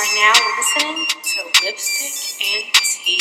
are 0.00 0.14
now 0.16 0.32
we're 0.34 0.56
listening 0.56 1.06
to 1.22 1.42
Lipstick 1.62 2.46
and 2.46 2.64
Tea. 2.74 3.20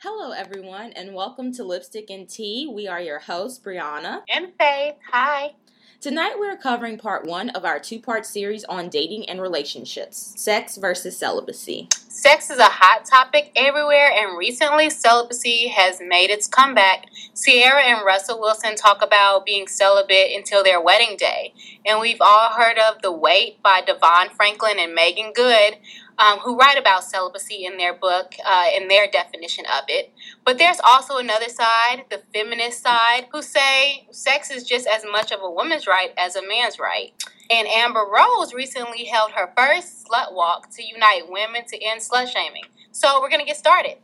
Hello, 0.00 0.30
everyone, 0.30 0.92
and 0.92 1.12
welcome 1.12 1.52
to 1.54 1.64
Lipstick 1.64 2.08
and 2.08 2.28
Tea. 2.28 2.70
We 2.72 2.86
are 2.86 3.00
your 3.00 3.18
hosts, 3.18 3.58
Brianna. 3.58 4.22
And 4.28 4.52
Faith. 4.56 4.94
Hi. 5.10 5.54
Tonight, 6.00 6.36
we're 6.38 6.56
covering 6.56 6.98
part 6.98 7.26
one 7.26 7.50
of 7.50 7.64
our 7.64 7.80
two 7.80 7.98
part 7.98 8.24
series 8.24 8.62
on 8.64 8.88
dating 8.88 9.28
and 9.28 9.42
relationships 9.42 10.34
sex 10.36 10.76
versus 10.76 11.18
celibacy. 11.18 11.88
Sex 12.14 12.50
is 12.50 12.58
a 12.58 12.64
hot 12.64 13.06
topic 13.06 13.52
everywhere, 13.56 14.12
and 14.12 14.36
recently 14.36 14.90
celibacy 14.90 15.68
has 15.68 15.98
made 16.06 16.28
its 16.28 16.46
comeback. 16.46 17.06
Ciara 17.34 17.82
and 17.84 18.04
Russell 18.04 18.38
Wilson 18.38 18.76
talk 18.76 19.00
about 19.02 19.46
being 19.46 19.66
celibate 19.66 20.32
until 20.36 20.62
their 20.62 20.78
wedding 20.78 21.16
day. 21.16 21.54
And 21.86 22.00
we've 22.00 22.20
all 22.20 22.50
heard 22.50 22.76
of 22.76 23.00
The 23.00 23.10
Wait 23.10 23.62
by 23.62 23.80
DeVon 23.80 24.30
Franklin 24.32 24.78
and 24.78 24.94
Meagan 24.94 25.32
Good, 25.34 25.78
um, 26.18 26.38
who 26.38 26.56
write 26.56 26.78
about 26.78 27.04
celibacy 27.04 27.64
in 27.64 27.76
their 27.76 27.94
book, 27.94 28.34
uh, 28.44 28.66
in 28.74 28.88
their 28.88 29.06
definition 29.10 29.64
of 29.66 29.84
it. 29.88 30.12
But 30.44 30.58
there's 30.58 30.80
also 30.84 31.18
another 31.18 31.48
side, 31.48 32.04
the 32.10 32.22
feminist 32.32 32.82
side, 32.82 33.28
who 33.32 33.42
say 33.42 34.06
sex 34.10 34.50
is 34.50 34.64
just 34.64 34.86
as 34.86 35.04
much 35.10 35.32
of 35.32 35.40
a 35.42 35.50
woman's 35.50 35.86
right 35.86 36.12
as 36.16 36.36
a 36.36 36.46
man's 36.46 36.78
right. 36.78 37.12
And 37.50 37.68
Amber 37.68 38.06
Rose 38.10 38.54
recently 38.54 39.04
held 39.04 39.32
her 39.32 39.52
first 39.56 40.06
slut 40.06 40.32
walk 40.32 40.70
to 40.76 40.82
unite 40.82 41.28
women 41.28 41.64
to 41.66 41.84
end 41.84 42.00
slut 42.00 42.28
shaming. 42.28 42.64
So 42.92 43.20
we're 43.20 43.28
going 43.28 43.40
to 43.40 43.46
get 43.46 43.56
started. 43.56 43.96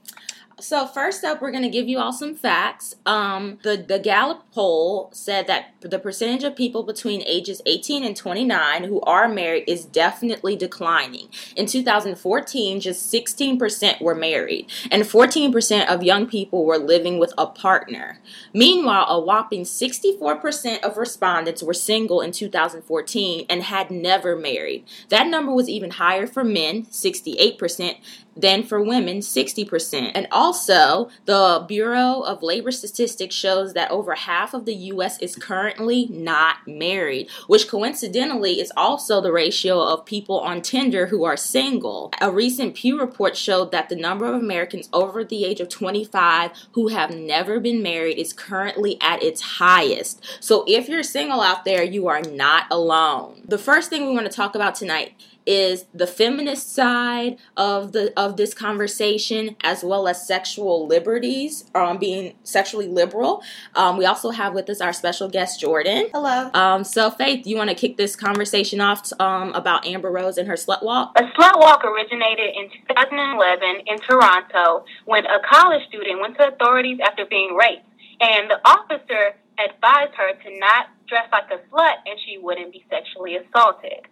So 0.60 0.86
first 0.86 1.22
up, 1.22 1.40
we're 1.40 1.52
going 1.52 1.62
to 1.62 1.68
give 1.68 1.88
you 1.88 1.98
all 1.98 2.12
some 2.12 2.34
facts. 2.34 2.96
Um, 3.06 3.58
the 3.62 3.76
the 3.76 4.00
Gallup 4.00 4.42
poll 4.52 5.08
said 5.12 5.46
that 5.46 5.74
the 5.80 6.00
percentage 6.00 6.42
of 6.42 6.56
people 6.56 6.82
between 6.82 7.22
ages 7.26 7.62
18 7.64 8.02
and 8.02 8.16
29 8.16 8.84
who 8.84 9.00
are 9.02 9.28
married 9.28 9.64
is 9.68 9.84
definitely 9.84 10.56
declining. 10.56 11.28
In 11.54 11.66
2014, 11.66 12.80
just 12.80 13.12
16% 13.12 14.00
were 14.00 14.16
married, 14.16 14.66
and 14.90 15.04
14% 15.04 15.86
of 15.86 16.02
young 16.02 16.26
people 16.26 16.64
were 16.64 16.78
living 16.78 17.20
with 17.20 17.32
a 17.38 17.46
partner. 17.46 18.18
Meanwhile, 18.52 19.06
a 19.08 19.20
whopping 19.20 19.62
64% 19.62 20.80
of 20.80 20.96
respondents 20.96 21.62
were 21.62 21.74
single 21.74 22.20
in 22.20 22.32
2014 22.32 23.46
and 23.48 23.62
had 23.62 23.92
never 23.92 24.34
married. 24.34 24.84
That 25.08 25.28
number 25.28 25.52
was 25.52 25.68
even 25.68 25.92
higher 25.92 26.26
for 26.26 26.42
men, 26.42 26.86
68%, 26.86 27.98
than 28.38 28.62
for 28.62 28.80
women, 28.80 29.18
60%. 29.18 30.12
And 30.14 30.28
also, 30.30 31.10
the 31.24 31.64
Bureau 31.66 32.20
of 32.20 32.42
Labor 32.42 32.70
Statistics 32.70 33.34
shows 33.34 33.74
that 33.74 33.90
over 33.90 34.14
half 34.14 34.54
of 34.54 34.64
the 34.64 34.74
U.S. 34.74 35.18
is 35.18 35.34
currently 35.34 36.06
not 36.10 36.66
married, 36.66 37.28
which 37.48 37.68
coincidentally 37.68 38.60
is 38.60 38.72
also 38.76 39.20
the 39.20 39.32
ratio 39.32 39.80
of 39.80 40.06
people 40.06 40.38
on 40.38 40.62
Tinder 40.62 41.06
who 41.06 41.24
are 41.24 41.36
single. 41.36 42.12
A 42.20 42.30
recent 42.30 42.76
Pew 42.76 42.98
report 42.98 43.36
showed 43.36 43.72
that 43.72 43.88
the 43.88 43.96
number 43.96 44.26
of 44.26 44.34
Americans 44.34 44.88
over 44.92 45.24
the 45.24 45.44
age 45.44 45.60
of 45.60 45.68
25 45.68 46.52
who 46.72 46.88
have 46.88 47.14
never 47.14 47.58
been 47.58 47.82
married 47.82 48.18
is 48.18 48.32
currently 48.32 48.96
at 49.00 49.22
its 49.22 49.40
highest. 49.40 50.24
So 50.40 50.64
if 50.68 50.88
you're 50.88 51.02
single 51.02 51.40
out 51.40 51.64
there, 51.64 51.82
you 51.82 52.06
are 52.06 52.22
not 52.22 52.66
alone. 52.70 53.42
The 53.46 53.58
first 53.58 53.90
thing 53.90 54.06
we 54.06 54.14
want 54.14 54.30
to 54.30 54.36
talk 54.36 54.54
about 54.54 54.76
tonight 54.76 55.14
is 55.48 55.86
the 55.94 56.06
feminist 56.06 56.74
side 56.74 57.38
of 57.56 57.92
the 57.92 58.12
of 58.20 58.36
this 58.36 58.52
conversation 58.52 59.56
as 59.62 59.82
well 59.82 60.06
as 60.06 60.24
sexual 60.24 60.86
liberties 60.86 61.64
um, 61.74 61.96
being 61.96 62.34
sexually 62.44 62.86
liberal. 62.86 63.42
Um, 63.74 63.96
we 63.96 64.04
also 64.04 64.30
have 64.30 64.52
with 64.52 64.68
us 64.68 64.82
our 64.82 64.92
special 64.92 65.28
guest 65.28 65.58
jordan. 65.58 66.08
Hello. 66.12 66.50
Um, 66.52 66.84
so 66.84 67.10
faith 67.10 67.46
you 67.46 67.56
want 67.56 67.70
to 67.70 67.74
kick 67.74 67.96
this 67.96 68.14
conversation 68.14 68.80
off 68.82 69.10
um, 69.18 69.54
about 69.54 69.86
amber 69.86 70.10
rose 70.12 70.36
and 70.36 70.46
her 70.46 70.54
slut 70.54 70.82
walk? 70.82 71.18
A 71.18 71.22
slut 71.22 71.58
walk 71.58 71.82
originated 71.82 72.54
in 72.54 72.68
2011 72.86 73.86
in 73.86 73.98
toronto 74.00 74.84
when 75.06 75.24
a 75.24 75.40
college 75.50 75.86
student 75.88 76.20
went 76.20 76.36
to 76.36 76.48
authorities 76.48 76.98
after 77.02 77.24
being 77.24 77.56
raped 77.56 77.86
and 78.20 78.50
the 78.50 78.60
officer 78.68 79.34
advised 79.58 80.14
her 80.14 80.34
to 80.44 80.58
not 80.58 80.88
dress 81.08 81.26
like 81.32 81.50
a 81.50 81.58
slut 81.72 81.96
and 82.04 82.18
she 82.26 82.36
wouldn't 82.36 82.70
be 82.70 82.84
sexually 82.90 83.36
assaulted 83.36 84.06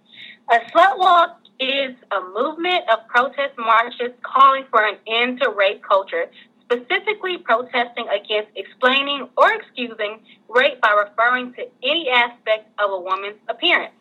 a 0.51 0.59
slut 0.71 0.99
walk 0.99 1.41
is 1.59 1.97
a 2.13 2.21
movement 2.33 2.85
of 2.89 3.07
protest 3.09 3.55
marches 3.59 4.13
calling 4.23 4.65
for 4.71 4.87
an 4.87 4.97
end 5.07 5.41
to 5.41 5.51
rape 5.51 5.83
culture, 5.83 6.27
specifically 6.63 7.39
protesting 7.39 8.07
against 8.09 8.51
explaining 8.55 9.29
or 9.37 9.53
excusing 9.53 10.21
rape 10.49 10.81
by 10.81 10.91
referring 10.91 11.53
to 11.55 11.67
any 11.83 12.09
aspect 12.11 12.69
of 12.79 12.91
a 12.91 13.01
woman's 13.01 13.39
appearance. 13.49 13.95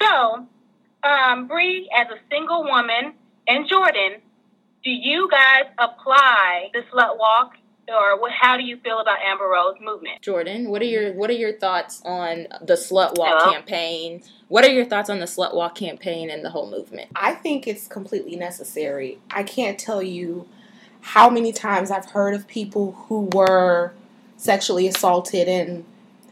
So, 0.00 0.46
um, 1.02 1.46
Bree, 1.46 1.88
as 1.96 2.08
a 2.08 2.18
single 2.30 2.64
woman, 2.64 3.14
and 3.48 3.66
Jordan, 3.66 4.20
do 4.84 4.90
you 4.90 5.28
guys 5.30 5.64
apply 5.78 6.70
the 6.74 6.80
slut 6.92 7.18
walk 7.18 7.52
or 7.90 8.20
what, 8.20 8.32
how 8.32 8.56
do 8.56 8.64
you 8.64 8.76
feel 8.78 9.00
about 9.00 9.18
Amber 9.20 9.46
Rose 9.46 9.76
movement? 9.80 10.22
Jordan, 10.22 10.70
what 10.70 10.82
are 10.82 10.86
your 10.86 11.12
what 11.12 11.30
are 11.30 11.34
your 11.34 11.52
thoughts 11.52 12.00
on 12.04 12.46
the 12.62 12.74
slut 12.74 13.18
walk 13.18 13.40
Hello? 13.40 13.52
campaign? 13.52 14.22
What 14.48 14.64
are 14.64 14.70
your 14.70 14.84
thoughts 14.84 15.10
on 15.10 15.20
the 15.20 15.26
slut 15.26 15.54
walk 15.54 15.74
campaign 15.74 16.30
and 16.30 16.44
the 16.44 16.50
whole 16.50 16.70
movement? 16.70 17.10
I 17.14 17.32
think 17.34 17.66
it's 17.66 17.86
completely 17.86 18.36
necessary. 18.36 19.18
I 19.30 19.42
can't 19.42 19.78
tell 19.78 20.02
you 20.02 20.48
how 21.00 21.30
many 21.30 21.52
times 21.52 21.90
I've 21.90 22.10
heard 22.10 22.34
of 22.34 22.46
people 22.46 22.92
who 23.08 23.28
were 23.32 23.92
sexually 24.36 24.86
assaulted 24.86 25.48
and 25.48 25.84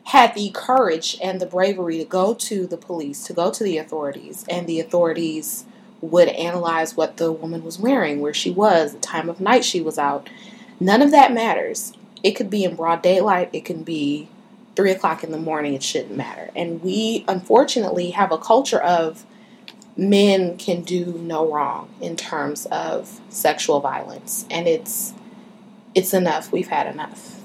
had 0.05 0.35
the 0.35 0.51
courage 0.55 1.19
and 1.23 1.41
the 1.41 1.47
bravery 1.47 1.99
to 1.99 2.05
go 2.05 2.33
to 2.35 2.67
the 2.67 2.79
police, 2.79 3.25
to 3.25 3.33
go 3.35 3.51
to 3.51 3.63
the 3.63 3.77
authorities, 3.77 4.45
and 4.49 4.67
the 4.67 4.81
authorities 4.81 5.65
would 6.01 6.29
analyze 6.29 6.97
what 6.97 7.19
the 7.19 7.31
woman 7.31 7.63
was 7.63 7.79
wearing, 7.79 8.21
where 8.21 8.33
she 8.33 8.51
was, 8.51 8.95
the 8.95 9.01
time 9.01 9.29
of 9.29 9.41
night 9.41 9.65
she 9.65 9.81
was 9.81 9.99
out, 9.99 10.31
None 10.81 11.03
of 11.03 11.11
that 11.11 11.33
matters. 11.33 11.93
It 12.22 12.33
could 12.33 12.50
be 12.50 12.65
in 12.65 12.77
broad 12.77 13.03
daylight, 13.03 13.50
it 13.53 13.65
can 13.65 13.83
be 13.83 14.28
three 14.77 14.91
o'clock 14.91 15.25
in 15.25 15.33
the 15.33 15.39
morning, 15.39 15.75
it 15.75 15.83
shouldn't 15.83 16.16
matter. 16.16 16.50
And 16.55 16.83
we 16.83 17.25
unfortunately 17.28 18.11
have 18.11 18.31
a 18.33 18.39
culture 18.39 18.81
of 18.81 19.25
men 19.97 20.56
can 20.56 20.83
do 20.83 21.06
no 21.19 21.53
wrong 21.53 21.91
in 22.00 22.15
terms 22.15 22.67
of 22.67 23.21
sexual 23.28 23.81
violence. 23.81 24.47
And 24.50 24.69
it's 24.69 25.15
it's 25.94 26.15
enough. 26.15 26.53
We've 26.53 26.69
had 26.69 26.87
enough. 26.87 27.41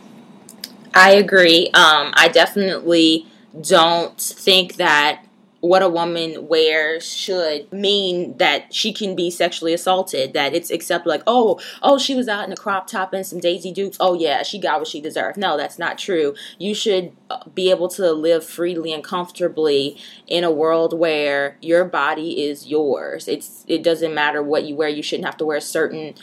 I 0.93 1.11
agree. 1.11 1.67
Um, 1.73 2.13
I 2.16 2.29
definitely 2.31 3.25
don't 3.59 4.19
think 4.19 4.75
that 4.75 5.25
what 5.63 5.81
a 5.81 5.88
woman 5.88 6.50
wears 6.50 7.09
should 7.09 7.72
mean 7.72 8.35
that 8.35 8.74
she 8.74 8.91
can 8.91 9.16
be 9.16 9.31
sexually 9.31 9.74
assaulted. 9.74 10.34
That 10.34 10.53
it's 10.53 10.69
accepted, 10.69 11.07
like, 11.07 11.24
oh, 11.25 11.57
oh, 11.81 11.97
she 11.97 12.16
was 12.16 12.28
out 12.28 12.46
in 12.46 12.51
a 12.51 12.57
crop 12.57 12.85
top 12.85 13.13
and 13.13 13.25
some 13.25 13.40
Daisy 13.40 13.72
Dukes. 13.72 13.96
Oh, 13.97 14.13
yeah, 14.13 14.44
she 14.44 14.59
got 14.59 14.79
what 14.79 14.90
she 14.90 15.00
deserved. 15.00 15.38
No, 15.38 15.56
that's 15.56 15.79
not 15.79 15.97
true. 15.97 16.35
You 16.59 16.75
should 16.75 17.13
uh, 17.29 17.46
be 17.56 17.69
able 17.69 17.88
to 17.91 18.12
live 18.12 18.44
freely 18.44 18.91
and 18.91 19.02
comfortably 19.02 19.96
in 20.28 20.44
a 20.44 20.52
world 20.52 21.00
where 21.00 21.56
your 21.62 21.85
body 21.85 22.44
is 22.44 22.68
yours. 22.68 23.29
It's 23.29 23.63
it 23.66 23.84
doesn't 23.84 24.13
matter 24.13 24.44
what 24.44 24.66
you 24.66 24.75
wear. 24.75 24.90
You 24.90 25.02
shouldn't 25.02 25.28
have 25.28 25.38
to 25.38 25.46
wear 25.46 25.57
a 25.57 25.62
certain 25.62 26.16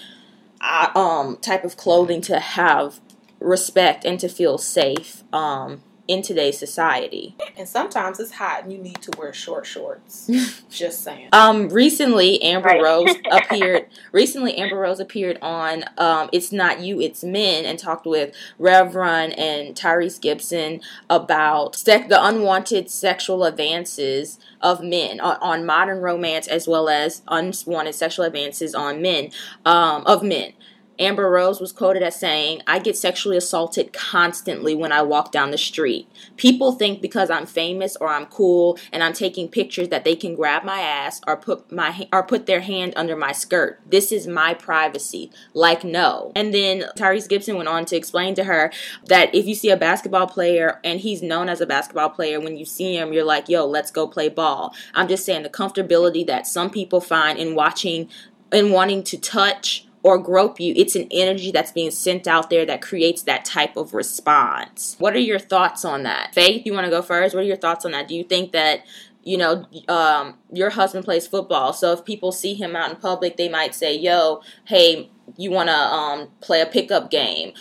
uh, 0.61 0.91
um 0.95 1.39
type 1.39 1.65
of 1.65 1.79
clothing 1.79 2.21
to 2.23 2.41
have 2.41 3.01
respect 3.39 4.05
and 4.05 4.21
to 4.21 4.29
feel 4.29 4.59
safe. 4.59 5.25
Um, 5.33 5.81
in 6.09 6.23
today's 6.23 6.59
society. 6.59 7.37
And 7.57 7.69
sometimes 7.69 8.19
it's 8.21 8.33
hot 8.33 8.65
and 8.65 8.73
you 8.73 8.79
need 8.79 9.01
to 9.03 9.13
wear 9.19 9.33
short 9.33 9.67
shorts. 9.67 10.31
Just 10.71 11.03
saying. 11.03 11.29
Um 11.33 11.69
recently 11.69 12.43
Amber 12.43 12.69
right. 12.69 12.83
Rose 12.83 13.15
appeared 13.31 13.87
recently 14.13 14.57
Amber 14.57 14.77
Rose 14.77 15.01
appeared 15.01 15.39
on 15.41 15.85
um 15.99 16.29
It's 16.33 16.53
Not 16.53 16.81
You, 16.81 17.01
It's 17.01 17.23
Men 17.23 17.65
and 17.65 17.79
talked 17.79 18.07
with 18.07 18.35
Rev 18.59 18.95
Run 18.95 19.33
and 19.33 19.75
Tyrese 19.77 20.21
Gibson 20.21 20.81
about 21.09 21.77
sec- 21.77 22.09
the 22.09 22.25
unwanted 22.25 22.91
sexual 22.91 23.45
advances 23.45 24.39
of 24.61 24.83
men 24.83 25.21
on, 25.21 25.37
on, 25.41 25.65
modern 25.65 26.01
romance 26.01 26.47
as 26.47 26.67
well 26.67 26.89
as 26.89 27.23
unwanted 27.29 27.95
sexual 27.95 28.25
advances 28.25 28.75
on 28.75 29.01
men 29.01 29.31
um, 29.65 30.03
of 30.07 30.23
men 30.23 30.53
Amber 31.01 31.31
Rose 31.31 31.61
was 31.61 31.73
quoted 31.73 32.03
as 32.03 32.15
saying, 32.21 32.61
I 32.67 32.79
get 32.79 32.97
sexually 32.97 33.39
assaulted 33.39 33.93
constantly 33.93 34.75
when 34.75 34.93
I 34.93 35.01
walk 35.01 35.33
down 35.33 35.51
the 35.51 35.59
street. 35.59 36.07
People 36.37 36.73
think 36.73 37.01
because 37.01 37.31
I'm 37.31 37.47
famous 37.47 37.97
or 37.97 38.09
I'm 38.09 38.27
cool 38.27 38.79
and 38.93 39.03
I'm 39.03 39.15
taking 39.15 39.49
pictures 39.49 39.89
that 39.89 40.05
they 40.05 40.15
can 40.15 40.37
grab 40.37 40.63
my 40.63 40.81
ass 40.81 41.21
or 41.27 41.37
put 41.39 41.73
my 41.73 42.07
or 42.13 42.23
put 42.23 42.45
their 42.45 42.61
hand 42.61 42.93
under 42.97 43.17
my 43.17 43.33
skirt. 43.33 43.81
This 43.89 44.13
is 44.13 44.27
my 44.27 44.53
privacy. 44.53 45.31
Like 45.55 45.83
no. 45.83 46.33
And 46.37 46.53
then 46.53 46.85
Tyrese 46.97 47.29
Gibson 47.29 47.57
went 47.57 47.69
on 47.69 47.87
to 47.87 47.97
explain 47.97 48.35
to 48.35 48.45
her 48.45 48.71
that 49.07 49.35
if 49.35 49.47
you 49.47 49.55
see 49.55 49.71
a 49.71 49.77
basketball 49.77 50.27
player 50.27 50.81
and 50.85 51.01
he's 51.01 51.23
known 51.23 51.49
as 51.49 51.63
a 51.63 51.67
basketball 51.67 52.11
player, 52.11 52.39
when 52.39 52.59
you 52.59 52.67
see 52.67 52.97
him, 52.97 53.13
you're 53.13 53.25
like, 53.25 53.49
yo, 53.49 53.65
let's 53.65 53.91
go 53.91 54.07
play 54.07 54.29
ball. 54.29 54.75
I'm 54.95 55.09
just 55.09 55.25
saying 55.25 55.45
the 55.45 55.49
comfortability 55.49 56.27
that 56.27 56.47
some 56.47 56.69
people 56.69 57.01
find 57.01 57.39
in 57.39 57.55
watching 57.55 58.09
in 58.53 58.71
wanting 58.71 59.03
to 59.05 59.17
touch 59.17 59.87
or 60.03 60.19
grope 60.19 60.59
you, 60.59 60.73
it's 60.77 60.97
an 60.97 61.07
energy 61.11 61.51
that's 61.51 61.73
being 61.73 61.91
sent 61.91 62.27
out 62.27 62.51
there 62.51 62.65
that 62.65 62.81
creates 62.81 63.23
that 63.25 63.45
type 63.45 63.77
of 63.77 63.93
response. 63.93 64.97
What 64.99 65.15
are 65.15 65.21
your 65.21 65.39
thoughts 65.39 65.85
on 65.85 66.05
that? 66.05 66.35
Faith, 66.35 66.65
you 66.65 66.73
want 66.73 66.87
to 66.87 66.91
go 66.91 67.03
first? 67.03 67.35
What 67.35 67.43
are 67.43 67.47
your 67.47 67.57
thoughts 67.57 67.85
on 67.85 67.93
that? 67.93 68.09
Do 68.09 68.15
you 68.15 68.25
think 68.25 68.53
that 68.53 68.85
you 69.23 69.37
know, 69.37 69.67
um, 69.89 70.39
your 70.53 70.71
husband 70.71 71.05
plays 71.05 71.27
football, 71.27 71.73
so 71.73 71.93
if 71.93 72.05
people 72.05 72.33
see 72.33 72.55
him 72.55 72.75
out 72.75 72.91
in 72.91 72.97
public, 72.97 73.37
they 73.37 73.49
might 73.49 73.75
say, 73.75 73.95
"Yo, 73.95 74.41
hey, 74.65 75.11
you 75.37 75.51
want 75.51 75.69
to 75.69 75.75
um, 75.75 76.29
play 76.41 76.61
a 76.61 76.67
pickup 76.67 77.11
game?" 77.11 77.53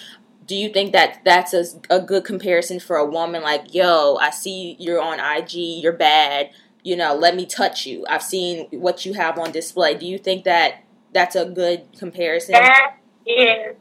Do 0.47 0.55
you 0.55 0.69
think 0.69 0.93
that 0.93 1.21
that's 1.25 1.53
a, 1.53 1.65
a 1.89 1.99
good 2.01 2.23
comparison 2.23 2.79
for 2.79 2.95
a 2.95 3.05
woman? 3.05 3.41
Like, 3.41 3.73
"Yo, 3.73 4.15
I 4.21 4.29
see 4.29 4.77
you're 4.79 5.01
on 5.01 5.19
IG, 5.19 5.53
you're 5.53 5.91
bad. 5.93 6.51
You 6.81 6.95
know, 6.95 7.13
let 7.13 7.35
me 7.35 7.45
touch 7.45 7.85
you. 7.85 8.05
I've 8.09 8.23
seen 8.23 8.67
what 8.71 9.05
you 9.05 9.13
have 9.13 9.37
on 9.37 9.51
display." 9.51 9.95
Do 9.95 10.05
you 10.05 10.17
think 10.17 10.45
that 10.45 10.83
that's 11.13 11.35
a 11.35 11.45
good 11.45 11.97
comparison? 11.97 12.53
That 12.53 12.97
is 13.25 13.75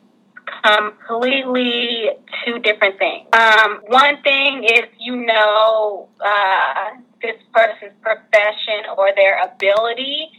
completely 0.63 2.11
two 2.45 2.59
different 2.61 2.99
things. 2.99 3.29
Um, 3.33 3.81
one 3.87 4.23
thing 4.23 4.65
is 4.65 4.85
you 4.99 5.17
know 5.17 6.09
uh, 6.25 6.91
this 7.23 7.37
person's 7.53 7.95
profession 8.03 8.85
or 8.97 9.11
their 9.15 9.43
ability 9.43 10.31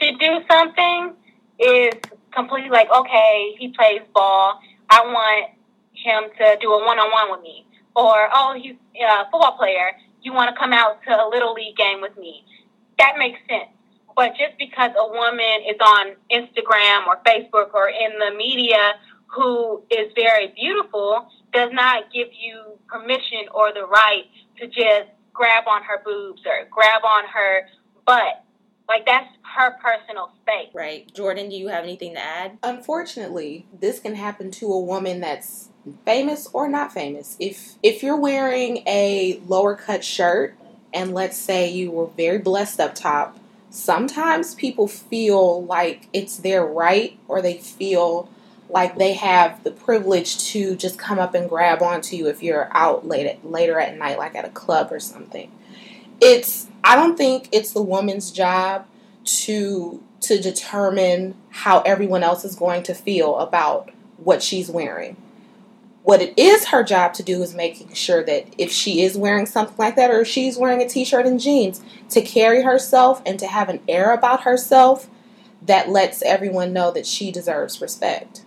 to 0.00 0.12
do 0.16 0.40
something 0.50 1.14
is 1.58 1.94
completely 2.34 2.70
like, 2.70 2.88
okay, 2.90 3.54
he 3.58 3.68
plays 3.68 4.00
ball. 4.12 4.60
I 4.90 5.00
want 5.02 5.50
him 5.92 6.24
to 6.38 6.56
do 6.60 6.72
a 6.72 6.84
one 6.84 6.98
on 6.98 7.10
one 7.10 7.30
with 7.30 7.42
me. 7.42 7.66
Or, 7.96 8.28
oh, 8.32 8.58
he's 8.60 8.74
a 9.00 9.24
football 9.30 9.56
player. 9.56 9.92
You 10.22 10.32
want 10.32 10.52
to 10.52 10.58
come 10.58 10.72
out 10.72 11.02
to 11.06 11.10
a 11.10 11.28
little 11.28 11.52
league 11.54 11.76
game 11.76 12.00
with 12.00 12.16
me. 12.18 12.44
That 12.98 13.14
makes 13.18 13.38
sense. 13.48 13.70
But 14.16 14.30
just 14.36 14.56
because 14.58 14.92
a 14.98 15.08
woman 15.08 15.66
is 15.68 15.78
on 15.80 16.14
Instagram 16.30 17.06
or 17.06 17.20
Facebook 17.26 17.74
or 17.74 17.88
in 17.88 18.18
the 18.18 18.36
media 18.36 18.94
who 19.26 19.82
is 19.90 20.12
very 20.14 20.52
beautiful 20.54 21.28
does 21.52 21.70
not 21.72 22.12
give 22.12 22.28
you 22.32 22.78
permission 22.86 23.46
or 23.52 23.72
the 23.72 23.86
right 23.86 24.24
to 24.58 24.66
just 24.66 25.08
grab 25.32 25.64
on 25.66 25.82
her 25.82 26.00
boobs 26.04 26.42
or 26.46 26.66
grab 26.70 27.02
on 27.04 27.24
her 27.32 27.66
butt. 28.06 28.44
Like 28.88 29.06
that's 29.06 29.28
her 29.56 29.72
personal 29.82 30.30
space. 30.42 30.70
Right. 30.74 31.12
Jordan, 31.14 31.48
do 31.48 31.56
you 31.56 31.68
have 31.68 31.84
anything 31.84 32.14
to 32.14 32.20
add? 32.20 32.58
Unfortunately, 32.62 33.66
this 33.78 33.98
can 33.98 34.14
happen 34.14 34.50
to 34.52 34.66
a 34.66 34.80
woman 34.80 35.20
that's 35.20 35.70
famous 36.04 36.48
or 36.52 36.68
not 36.68 36.92
famous. 36.92 37.36
If 37.40 37.74
if 37.82 38.02
you're 38.02 38.20
wearing 38.20 38.78
a 38.86 39.40
lower 39.46 39.74
cut 39.74 40.04
shirt 40.04 40.54
and 40.92 41.14
let's 41.14 41.36
say 41.36 41.70
you 41.70 41.90
were 41.90 42.06
very 42.06 42.38
blessed 42.38 42.78
up 42.78 42.94
top, 42.94 43.38
sometimes 43.74 44.54
people 44.54 44.86
feel 44.86 45.64
like 45.64 46.08
it's 46.12 46.36
their 46.36 46.64
right 46.64 47.18
or 47.26 47.42
they 47.42 47.58
feel 47.58 48.30
like 48.68 48.96
they 48.96 49.14
have 49.14 49.64
the 49.64 49.70
privilege 49.72 50.38
to 50.44 50.76
just 50.76 50.96
come 50.96 51.18
up 51.18 51.34
and 51.34 51.48
grab 51.48 51.82
onto 51.82 52.14
you 52.14 52.28
if 52.28 52.40
you're 52.40 52.68
out 52.70 53.06
late 53.06 53.26
at, 53.26 53.44
later 53.44 53.80
at 53.80 53.98
night, 53.98 54.16
like 54.16 54.36
at 54.36 54.44
a 54.44 54.50
club 54.50 54.92
or 54.92 55.00
something. 55.00 55.50
It's 56.20 56.68
I 56.84 56.94
don't 56.94 57.16
think 57.16 57.48
it's 57.50 57.72
the 57.72 57.82
woman's 57.82 58.30
job 58.30 58.86
to 59.24 60.00
to 60.20 60.40
determine 60.40 61.34
how 61.50 61.80
everyone 61.80 62.22
else 62.22 62.44
is 62.44 62.54
going 62.54 62.84
to 62.84 62.94
feel 62.94 63.38
about 63.38 63.90
what 64.18 64.40
she's 64.40 64.70
wearing. 64.70 65.16
What 66.04 66.20
it 66.20 66.38
is 66.38 66.66
her 66.66 66.84
job 66.84 67.14
to 67.14 67.22
do 67.22 67.42
is 67.42 67.54
making 67.54 67.94
sure 67.94 68.22
that 68.24 68.54
if 68.58 68.70
she 68.70 69.00
is 69.00 69.16
wearing 69.16 69.46
something 69.46 69.76
like 69.78 69.96
that 69.96 70.10
or 70.10 70.20
if 70.20 70.28
she's 70.28 70.58
wearing 70.58 70.82
a 70.82 70.88
t-shirt 70.88 71.24
and 71.24 71.40
jeans, 71.40 71.80
to 72.10 72.20
carry 72.20 72.62
herself 72.62 73.22
and 73.24 73.38
to 73.38 73.46
have 73.46 73.70
an 73.70 73.80
air 73.88 74.12
about 74.12 74.42
herself 74.42 75.08
that 75.62 75.88
lets 75.88 76.20
everyone 76.20 76.74
know 76.74 76.90
that 76.90 77.06
she 77.06 77.32
deserves 77.32 77.80
respect. 77.80 78.44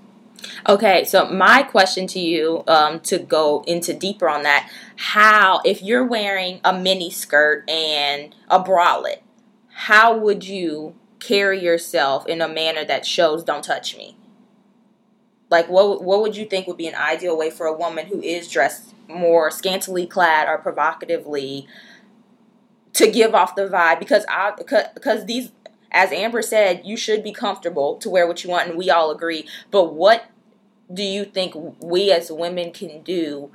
Okay, 0.70 1.04
so 1.04 1.26
my 1.32 1.64
question 1.64 2.06
to 2.08 2.20
you, 2.20 2.64
um, 2.68 3.00
to 3.02 3.18
go 3.18 3.64
into 3.66 3.92
deeper 3.92 4.30
on 4.30 4.44
that, 4.44 4.70
how 4.96 5.60
if 5.66 5.82
you're 5.82 6.06
wearing 6.06 6.62
a 6.64 6.78
mini 6.78 7.10
skirt 7.10 7.68
and 7.68 8.36
a 8.50 8.62
bralette, 8.62 9.24
how 9.70 10.16
would 10.16 10.44
you 10.44 10.94
carry 11.20 11.60
yourself 11.60 12.28
in 12.28 12.40
a 12.40 12.48
manner 12.48 12.86
that 12.86 13.04
shows 13.04 13.44
"Don't 13.44 13.64
touch 13.64 13.98
me"? 13.98 14.16
Like, 15.50 15.70
what 15.70 16.04
what 16.04 16.22
would 16.22 16.36
you 16.36 16.46
think 16.46 16.68
would 16.68 16.78
be 16.78 16.88
an 16.88 16.96
ideal 16.96 17.38
way 17.38 17.50
for 17.50 17.66
a 17.66 17.74
woman 17.74 18.08
who 18.08 18.22
is 18.22 18.50
dressed 18.50 18.94
more 19.08 19.50
scantily 19.50 20.06
clad 20.06 20.48
or 20.48 20.58
provocatively 20.58 21.68
to 22.94 23.10
give 23.10 23.34
off 23.34 23.56
the 23.56 23.68
vibe? 23.68 24.00
Because 24.00 24.26
I 24.30 24.52
because 24.58 25.26
these 25.26 25.52
as 25.92 26.12
Amber 26.12 26.42
said, 26.42 26.82
you 26.84 26.98
should 26.98 27.24
be 27.24 27.32
comfortable 27.32 27.96
to 27.98 28.10
wear 28.10 28.28
what 28.28 28.44
you 28.44 28.50
want, 28.50 28.70
and 28.70 28.78
we 28.78 28.90
all 28.90 29.10
agree. 29.10 29.48
But 29.72 29.94
what 29.94 30.26
do 30.94 31.04
you 31.04 31.26
think 31.26 31.54
we 31.82 32.12
as 32.12 32.32
women 32.32 32.72
can 32.72 33.02
do 33.02 33.52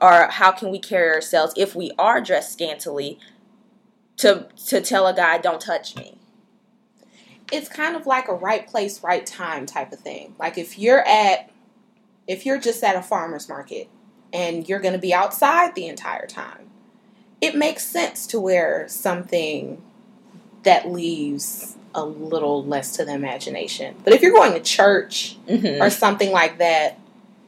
or 0.00 0.28
how 0.28 0.52
can 0.52 0.70
we 0.70 0.78
carry 0.78 1.10
ourselves 1.10 1.54
if 1.56 1.74
we 1.74 1.90
are 1.98 2.20
dressed 2.20 2.52
scantily 2.52 3.18
to 4.16 4.48
to 4.66 4.80
tell 4.80 5.06
a 5.06 5.14
guy 5.14 5.38
don't 5.38 5.60
touch 5.60 5.96
me 5.96 6.18
it's 7.52 7.68
kind 7.68 7.96
of 7.96 8.06
like 8.06 8.28
a 8.28 8.34
right 8.34 8.66
place 8.66 9.02
right 9.02 9.26
time 9.26 9.66
type 9.66 9.92
of 9.92 9.98
thing 9.98 10.34
like 10.38 10.58
if 10.58 10.78
you're 10.78 11.06
at 11.06 11.50
if 12.26 12.46
you're 12.46 12.58
just 12.58 12.82
at 12.82 12.96
a 12.96 13.02
farmer's 13.02 13.48
market 13.48 13.88
and 14.32 14.68
you're 14.68 14.80
going 14.80 14.94
to 14.94 15.00
be 15.00 15.12
outside 15.12 15.74
the 15.74 15.86
entire 15.86 16.26
time 16.26 16.70
it 17.40 17.54
makes 17.54 17.84
sense 17.86 18.26
to 18.26 18.40
wear 18.40 18.88
something 18.88 19.82
that 20.62 20.90
leaves 20.90 21.76
a 21.94 22.04
little 22.04 22.64
less 22.64 22.96
to 22.96 23.04
the 23.04 23.12
imagination. 23.12 23.94
But 24.02 24.12
if 24.12 24.22
you're 24.22 24.32
going 24.32 24.52
to 24.54 24.60
church 24.60 25.36
mm-hmm. 25.46 25.80
or 25.80 25.90
something 25.90 26.32
like 26.32 26.58
that, 26.58 26.98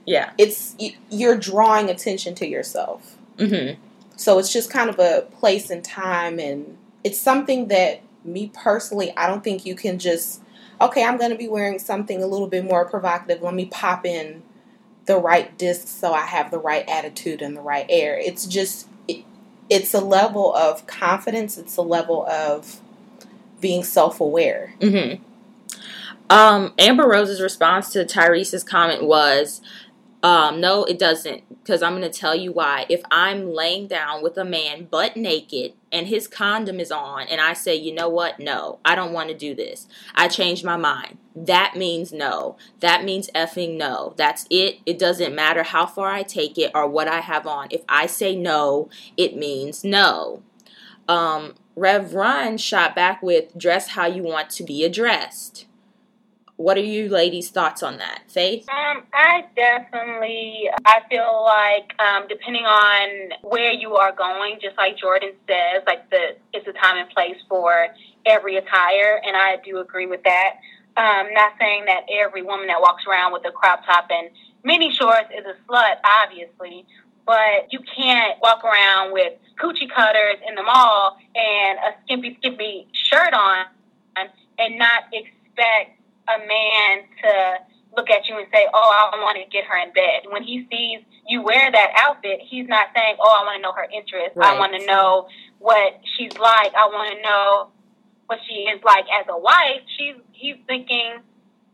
yeah, 0.07 0.31
it's 0.39 0.77
you're 1.11 1.37
drawing 1.37 1.91
attention 1.91 2.35
to 2.37 2.47
yourself. 2.47 3.17
Mm-hmm. 3.39 3.81
So 4.17 4.39
it's 4.39 4.53
just 4.53 4.71
kind 4.71 4.89
of 4.89 4.99
a 4.99 5.27
place 5.33 5.69
and 5.69 5.83
time, 5.83 6.39
and 6.39 6.79
it's 7.03 7.19
something 7.19 7.69
that 7.69 8.03
me 8.27 8.51
personally, 8.55 9.13
I 9.17 9.27
don't 9.27 9.45
think 9.45 9.67
you 9.67 9.75
can 9.75 9.99
just 9.99 10.43
okay. 10.81 11.05
I'm 11.05 11.19
going 11.19 11.31
to 11.31 11.37
be 11.37 11.49
wearing 11.49 11.79
something 11.79 12.23
a 12.23 12.27
little 12.27 12.49
bit 12.49 12.65
more 12.65 12.85
provocative. 12.85 13.43
Let 13.43 13.55
me 13.55 13.67
pop 13.67 14.05
in 14.05 14.43
the 15.07 15.17
right 15.17 15.57
disc 15.57 15.87
so 15.89 16.13
I 16.13 16.27
have 16.27 16.51
the 16.51 16.59
right 16.59 16.89
attitude 16.89 17.41
and 17.43 17.57
the 17.57 17.61
right 17.61 17.87
air. 17.89 18.19
It's 18.19 18.47
just 18.47 18.89
it, 19.09 19.25
it's 19.71 19.95
a 19.95 20.01
level 20.01 20.55
of 20.55 20.87
confidence. 20.87 21.59
It's 21.59 21.77
a 21.77 21.83
level 21.83 22.27
of 22.27 22.81
being 23.61 23.85
self 23.85 24.21
aware. 24.21 24.75
Mm-hmm. 24.81 25.23
Um, 26.29 26.75
Amber 26.79 27.07
Rose's 27.07 27.41
response 27.41 27.93
to 27.93 28.05
Tyrese's 28.05 28.65
comment 28.65 29.05
was, 29.05 29.61
um, 30.23 30.61
no, 30.61 30.85
it 30.85 30.99
doesn't. 30.99 31.43
Because 31.63 31.83
I'm 31.83 31.97
going 31.97 32.11
to 32.11 32.19
tell 32.19 32.35
you 32.35 32.53
why. 32.53 32.87
If 32.89 33.03
I'm 33.11 33.53
laying 33.53 33.87
down 33.87 34.23
with 34.23 34.37
a 34.39 34.45
man 34.45 34.85
butt 34.85 35.17
naked 35.17 35.75
and 35.93 36.07
his 36.07 36.29
condom 36.29 36.81
is 36.81 36.91
on, 36.91 37.27
and 37.29 37.41
I 37.41 37.53
say, 37.53 37.75
you 37.75 37.93
know 37.93 38.09
what? 38.09 38.39
No, 38.39 38.79
I 38.85 38.95
don't 38.95 39.13
want 39.13 39.29
to 39.29 39.37
do 39.37 39.55
this. 39.55 39.87
I 40.15 40.29
changed 40.29 40.65
my 40.65 40.77
mind. 40.77 41.19
That 41.35 41.75
means 41.77 42.13
no. 42.13 42.57
That 42.81 43.05
means 43.05 43.31
effing 43.35 43.77
no. 43.77 44.15
That's 44.17 44.47
it. 44.51 44.79
It 44.87 44.99
doesn't 44.99 45.35
matter 45.35 45.65
how 45.65 45.87
far 45.87 46.09
I 46.09 46.23
take 46.23 46.57
it 46.57 46.71
or 46.75 46.89
what 46.89 47.09
I 47.09 47.21
have 47.21 47.47
on. 47.47 47.69
If 47.71 47.83
I 47.89 48.07
say 48.07 48.35
no, 48.37 48.89
it 49.17 49.37
means 49.37 49.85
no. 49.85 50.43
Um, 51.09 51.55
Rev 51.77 52.15
Run 52.15 52.57
shot 52.57 52.95
back 52.95 53.23
with 53.23 53.57
dress 53.57 53.89
how 53.89 54.07
you 54.07 54.23
want 54.23 54.51
to 54.51 54.65
be 54.65 54.83
addressed. 54.83 55.66
What 56.57 56.79
are 56.79 56.81
you 56.81 57.11
ladies' 57.11 57.51
thoughts 57.51 57.83
on 57.83 57.99
that? 57.99 58.23
Faith? 58.29 58.67
Um, 58.71 59.03
I 59.13 59.45
definitely 59.55 60.71
I 60.87 61.01
feel 61.11 61.45
like 61.45 61.93
um, 62.01 62.27
depending 62.29 62.65
on 62.65 63.33
where 63.43 63.73
you 63.73 63.97
are 63.97 64.13
going, 64.13 64.59
just 64.63 64.77
like 64.79 64.97
Jordan 64.97 65.33
says, 65.47 65.83
like 65.87 66.09
the 66.11 66.37
it's 66.55 66.67
a 66.67 66.73
time 66.73 66.97
and 66.97 67.11
place 67.11 67.37
for 67.49 67.89
every 68.25 68.57
attire, 68.57 69.21
and 69.25 69.37
I 69.37 69.57
do 69.65 69.79
agree 69.81 70.07
with 70.07 70.23
that. 70.25 70.55
Um, 70.97 71.27
not 71.35 71.53
saying 71.59 71.85
that 71.87 72.07
every 72.11 72.41
woman 72.41 72.69
that 72.69 72.81
walks 72.81 73.05
around 73.07 73.35
with 73.35 73.45
a 73.47 73.51
crop 73.53 73.85
top 73.85 74.07
and 74.11 74.31
mini 74.65 74.91
shorts 74.91 75.29
is 75.37 75.45
a 75.45 75.71
slut, 75.71 75.97
obviously, 76.23 76.87
but 77.27 77.71
you 77.71 77.81
can't 77.81 78.41
walk 78.41 78.65
around 78.65 79.13
with 79.13 79.35
coochie 79.61 79.91
cutters 79.95 80.37
in 80.49 80.55
the 80.55 80.63
mall 80.63 81.19
and 81.35 81.79
a 81.81 82.03
skimpy, 82.05 82.37
skimpy 82.41 82.89
shirt 82.93 83.35
on 83.35 83.67
and 84.59 84.79
not 84.79 85.05
expect 85.13 86.01
a 86.29 86.39
man 86.47 87.05
to 87.23 87.55
look 87.97 88.11
at 88.11 88.29
you 88.29 88.37
and 88.39 88.47
say, 88.53 88.67
Oh, 88.73 89.11
I 89.13 89.17
want 89.23 89.39
to 89.43 89.49
get 89.51 89.65
her 89.65 89.79
in 89.79 89.93
bed. 89.93 90.31
When 90.31 90.43
he 90.43 90.67
sees 90.71 91.05
you 91.29 91.43
wear 91.43 91.71
that 91.71 91.93
outfit, 91.97 92.41
he's 92.43 92.69
not 92.69 92.89
saying, 92.95 93.17
Oh, 93.19 93.39
I 93.41 93.45
want 93.45 93.59
to 93.59 93.63
know 93.63 93.73
her 93.73 93.85
interests. 93.85 94.37
Right. 94.37 94.55
I 94.55 94.59
want 94.59 94.75
to 94.79 94.87
know 94.87 95.29
what 95.59 96.01
she's 96.17 96.37
like. 96.39 96.73
I 96.75 96.87
want 96.87 97.17
to 97.17 97.23
know 97.23 97.71
what 98.27 98.39
she 98.49 98.55
is 98.63 98.83
like 98.85 99.05
as 99.13 99.27
a 99.29 99.39
wife. 99.39 99.83
She's 99.97 100.17
he's 100.33 100.57
thinking 100.67 101.21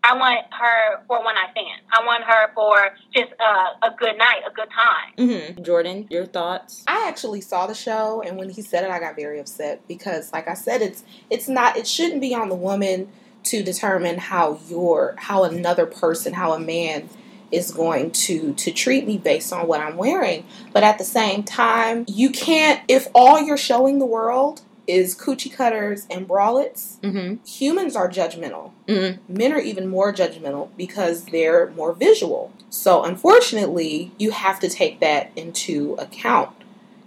I 0.05 0.17
want 0.17 0.47
her 0.51 1.05
for 1.07 1.23
one 1.23 1.35
night 1.35 1.51
stand. 1.53 1.81
I 1.93 2.05
want 2.05 2.25
her 2.25 2.53
for 2.55 2.97
just 3.15 3.33
a, 3.41 3.87
a 3.87 3.95
good 3.97 4.19
night, 4.19 4.41
a 4.49 4.53
good 4.53 4.69
time. 4.71 5.15
Mm-hmm. 5.17 5.63
Jordan, 5.63 6.09
your 6.11 6.27
thoughts? 6.27 6.83
I 6.89 7.07
actually 7.09 7.41
saw 7.41 7.69
the 7.69 7.75
show, 7.75 8.21
and 8.27 8.37
when 8.37 8.49
he 8.49 8.63
said 8.63 8.85
it, 8.85 8.91
I 8.91 8.99
got 8.99 9.15
very 9.15 9.39
upset 9.39 9.87
because, 9.87 10.33
like 10.33 10.49
I 10.49 10.55
said, 10.55 10.83
it's 10.83 11.05
it's 11.31 11.49
not 11.49 11.77
it 11.77 11.87
shouldn't 11.87 12.21
be 12.21 12.35
on 12.35 12.49
the 12.49 12.57
woman 12.57 13.13
to 13.45 13.63
determine 13.63 14.19
how 14.19 14.59
your 14.69 15.15
how 15.19 15.45
another 15.45 15.87
person, 15.87 16.35
how 16.35 16.53
a 16.53 16.61
man 16.61 17.09
is 17.51 17.71
going 17.71 18.11
to 18.11 18.55
to 18.55 18.71
treat 18.73 19.07
me 19.07 19.19
based 19.19 19.53
on 19.53 19.67
what 19.67 19.81
I'm 19.81 19.97
wearing. 19.97 20.45
But 20.73 20.83
at 20.83 20.99
the 20.99 21.05
same 21.05 21.43
time, 21.43 22.05
you 22.09 22.31
can't 22.31 22.81
if 22.89 23.09
all 23.15 23.41
you're 23.41 23.57
showing 23.57 23.99
the 23.99 24.07
world 24.07 24.63
is 24.87 25.15
coochie 25.15 25.53
cutters 25.53 26.07
and 26.11 26.27
bralettes, 26.29 26.99
Mm-hmm. 27.01 27.45
humans 27.45 27.95
are 27.95 28.09
judgmental. 28.09 28.73
Mm-hmm. 28.89 29.33
Men 29.33 29.53
are 29.53 29.61
even 29.61 29.87
more 29.87 30.13
judgmental 30.13 30.71
because 30.77 31.27
they're 31.27 31.71
more 31.71 31.93
visual. 31.93 32.53
So 32.69 33.05
unfortunately, 33.05 34.11
you 34.19 34.33
have 34.33 34.59
to 34.61 34.69
take 34.69 34.99
that 35.01 35.31
into 35.37 35.95
account. 35.95 36.51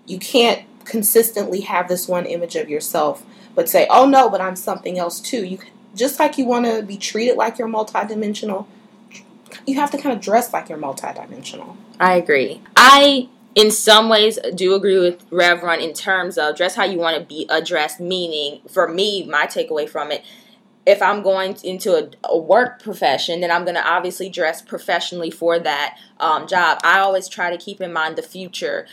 You 0.05 0.19
can't 0.19 0.63
consistently 0.85 1.61
have 1.61 1.87
this 1.87 2.07
one 2.07 2.25
image 2.27 2.55
of 2.55 2.69
yourself 2.69 3.25
but 3.55 3.69
say, 3.69 3.87
"Oh 3.89 4.05
no, 4.05 4.29
but 4.29 4.41
I'm 4.41 4.55
something 4.55 4.99
else 4.99 5.19
too." 5.19 5.43
You 5.45 5.57
just 5.95 6.19
like 6.19 6.37
you 6.37 6.45
want 6.45 6.65
to 6.65 6.83
be 6.83 6.97
treated 6.97 7.37
like 7.37 7.57
you're 7.57 7.67
multidimensional, 7.67 8.67
you 9.65 9.75
have 9.75 9.91
to 9.91 9.97
kind 9.97 10.15
of 10.15 10.21
dress 10.21 10.53
like 10.53 10.69
you're 10.69 10.77
multidimensional. 10.77 11.75
I 11.99 12.15
agree. 12.15 12.61
I, 12.75 13.29
in 13.55 13.71
some 13.71 14.09
ways, 14.09 14.37
do 14.53 14.75
agree 14.75 14.99
with 14.99 15.25
Rev 15.31 15.63
Run 15.63 15.79
in 15.79 15.93
terms 15.93 16.37
of 16.37 16.55
dress 16.55 16.75
how 16.75 16.83
you 16.83 16.97
want 16.97 17.17
to 17.17 17.23
be 17.23 17.47
addressed. 17.49 17.99
Meaning, 17.99 18.61
for 18.67 18.87
me, 18.87 19.25
my 19.25 19.45
takeaway 19.47 19.87
from 19.87 20.11
it, 20.11 20.23
if 20.85 21.01
I'm 21.01 21.23
going 21.23 21.57
into 21.63 21.95
a, 21.95 22.09
a 22.25 22.37
work 22.37 22.81
profession, 22.81 23.41
then 23.41 23.49
I'm 23.49 23.63
going 23.63 23.75
to 23.75 23.87
obviously 23.87 24.29
dress 24.29 24.61
professionally 24.61 25.31
for 25.31 25.57
that 25.59 25.97
um, 26.19 26.47
job. 26.47 26.79
I 26.83 26.99
always 26.99 27.27
try 27.27 27.49
to 27.49 27.57
keep 27.57 27.81
in 27.81 27.91
mind 27.91 28.17
the 28.17 28.21
future. 28.21 28.85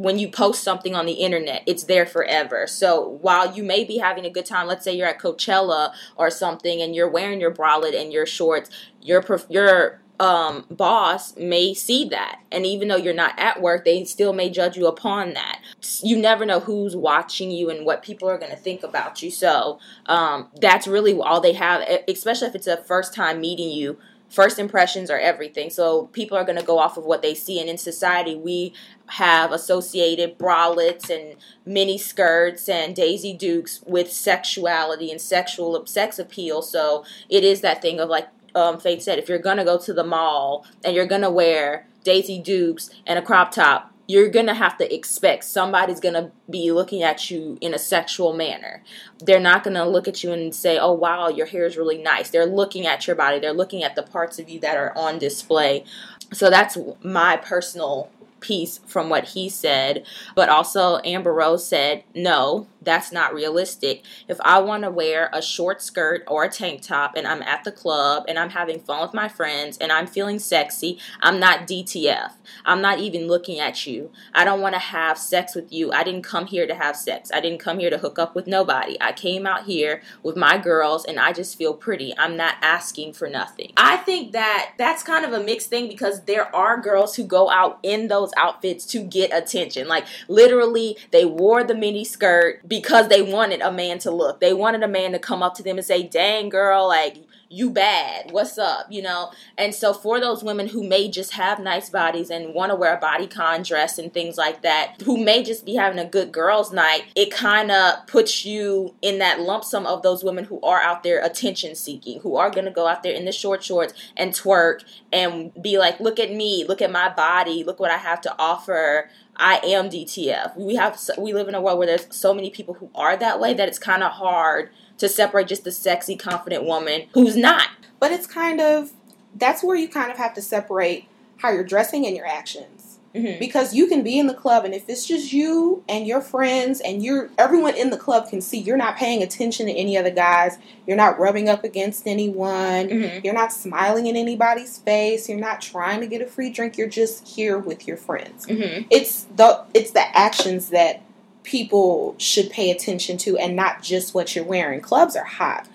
When 0.00 0.18
you 0.18 0.28
post 0.30 0.64
something 0.64 0.94
on 0.94 1.04
the 1.04 1.12
internet, 1.12 1.62
it's 1.66 1.84
there 1.84 2.06
forever. 2.06 2.66
So 2.66 3.18
while 3.20 3.54
you 3.54 3.62
may 3.62 3.84
be 3.84 3.98
having 3.98 4.24
a 4.24 4.30
good 4.30 4.46
time, 4.46 4.66
let's 4.66 4.82
say 4.82 4.94
you're 4.94 5.06
at 5.06 5.20
Coachella 5.20 5.92
or 6.16 6.30
something, 6.30 6.80
and 6.80 6.94
you're 6.94 7.10
wearing 7.10 7.38
your 7.38 7.52
bralette 7.52 8.00
and 8.00 8.10
your 8.10 8.24
shorts, 8.24 8.70
your 9.02 9.22
your 9.50 10.00
um, 10.20 10.66
boss 10.70 11.34
may 11.36 11.72
see 11.72 12.04
that. 12.10 12.40
And 12.52 12.66
even 12.66 12.88
though 12.88 12.96
you're 12.96 13.14
not 13.14 13.38
at 13.38 13.60
work, 13.60 13.84
they 13.84 14.04
still 14.04 14.34
may 14.34 14.50
judge 14.50 14.76
you 14.76 14.86
upon 14.86 15.32
that. 15.32 15.60
You 16.02 16.18
never 16.18 16.44
know 16.44 16.60
who's 16.60 16.94
watching 16.94 17.50
you 17.50 17.70
and 17.70 17.86
what 17.86 18.02
people 18.02 18.28
are 18.28 18.38
going 18.38 18.50
to 18.50 18.56
think 18.56 18.82
about 18.82 19.22
you. 19.22 19.30
So 19.30 19.80
um, 20.06 20.48
that's 20.60 20.86
really 20.86 21.18
all 21.18 21.40
they 21.40 21.54
have, 21.54 21.82
especially 22.06 22.48
if 22.48 22.54
it's 22.54 22.66
a 22.66 22.82
first 22.84 23.14
time 23.14 23.40
meeting 23.40 23.70
you. 23.70 23.98
First 24.30 24.58
impressions 24.58 25.10
are 25.10 25.18
everything. 25.18 25.70
So 25.70 26.06
people 26.06 26.38
are 26.38 26.44
going 26.44 26.58
to 26.58 26.64
go 26.64 26.78
off 26.78 26.96
of 26.96 27.04
what 27.04 27.20
they 27.20 27.34
see. 27.34 27.60
And 27.60 27.68
in 27.68 27.76
society, 27.76 28.36
we 28.36 28.72
have 29.06 29.50
associated 29.50 30.38
bralettes 30.38 31.10
and 31.10 31.36
mini 31.66 31.98
skirts 31.98 32.68
and 32.68 32.94
Daisy 32.94 33.34
Dukes 33.34 33.82
with 33.86 34.12
sexuality 34.12 35.10
and 35.10 35.20
sexual 35.20 35.84
sex 35.84 36.18
appeal. 36.18 36.62
So 36.62 37.04
it 37.28 37.42
is 37.42 37.60
that 37.60 37.82
thing 37.82 37.98
of 37.98 38.08
like 38.08 38.28
um, 38.54 38.78
Faith 38.78 39.02
said, 39.02 39.18
if 39.18 39.28
you're 39.28 39.38
gonna 39.38 39.64
go 39.64 39.78
to 39.78 39.92
the 39.92 40.04
mall 40.04 40.64
and 40.84 40.94
you're 40.94 41.06
gonna 41.06 41.30
wear 41.30 41.86
Daisy 42.04 42.40
Dukes 42.40 42.90
and 43.06 43.18
a 43.18 43.22
crop 43.22 43.52
top, 43.52 43.89
you're 44.10 44.28
gonna 44.28 44.54
have 44.54 44.76
to 44.76 44.92
expect 44.92 45.44
somebody's 45.44 46.00
gonna 46.00 46.32
be 46.48 46.72
looking 46.72 47.02
at 47.02 47.30
you 47.30 47.56
in 47.60 47.72
a 47.72 47.78
sexual 47.78 48.32
manner. 48.32 48.82
They're 49.20 49.38
not 49.38 49.62
gonna 49.62 49.88
look 49.88 50.08
at 50.08 50.24
you 50.24 50.32
and 50.32 50.52
say, 50.52 50.78
"Oh 50.78 50.92
wow, 50.92 51.28
your 51.28 51.46
hair 51.46 51.64
is 51.64 51.76
really 51.76 51.98
nice." 51.98 52.30
They're 52.30 52.44
looking 52.44 52.86
at 52.86 53.06
your 53.06 53.14
body. 53.14 53.38
They're 53.38 53.52
looking 53.52 53.84
at 53.84 53.94
the 53.94 54.02
parts 54.02 54.40
of 54.40 54.48
you 54.48 54.58
that 54.60 54.76
are 54.76 54.92
on 54.96 55.18
display. 55.20 55.84
So 56.32 56.50
that's 56.50 56.76
my 57.02 57.36
personal 57.36 58.10
piece 58.40 58.78
from 58.86 59.08
what 59.08 59.24
he 59.30 59.48
said. 59.48 60.04
But 60.34 60.48
also, 60.48 61.00
Amber 61.04 61.32
Rose 61.32 61.66
said, 61.66 62.04
no, 62.14 62.66
that's 62.82 63.12
not 63.12 63.34
realistic. 63.34 64.04
If 64.28 64.38
I 64.40 64.58
want 64.60 64.84
to 64.84 64.90
wear 64.90 65.30
a 65.32 65.42
short 65.42 65.82
skirt 65.82 66.24
or 66.26 66.44
a 66.44 66.48
tank 66.48 66.82
top 66.82 67.14
and 67.16 67.26
I'm 67.26 67.42
at 67.42 67.64
the 67.64 67.72
club 67.72 68.24
and 68.28 68.38
I'm 68.38 68.50
having 68.50 68.80
fun 68.80 69.02
with 69.02 69.14
my 69.14 69.28
friends 69.28 69.78
and 69.78 69.92
I'm 69.92 70.06
feeling 70.06 70.38
sexy, 70.38 70.98
I'm 71.20 71.38
not 71.38 71.66
DTF. 71.66 72.32
I'm 72.64 72.80
not 72.80 72.98
even 72.98 73.26
looking 73.26 73.60
at 73.60 73.86
you. 73.86 74.10
I 74.34 74.44
don't 74.44 74.60
want 74.60 74.74
to 74.74 74.80
have 74.80 75.18
sex 75.18 75.54
with 75.54 75.72
you. 75.72 75.92
I 75.92 76.02
didn't 76.02 76.22
come 76.22 76.46
here 76.46 76.66
to 76.66 76.74
have 76.74 76.96
sex. 76.96 77.30
I 77.32 77.40
didn't 77.40 77.60
come 77.60 77.78
here 77.78 77.90
to 77.90 77.98
hook 77.98 78.18
up 78.18 78.34
with 78.34 78.46
nobody. 78.46 78.96
I 79.00 79.12
came 79.12 79.46
out 79.46 79.64
here 79.64 80.02
with 80.22 80.36
my 80.36 80.58
girls 80.58 81.04
and 81.04 81.20
I 81.20 81.32
just 81.32 81.56
feel 81.56 81.74
pretty. 81.74 82.14
I'm 82.18 82.36
not 82.36 82.54
asking 82.62 83.12
for 83.12 83.28
nothing. 83.28 83.72
I 83.76 83.98
think 83.98 84.32
that 84.32 84.72
that's 84.78 85.02
kind 85.02 85.24
of 85.24 85.32
a 85.32 85.42
mixed 85.42 85.68
thing 85.68 85.88
because 85.88 86.22
there 86.24 86.54
are 86.54 86.80
girls 86.80 87.16
who 87.16 87.24
go 87.24 87.50
out 87.50 87.78
in 87.82 88.08
those 88.08 88.29
outfits 88.36 88.84
to 88.86 89.02
get 89.02 89.34
attention. 89.34 89.88
Like 89.88 90.06
literally, 90.28 90.96
they 91.10 91.24
wore 91.24 91.64
the 91.64 91.74
mini 91.74 92.04
skirt 92.04 92.68
because 92.68 93.08
they 93.08 93.22
wanted 93.22 93.60
a 93.60 93.72
man 93.72 93.98
to 94.00 94.10
look. 94.10 94.40
They 94.40 94.52
wanted 94.52 94.82
a 94.82 94.88
man 94.88 95.12
to 95.12 95.18
come 95.18 95.42
up 95.42 95.54
to 95.54 95.62
them 95.62 95.76
and 95.78 95.86
say, 95.86 96.02
"Dang 96.02 96.48
girl, 96.48 96.88
like 96.88 97.16
you 97.50 97.68
bad. 97.70 98.30
What's 98.32 98.56
up?" 98.56 98.86
You 98.90 99.02
know. 99.02 99.30
And 99.58 99.74
so 99.74 99.92
for 99.92 100.20
those 100.20 100.42
women 100.42 100.68
who 100.68 100.82
may 100.82 101.10
just 101.10 101.32
have 101.32 101.58
nice 101.58 101.90
bodies 101.90 102.30
and 102.30 102.54
want 102.54 102.70
to 102.70 102.76
wear 102.76 102.94
a 102.94 103.00
bodycon 103.00 103.66
dress 103.66 103.98
and 103.98 104.12
things 104.12 104.38
like 104.38 104.62
that, 104.62 105.02
who 105.04 105.22
may 105.22 105.42
just 105.42 105.66
be 105.66 105.74
having 105.74 105.98
a 105.98 106.04
good 106.04 106.32
girls' 106.32 106.72
night, 106.72 107.04
it 107.14 107.30
kind 107.30 107.70
of 107.70 108.06
puts 108.06 108.44
you 108.44 108.94
in 109.02 109.18
that 109.18 109.40
lump 109.40 109.64
sum 109.64 109.86
of 109.86 110.02
those 110.02 110.24
women 110.24 110.44
who 110.44 110.60
are 110.62 110.80
out 110.80 111.02
there 111.02 111.22
attention 111.22 111.74
seeking, 111.74 112.20
who 112.20 112.36
are 112.36 112.50
going 112.50 112.64
to 112.64 112.70
go 112.70 112.86
out 112.86 113.02
there 113.02 113.12
in 113.12 113.24
the 113.24 113.32
short 113.32 113.62
shorts 113.62 113.92
and 114.16 114.32
twerk 114.32 114.84
and 115.12 115.52
be 115.60 115.78
like, 115.78 116.00
"Look 116.00 116.18
at 116.18 116.32
me, 116.32 116.64
look 116.66 116.80
at 116.80 116.90
my 116.90 117.08
body, 117.08 117.64
look 117.64 117.80
what 117.80 117.90
I 117.90 117.98
have 117.98 118.20
to 118.22 118.34
offer." 118.38 119.10
I 119.36 119.58
am 119.64 119.88
DTF. 119.88 120.54
We 120.56 120.74
have 120.74 121.00
we 121.16 121.32
live 121.32 121.48
in 121.48 121.54
a 121.54 121.60
world 121.62 121.78
where 121.78 121.86
there's 121.86 122.06
so 122.10 122.34
many 122.34 122.50
people 122.50 122.74
who 122.74 122.90
are 122.94 123.16
that 123.16 123.40
way 123.40 123.54
that 123.54 123.68
it's 123.68 123.78
kind 123.78 124.02
of 124.02 124.12
hard 124.12 124.70
to 125.00 125.08
separate 125.08 125.48
just 125.48 125.64
the 125.64 125.72
sexy, 125.72 126.16
confident 126.16 126.64
woman 126.64 127.06
who's 127.14 127.36
not. 127.36 127.68
But 127.98 128.12
it's 128.12 128.26
kind 128.26 128.60
of 128.60 128.92
that's 129.34 129.62
where 129.62 129.76
you 129.76 129.88
kind 129.88 130.10
of 130.10 130.16
have 130.16 130.34
to 130.34 130.42
separate 130.42 131.06
how 131.38 131.50
you're 131.50 131.64
dressing 131.64 132.06
and 132.06 132.16
your 132.16 132.26
actions. 132.26 132.86
Mm-hmm. 133.14 133.40
Because 133.40 133.74
you 133.74 133.88
can 133.88 134.04
be 134.04 134.20
in 134.20 134.28
the 134.28 134.34
club 134.34 134.64
and 134.64 134.72
if 134.72 134.88
it's 134.88 135.04
just 135.04 135.32
you 135.32 135.82
and 135.88 136.06
your 136.06 136.20
friends 136.20 136.80
and 136.80 137.02
you're 137.02 137.28
everyone 137.38 137.74
in 137.74 137.90
the 137.90 137.96
club 137.96 138.28
can 138.30 138.40
see 138.40 138.56
you're 138.58 138.76
not 138.76 138.96
paying 138.96 139.20
attention 139.20 139.66
to 139.66 139.72
any 139.72 139.98
other 139.98 140.12
guys, 140.12 140.58
you're 140.86 140.96
not 140.96 141.18
rubbing 141.18 141.48
up 141.48 141.64
against 141.64 142.06
anyone, 142.06 142.88
Mm-hmm. 142.88 143.24
you're 143.24 143.34
not 143.34 143.52
smiling 143.52 144.06
in 144.06 144.14
anybody's 144.14 144.78
face, 144.78 145.28
you're 145.28 145.40
not 145.40 145.60
trying 145.60 145.98
to 146.02 146.06
get 146.06 146.20
a 146.22 146.26
free 146.26 146.50
drink, 146.50 146.78
you're 146.78 146.88
just 146.88 147.26
here 147.26 147.58
with 147.58 147.88
your 147.88 147.96
friends. 147.96 148.46
Mm-hmm. 148.46 148.86
It's 148.90 149.24
the 149.34 149.64
it's 149.74 149.90
the 149.90 150.16
actions 150.16 150.68
that 150.68 151.02
people 151.50 152.14
should 152.16 152.48
pay 152.48 152.70
attention 152.70 153.18
to 153.18 153.36
and 153.36 153.56
not 153.56 153.82
just 153.82 154.14
what 154.14 154.36
you're 154.36 154.44
wearing. 154.44 154.80
Clubs 154.80 155.16
are 155.16 155.24
hot. 155.24 155.66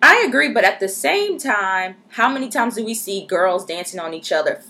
I 0.00 0.24
agree, 0.26 0.50
but 0.50 0.64
at 0.64 0.80
the 0.80 0.88
same 0.88 1.38
time, 1.38 1.96
how 2.08 2.32
many 2.32 2.48
times 2.48 2.76
do 2.76 2.84
we 2.84 2.94
see 2.94 3.26
girls 3.26 3.66
dancing 3.66 4.00
on 4.00 4.14
each 4.14 4.32
other 4.32 4.62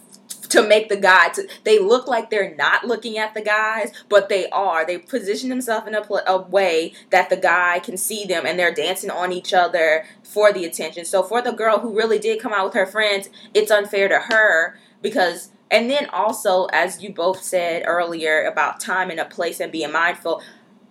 to 0.49 0.67
make 0.67 0.89
the 0.89 0.97
guy? 0.97 1.29
To, 1.29 1.49
they 1.63 1.79
look 1.79 2.09
like 2.09 2.29
they're 2.29 2.57
not 2.57 2.85
looking 2.85 3.19
at 3.19 3.35
the 3.35 3.41
guys, 3.41 3.93
but 4.09 4.29
they 4.29 4.51
are. 4.51 4.85
They 4.85 4.99
position 4.99 5.49
themselves 5.49 5.87
in 5.87 5.95
a, 5.95 6.03
pl- 6.03 6.27
a 6.27 6.43
way 6.43 6.93
that 7.11 7.31
the 7.31 7.37
guy 7.37 7.79
can 7.79 7.97
see 7.97 8.25
them, 8.25 8.45
and 8.45 8.59
they're 8.59 8.75
dancing 8.75 9.11
on 9.11 9.31
each 9.33 9.55
other 9.55 10.05
for 10.25 10.53
the 10.53 10.65
attention. 10.65 11.05
So 11.05 11.23
for 11.23 11.41
the 11.41 11.53
girl 11.53 11.79
who 11.79 11.97
really 11.97 12.19
did 12.19 12.41
come 12.41 12.53
out 12.53 12.65
with 12.65 12.75
her 12.75 12.87
friends, 12.87 13.31
it's 13.55 13.71
unfair 13.71 14.09
to 14.09 14.19
her 14.19 14.77
because. 15.01 15.51
And 15.73 15.91
then 15.91 16.09
also, 16.11 16.67
as 16.67 17.03
you 17.03 17.13
both 17.13 17.43
said 17.43 17.83
earlier 17.87 18.45
about 18.45 18.79
time 18.79 19.11
and 19.11 19.19
a 19.19 19.25
place 19.25 19.59
and 19.59 19.73
being 19.73 19.91
mindful, 19.91 20.43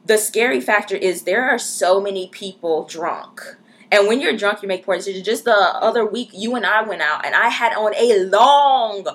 the 0.06 0.18
scary 0.18 0.60
factor 0.60 0.96
is 0.96 1.22
there 1.22 1.48
are 1.48 1.60
so 1.60 2.02
many 2.02 2.28
people 2.28 2.86
drunk. 2.86 3.42
And 3.92 4.08
when 4.08 4.22
you're 4.22 4.36
drunk, 4.36 4.62
you 4.62 4.68
make 4.68 4.84
poor 4.86 4.96
decisions. 4.96 5.26
Just 5.26 5.46
the 5.46 5.52
other 5.52 6.06
week, 6.06 6.30
you 6.34 6.56
and 6.56 6.66
I 6.66 6.82
went 6.82 7.02
out, 7.02 7.26
and 7.26 7.36
I 7.36 7.50
had 7.50 7.74
on 7.74 7.94
a 7.96 8.24
long 8.24 9.06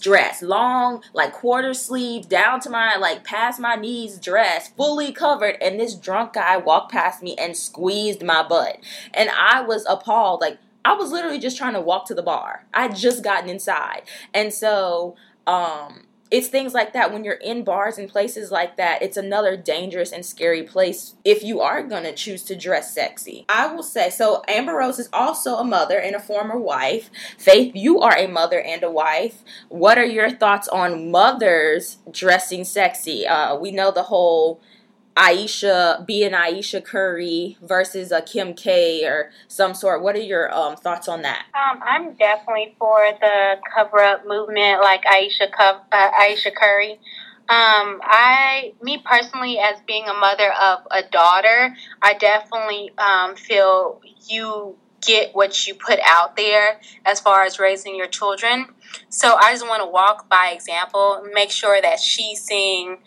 dress, 0.00 0.42
long, 0.42 1.02
like 1.14 1.32
quarter 1.32 1.72
sleeve, 1.72 2.28
down 2.28 2.60
to 2.60 2.70
my, 2.70 2.96
like, 2.96 3.24
past 3.24 3.58
my 3.58 3.76
knees 3.76 4.18
dress, 4.18 4.68
fully 4.68 5.10
covered. 5.10 5.56
And 5.60 5.80
this 5.80 5.94
drunk 5.94 6.34
guy 6.34 6.58
walked 6.58 6.92
past 6.92 7.22
me 7.22 7.34
and 7.36 7.56
squeezed 7.56 8.22
my 8.22 8.46
butt. 8.46 8.78
And 9.14 9.30
I 9.30 9.62
was 9.62 9.86
appalled. 9.88 10.42
Like, 10.42 10.58
I 10.86 10.94
was 10.94 11.10
literally 11.10 11.40
just 11.40 11.56
trying 11.56 11.74
to 11.74 11.80
walk 11.80 12.06
to 12.06 12.14
the 12.14 12.22
bar. 12.22 12.64
I 12.72 12.86
would 12.86 12.96
just 12.96 13.24
gotten 13.24 13.50
inside. 13.50 14.02
And 14.32 14.54
so, 14.54 15.16
um, 15.44 16.04
it's 16.30 16.48
things 16.48 16.74
like 16.74 16.92
that 16.92 17.12
when 17.12 17.22
you're 17.24 17.34
in 17.34 17.62
bars 17.62 17.98
and 17.98 18.08
places 18.08 18.50
like 18.50 18.76
that 18.76 19.00
it's 19.00 19.16
another 19.16 19.56
dangerous 19.56 20.10
and 20.10 20.26
scary 20.26 20.64
place 20.64 21.14
if 21.24 21.44
you 21.44 21.60
are 21.60 21.84
going 21.84 22.02
to 22.02 22.12
choose 22.12 22.42
to 22.42 22.56
dress 22.56 22.92
sexy 22.92 23.44
i 23.48 23.72
will 23.72 23.82
say 23.84 24.10
so 24.10 24.42
amber 24.48 24.74
rose 24.74 24.98
is 24.98 25.08
also 25.12 25.54
a 25.54 25.64
mother 25.64 26.00
and 26.00 26.16
a 26.16 26.20
former 26.20 26.58
wife 26.58 27.10
faith 27.38 27.76
you 27.76 28.00
are 28.00 28.16
a 28.18 28.26
mother 28.26 28.60
and 28.60 28.82
a 28.82 28.90
wife 28.90 29.44
what 29.68 29.98
are 29.98 30.04
your 30.04 30.28
thoughts 30.28 30.66
on 30.66 31.12
mothers 31.12 31.98
dressing 32.10 32.64
sexy 32.64 33.24
uh, 33.24 33.56
we 33.56 33.70
know 33.70 33.92
the 33.92 34.02
whole 34.02 34.60
Ayesha 35.16 36.04
being 36.06 36.34
Ayesha 36.34 36.80
Curry 36.80 37.56
versus 37.62 38.12
a 38.12 38.20
Kim 38.20 38.54
K 38.54 39.04
or 39.04 39.30
some 39.48 39.74
sort. 39.74 40.02
What 40.02 40.14
are 40.14 40.20
your 40.20 40.54
um, 40.54 40.76
thoughts 40.76 41.08
on 41.08 41.22
that? 41.22 41.46
Um, 41.54 41.80
I'm 41.82 42.14
definitely 42.14 42.76
for 42.78 42.98
the 43.20 43.56
cover 43.74 44.00
up 44.00 44.26
movement, 44.26 44.80
like 44.80 45.04
Ayesha 45.06 45.48
uh, 45.58 45.78
Ayesha 45.92 46.50
Curry. 46.50 47.00
Um, 47.48 48.00
I, 48.02 48.72
me 48.82 49.00
personally, 49.04 49.58
as 49.58 49.80
being 49.86 50.08
a 50.08 50.14
mother 50.14 50.52
of 50.60 50.80
a 50.90 51.02
daughter, 51.02 51.76
I 52.02 52.14
definitely 52.14 52.90
um, 52.98 53.36
feel 53.36 54.00
you 54.28 54.76
get 55.00 55.34
what 55.34 55.66
you 55.66 55.74
put 55.74 56.00
out 56.04 56.36
there 56.36 56.80
as 57.04 57.20
far 57.20 57.44
as 57.44 57.60
raising 57.60 57.94
your 57.94 58.08
children. 58.08 58.66
So 59.08 59.36
I 59.36 59.52
just 59.52 59.66
want 59.66 59.82
to 59.82 59.88
walk 59.88 60.28
by 60.28 60.50
example, 60.52 61.24
make 61.32 61.50
sure 61.50 61.80
that 61.80 62.00
she's 62.00 62.40
seeing 62.42 62.98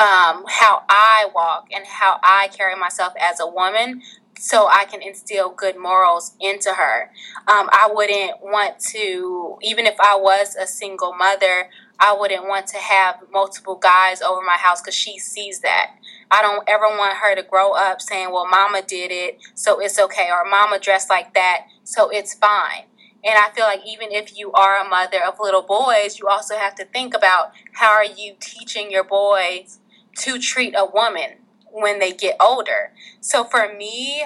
um, 0.00 0.44
how 0.48 0.84
I 0.88 1.28
walk 1.34 1.68
and 1.74 1.84
how 1.84 2.20
I 2.22 2.48
carry 2.48 2.76
myself 2.76 3.12
as 3.20 3.40
a 3.40 3.46
woman 3.46 4.02
so 4.38 4.68
I 4.68 4.84
can 4.84 5.02
instill 5.02 5.50
good 5.50 5.76
morals 5.76 6.34
into 6.40 6.74
her. 6.74 7.10
Um, 7.48 7.68
I 7.72 7.90
wouldn't 7.92 8.40
want 8.40 8.78
to, 8.92 9.58
even 9.62 9.86
if 9.86 9.96
I 9.98 10.14
was 10.14 10.54
a 10.54 10.66
single 10.66 11.12
mother, 11.14 11.68
I 11.98 12.16
wouldn't 12.18 12.44
want 12.46 12.68
to 12.68 12.78
have 12.78 13.16
multiple 13.32 13.74
guys 13.74 14.22
over 14.22 14.40
my 14.42 14.56
house 14.56 14.80
because 14.80 14.94
she 14.94 15.18
sees 15.18 15.60
that. 15.60 15.96
I 16.30 16.42
don't 16.42 16.68
ever 16.68 16.84
want 16.84 17.16
her 17.18 17.34
to 17.34 17.42
grow 17.42 17.72
up 17.72 18.00
saying, 18.00 18.30
well, 18.30 18.46
mama 18.46 18.82
did 18.82 19.10
it, 19.10 19.38
so 19.54 19.80
it's 19.80 19.98
okay, 19.98 20.28
or 20.30 20.48
mama 20.48 20.78
dressed 20.78 21.10
like 21.10 21.34
that, 21.34 21.66
so 21.82 22.08
it's 22.10 22.34
fine. 22.34 22.84
And 23.24 23.34
I 23.36 23.50
feel 23.50 23.64
like 23.64 23.80
even 23.84 24.12
if 24.12 24.38
you 24.38 24.52
are 24.52 24.78
a 24.78 24.88
mother 24.88 25.18
of 25.26 25.40
little 25.40 25.62
boys, 25.62 26.20
you 26.20 26.28
also 26.28 26.56
have 26.56 26.76
to 26.76 26.84
think 26.84 27.14
about 27.14 27.50
how 27.72 27.90
are 27.90 28.04
you 28.04 28.36
teaching 28.38 28.92
your 28.92 29.02
boys 29.02 29.80
to 30.18 30.38
treat 30.38 30.74
a 30.76 30.84
woman 30.84 31.38
when 31.70 31.98
they 31.98 32.12
get 32.12 32.36
older. 32.40 32.92
So 33.20 33.44
for 33.44 33.72
me, 33.74 34.24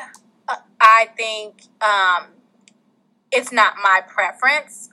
uh, 0.48 0.56
I 0.80 1.08
think 1.16 1.62
um, 1.80 2.28
it's 3.30 3.52
not 3.52 3.74
my 3.82 4.02
preference, 4.06 4.90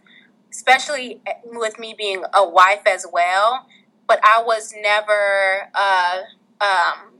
especially 0.51 1.21
with 1.45 1.79
me 1.79 1.93
being 1.97 2.23
a 2.33 2.47
wife 2.47 2.83
as 2.85 3.05
well. 3.11 3.67
But 4.07 4.19
I 4.23 4.41
was 4.43 4.73
never 4.81 5.69
uh, 5.75 6.17
um, 6.61 7.13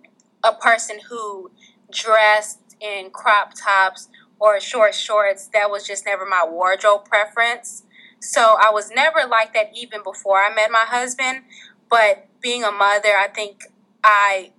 a 0.44 0.54
person 0.54 0.98
who 1.10 1.52
dressed 1.92 2.60
in 2.82 3.12
crop 3.12 3.54
tops 3.54 4.10
or 4.40 4.60
short 4.60 4.96
shorts. 4.96 5.48
That 5.54 5.70
was 5.70 5.86
just 5.86 6.06
never 6.06 6.26
my 6.26 6.46
wardrobe 6.50 7.06
preference. 7.06 7.84
So 8.22 8.58
I 8.60 8.72
was 8.72 8.92
never 8.92 9.28
like 9.30 9.54
that 9.54 9.72
even 9.76 10.04
before 10.04 10.40
I 10.42 10.54
met 10.54 10.72
my 10.72 10.86
husband. 10.88 11.44
But 11.90 12.28
being 12.42 12.64
a 12.64 12.72
mother, 12.72 13.10
I 13.18 13.28
think 13.28 13.66
I 14.04 14.52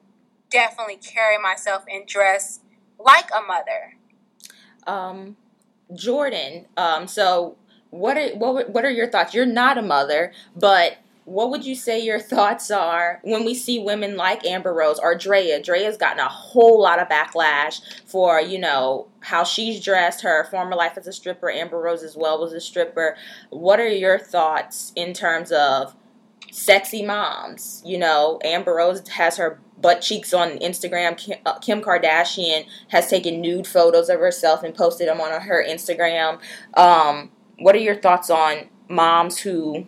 definitely 0.51 0.97
carry 0.97 1.39
myself 1.39 1.85
and 1.91 2.07
dress 2.07 2.61
like 2.99 3.31
a 3.37 3.43
mother. 3.43 3.97
Um, 4.87 5.37
Jordan. 5.95 6.67
Um, 6.77 7.07
so 7.07 7.57
what 7.91 8.17
are 8.17 8.31
what 8.31 8.71
what 8.71 8.85
are 8.85 8.91
your 8.91 9.09
thoughts? 9.09 9.35
You're 9.35 9.47
not 9.47 9.79
a 9.79 9.83
mother, 9.83 10.33
but 10.57 10.99
what 11.25 11.51
would 11.51 11.65
you 11.65 11.75
say 11.75 12.01
your 12.01 12.19
thoughts 12.35 12.71
are 12.71 13.21
when 13.23 13.45
we 13.45 13.55
see 13.55 13.79
women 13.79 14.17
like 14.17 14.45
Amber 14.45 14.73
Rose 14.73 14.99
or 14.99 15.17
Drea? 15.17 15.63
Drea's 15.63 15.97
gotten 15.97 16.19
a 16.19 16.29
whole 16.29 16.81
lot 16.81 16.99
of 16.99 17.09
backlash 17.09 17.81
for, 18.05 18.41
you 18.41 18.59
know, 18.59 19.07
how 19.21 19.45
she's 19.45 19.83
dressed, 19.83 20.23
her 20.23 20.45
former 20.45 20.75
life 20.75 20.97
as 20.97 21.07
a 21.07 21.13
stripper. 21.13 21.51
Amber 21.51 21.79
Rose 21.79 22.03
as 22.03 22.17
well 22.17 22.41
was 22.41 22.53
a 22.53 22.61
stripper. 22.61 23.17
What 23.51 23.79
are 23.81 23.89
your 23.89 24.19
thoughts 24.19 24.93
in 24.97 25.15
terms 25.15 25.53
of 25.53 25.95
sexy 26.51 27.05
moms? 27.05 27.83
You 27.85 27.99
know, 27.99 28.39
Amber 28.45 28.75
Rose 28.75 29.07
has 29.09 29.37
her 29.37 29.61
butt 29.81 30.03
cheeks 30.03 30.33
on 30.35 30.59
Instagram. 30.59 31.39
Uh, 31.45 31.59
Kim 31.59 31.81
Kardashian 31.81 32.67
has 32.89 33.09
taken 33.09 33.41
nude 33.41 33.67
photos 33.67 34.09
of 34.09 34.21
herself 34.21 34.63
and 34.63 34.75
posted 34.75 35.09
them 35.09 35.21
on 35.21 35.41
her 35.41 35.65
Instagram. 35.67 36.41
Um, 36.75 37.31
what 37.59 37.75
are 37.75 37.79
your 37.79 37.97
thoughts 37.97 38.31
on 38.31 38.69
moms 38.89 39.39
who 39.39 39.87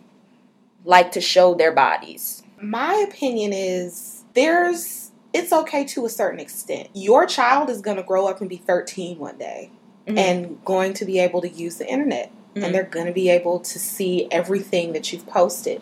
like 0.85 1.11
to 1.11 1.21
show 1.21 1.53
their 1.53 1.71
bodies? 1.71 2.43
My 2.61 2.93
opinion 3.07 3.53
is 3.53 4.23
there's 4.33 5.11
it's 5.33 5.51
okay 5.51 5.83
to 5.85 6.05
a 6.05 6.09
certain 6.09 6.39
extent. 6.39 6.89
Your 6.93 7.25
child 7.25 7.69
is 7.69 7.81
going 7.81 7.97
to 7.97 8.03
grow 8.03 8.27
up 8.27 8.39
and 8.39 8.49
be 8.49 8.57
13 8.57 9.17
one 9.17 9.37
day 9.37 9.71
mm-hmm. 10.07 10.17
and 10.17 10.63
going 10.63 10.93
to 10.93 11.05
be 11.05 11.19
able 11.19 11.41
to 11.41 11.49
use 11.49 11.77
the 11.77 11.87
internet 11.87 12.31
mm-hmm. 12.31 12.63
and 12.63 12.75
they're 12.75 12.83
going 12.83 13.07
to 13.07 13.13
be 13.13 13.29
able 13.29 13.59
to 13.59 13.79
see 13.79 14.27
everything 14.31 14.93
that 14.93 15.11
you've 15.11 15.25
posted 15.27 15.81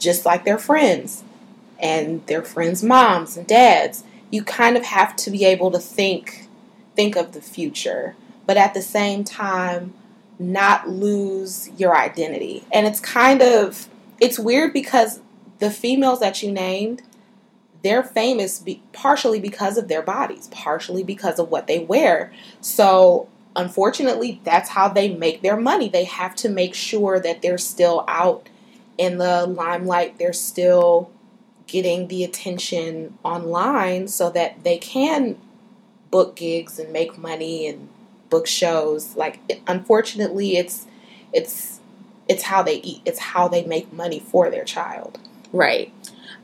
just 0.00 0.26
like 0.26 0.44
their 0.44 0.58
friends 0.58 1.22
and 1.78 2.26
their 2.26 2.42
friends' 2.42 2.82
moms 2.82 3.36
and 3.36 3.46
dads. 3.46 4.02
You 4.30 4.42
kind 4.42 4.76
of 4.76 4.84
have 4.84 5.14
to 5.16 5.30
be 5.30 5.44
able 5.44 5.70
to 5.70 5.78
think 5.78 6.48
think 6.96 7.16
of 7.16 7.32
the 7.32 7.40
future, 7.40 8.16
but 8.46 8.56
at 8.56 8.74
the 8.74 8.82
same 8.82 9.22
time 9.22 9.94
not 10.38 10.88
lose 10.88 11.70
your 11.76 11.96
identity. 11.96 12.64
And 12.72 12.86
it's 12.86 13.00
kind 13.00 13.42
of 13.42 13.88
it's 14.20 14.38
weird 14.38 14.72
because 14.72 15.20
the 15.60 15.70
females 15.70 16.20
that 16.20 16.42
you 16.42 16.50
named 16.50 17.02
they're 17.82 18.02
famous 18.02 18.58
be- 18.58 18.82
partially 18.92 19.40
because 19.40 19.78
of 19.78 19.88
their 19.88 20.02
bodies, 20.02 20.48
partially 20.50 21.02
because 21.02 21.38
of 21.38 21.50
what 21.50 21.66
they 21.66 21.78
wear. 21.78 22.32
So, 22.60 23.28
unfortunately, 23.56 24.40
that's 24.44 24.70
how 24.70 24.88
they 24.88 25.14
make 25.14 25.42
their 25.42 25.56
money. 25.56 25.88
They 25.88 26.04
have 26.04 26.34
to 26.36 26.48
make 26.48 26.74
sure 26.74 27.18
that 27.20 27.42
they're 27.42 27.58
still 27.58 28.04
out 28.06 28.48
in 29.00 29.16
the 29.16 29.46
limelight, 29.46 30.18
they're 30.18 30.34
still 30.34 31.10
getting 31.66 32.08
the 32.08 32.22
attention 32.22 33.16
online 33.24 34.06
so 34.06 34.28
that 34.28 34.62
they 34.62 34.76
can 34.76 35.38
book 36.10 36.36
gigs 36.36 36.78
and 36.78 36.92
make 36.92 37.16
money 37.16 37.66
and 37.66 37.88
book 38.28 38.46
shows. 38.46 39.16
Like 39.16 39.62
unfortunately, 39.66 40.58
it's 40.58 40.86
it's 41.32 41.80
it's 42.28 42.42
how 42.42 42.62
they 42.62 42.76
eat. 42.82 43.00
It's 43.06 43.18
how 43.18 43.48
they 43.48 43.64
make 43.64 43.90
money 43.90 44.20
for 44.20 44.50
their 44.50 44.64
child. 44.64 45.18
Right. 45.50 45.94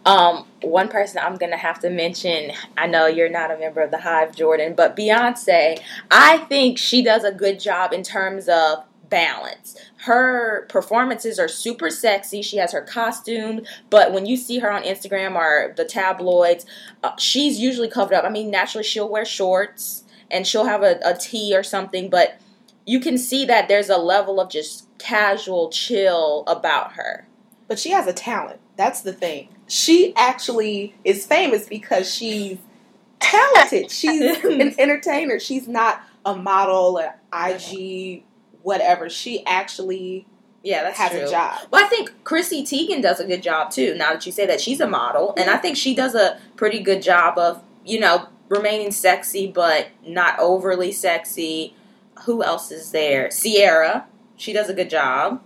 Um, 0.06 0.46
one 0.62 0.88
person 0.88 1.20
I'm 1.22 1.36
gonna 1.36 1.58
have 1.58 1.78
to 1.80 1.90
mention. 1.90 2.52
I 2.78 2.86
know 2.86 3.06
you're 3.06 3.28
not 3.28 3.50
a 3.50 3.58
member 3.58 3.82
of 3.82 3.90
the 3.90 3.98
Hive, 3.98 4.34
Jordan, 4.34 4.72
but 4.74 4.96
Beyonce. 4.96 5.78
I 6.10 6.38
think 6.38 6.78
she 6.78 7.02
does 7.02 7.22
a 7.22 7.32
good 7.32 7.60
job 7.60 7.92
in 7.92 8.02
terms 8.02 8.48
of 8.48 8.84
balance. 9.08 9.76
Her 9.98 10.66
performances 10.68 11.38
are 11.38 11.48
super 11.48 11.90
sexy. 11.90 12.42
She 12.42 12.56
has 12.58 12.72
her 12.72 12.82
costume, 12.82 13.62
but 13.90 14.12
when 14.12 14.26
you 14.26 14.36
see 14.36 14.58
her 14.58 14.70
on 14.70 14.82
Instagram 14.82 15.34
or 15.34 15.74
the 15.76 15.84
tabloids, 15.84 16.66
uh, 17.02 17.16
she's 17.16 17.58
usually 17.58 17.88
covered 17.88 18.14
up. 18.14 18.24
I 18.24 18.30
mean, 18.30 18.50
naturally, 18.50 18.84
she'll 18.84 19.08
wear 19.08 19.24
shorts 19.24 20.04
and 20.30 20.46
she'll 20.46 20.66
have 20.66 20.82
a, 20.82 20.98
a 21.04 21.16
tee 21.16 21.56
or 21.56 21.62
something, 21.62 22.10
but 22.10 22.38
you 22.84 23.00
can 23.00 23.18
see 23.18 23.44
that 23.46 23.68
there's 23.68 23.88
a 23.88 23.98
level 23.98 24.40
of 24.40 24.50
just 24.50 24.86
casual 24.98 25.70
chill 25.70 26.44
about 26.46 26.92
her. 26.92 27.26
But 27.68 27.78
she 27.78 27.90
has 27.90 28.06
a 28.06 28.12
talent. 28.12 28.60
That's 28.76 29.00
the 29.00 29.12
thing. 29.12 29.48
She 29.66 30.14
actually 30.16 30.94
is 31.04 31.26
famous 31.26 31.66
because 31.66 32.12
she's 32.12 32.58
talented. 33.18 33.90
She's 33.90 34.20
an 34.44 34.74
entertainer. 34.78 35.40
She's 35.40 35.66
not 35.66 36.00
a 36.24 36.36
model, 36.36 36.98
an 36.98 37.12
IG 37.32 38.22
whatever. 38.66 39.08
She 39.08 39.46
actually 39.46 40.26
yeah, 40.64 40.82
that's 40.82 40.98
has 40.98 41.12
true. 41.12 41.24
a 41.24 41.30
job. 41.30 41.60
Well, 41.70 41.84
I 41.84 41.86
think 41.86 42.24
Chrissy 42.24 42.64
Teigen 42.64 43.00
does 43.00 43.20
a 43.20 43.24
good 43.24 43.40
job 43.40 43.70
too. 43.70 43.94
Now 43.94 44.12
that 44.12 44.26
you 44.26 44.32
say 44.32 44.44
that, 44.46 44.60
she's 44.60 44.80
a 44.80 44.88
model, 44.88 45.32
and 45.36 45.48
I 45.48 45.56
think 45.56 45.76
she 45.76 45.94
does 45.94 46.16
a 46.16 46.40
pretty 46.56 46.80
good 46.80 47.00
job 47.00 47.38
of 47.38 47.62
you 47.84 48.00
know 48.00 48.28
remaining 48.48 48.90
sexy 48.90 49.46
but 49.46 49.88
not 50.04 50.38
overly 50.40 50.90
sexy. 50.90 51.76
Who 52.24 52.42
else 52.42 52.72
is 52.72 52.90
there? 52.90 53.28
Ciara, 53.28 54.06
she 54.34 54.52
does 54.52 54.68
a 54.68 54.74
good 54.74 54.90
job. 54.90 55.40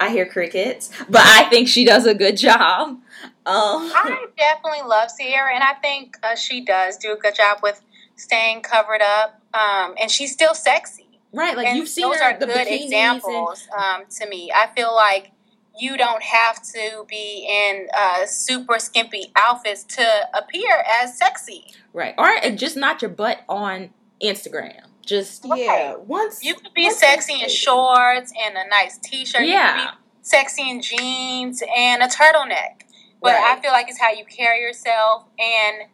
I 0.00 0.08
hear 0.08 0.24
crickets, 0.24 0.90
but 1.10 1.22
I 1.22 1.44
think 1.50 1.68
she 1.68 1.84
does 1.84 2.06
a 2.06 2.14
good 2.14 2.38
job. 2.38 2.88
Um, 2.88 3.02
I 3.44 4.26
definitely 4.38 4.88
love 4.88 5.10
Ciara, 5.20 5.54
and 5.54 5.62
I 5.62 5.74
think 5.74 6.16
uh, 6.22 6.36
she 6.36 6.64
does 6.64 6.96
do 6.96 7.12
a 7.12 7.16
good 7.16 7.34
job 7.34 7.58
with 7.62 7.82
staying 8.16 8.62
covered 8.62 9.02
up, 9.02 9.42
um, 9.52 9.94
and 10.00 10.10
she's 10.10 10.32
still 10.32 10.54
sexy. 10.54 11.01
Right, 11.32 11.56
like 11.56 11.66
and 11.66 11.78
you've 11.78 11.88
seen 11.88 12.08
those 12.08 12.18
her, 12.18 12.32
are 12.32 12.38
good 12.38 12.66
examples 12.68 13.66
and... 13.72 14.02
um, 14.02 14.08
to 14.18 14.28
me. 14.28 14.52
I 14.54 14.68
feel 14.74 14.94
like 14.94 15.32
you 15.78 15.96
don't 15.96 16.22
have 16.22 16.62
to 16.62 17.06
be 17.08 17.48
in 17.48 17.88
uh, 17.96 18.26
super 18.26 18.78
skimpy 18.78 19.32
outfits 19.34 19.84
to 19.84 20.06
appear 20.34 20.84
as 20.86 21.16
sexy. 21.16 21.72
Right, 21.94 22.14
or 22.18 22.50
just 22.50 22.76
not 22.76 23.00
your 23.00 23.10
butt 23.10 23.40
on 23.48 23.90
Instagram. 24.22 24.82
Just 25.04 25.44
yeah, 25.56 25.96
once 25.96 26.44
you 26.44 26.54
could 26.54 26.74
be 26.74 26.90
sexy 26.90 27.42
in 27.42 27.48
shorts 27.48 28.32
and 28.40 28.56
a 28.56 28.68
nice 28.68 28.98
t-shirt. 28.98 29.46
Yeah, 29.46 29.92
sexy 30.20 30.68
in 30.68 30.80
jeans 30.82 31.62
and 31.76 32.02
a 32.02 32.06
turtleneck. 32.06 32.82
But 33.20 33.34
right. 33.34 33.56
I 33.56 33.60
feel 33.60 33.72
like 33.72 33.88
it's 33.88 34.00
how 34.00 34.12
you 34.12 34.24
carry 34.24 34.60
yourself 34.60 35.24
and 35.38 35.88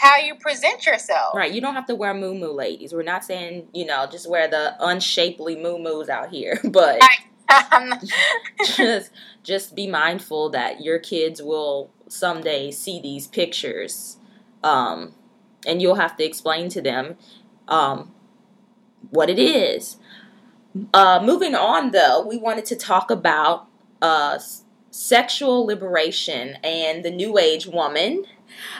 how 0.00 0.16
you 0.16 0.34
present 0.34 0.86
yourself. 0.86 1.34
Right. 1.34 1.52
You 1.52 1.60
don't 1.60 1.74
have 1.74 1.86
to 1.86 1.94
wear 1.94 2.14
moo 2.14 2.34
moo, 2.34 2.52
ladies. 2.52 2.92
We're 2.92 3.02
not 3.02 3.24
saying, 3.24 3.68
you 3.72 3.84
know, 3.84 4.06
just 4.10 4.28
wear 4.28 4.48
the 4.48 4.74
unshapely 4.80 5.56
moo 5.56 5.78
moos 5.78 6.08
out 6.08 6.30
here, 6.30 6.58
but 6.64 7.00
just 8.76 9.10
just 9.42 9.74
be 9.74 9.86
mindful 9.86 10.50
that 10.50 10.82
your 10.82 10.98
kids 10.98 11.42
will 11.42 11.90
someday 12.08 12.70
see 12.70 13.00
these 13.00 13.26
pictures. 13.26 14.16
Um, 14.62 15.14
and 15.66 15.80
you'll 15.82 15.96
have 15.96 16.16
to 16.16 16.24
explain 16.24 16.68
to 16.70 16.80
them 16.80 17.16
um, 17.68 18.12
what 19.10 19.30
it 19.30 19.38
is. 19.38 19.96
Uh, 20.94 21.20
moving 21.22 21.54
on, 21.54 21.90
though, 21.90 22.24
we 22.26 22.36
wanted 22.36 22.64
to 22.66 22.76
talk 22.76 23.10
about 23.10 23.66
uh, 24.00 24.38
sexual 24.90 25.64
liberation 25.64 26.56
and 26.62 27.04
the 27.04 27.10
new 27.10 27.38
age 27.38 27.66
woman. 27.66 28.24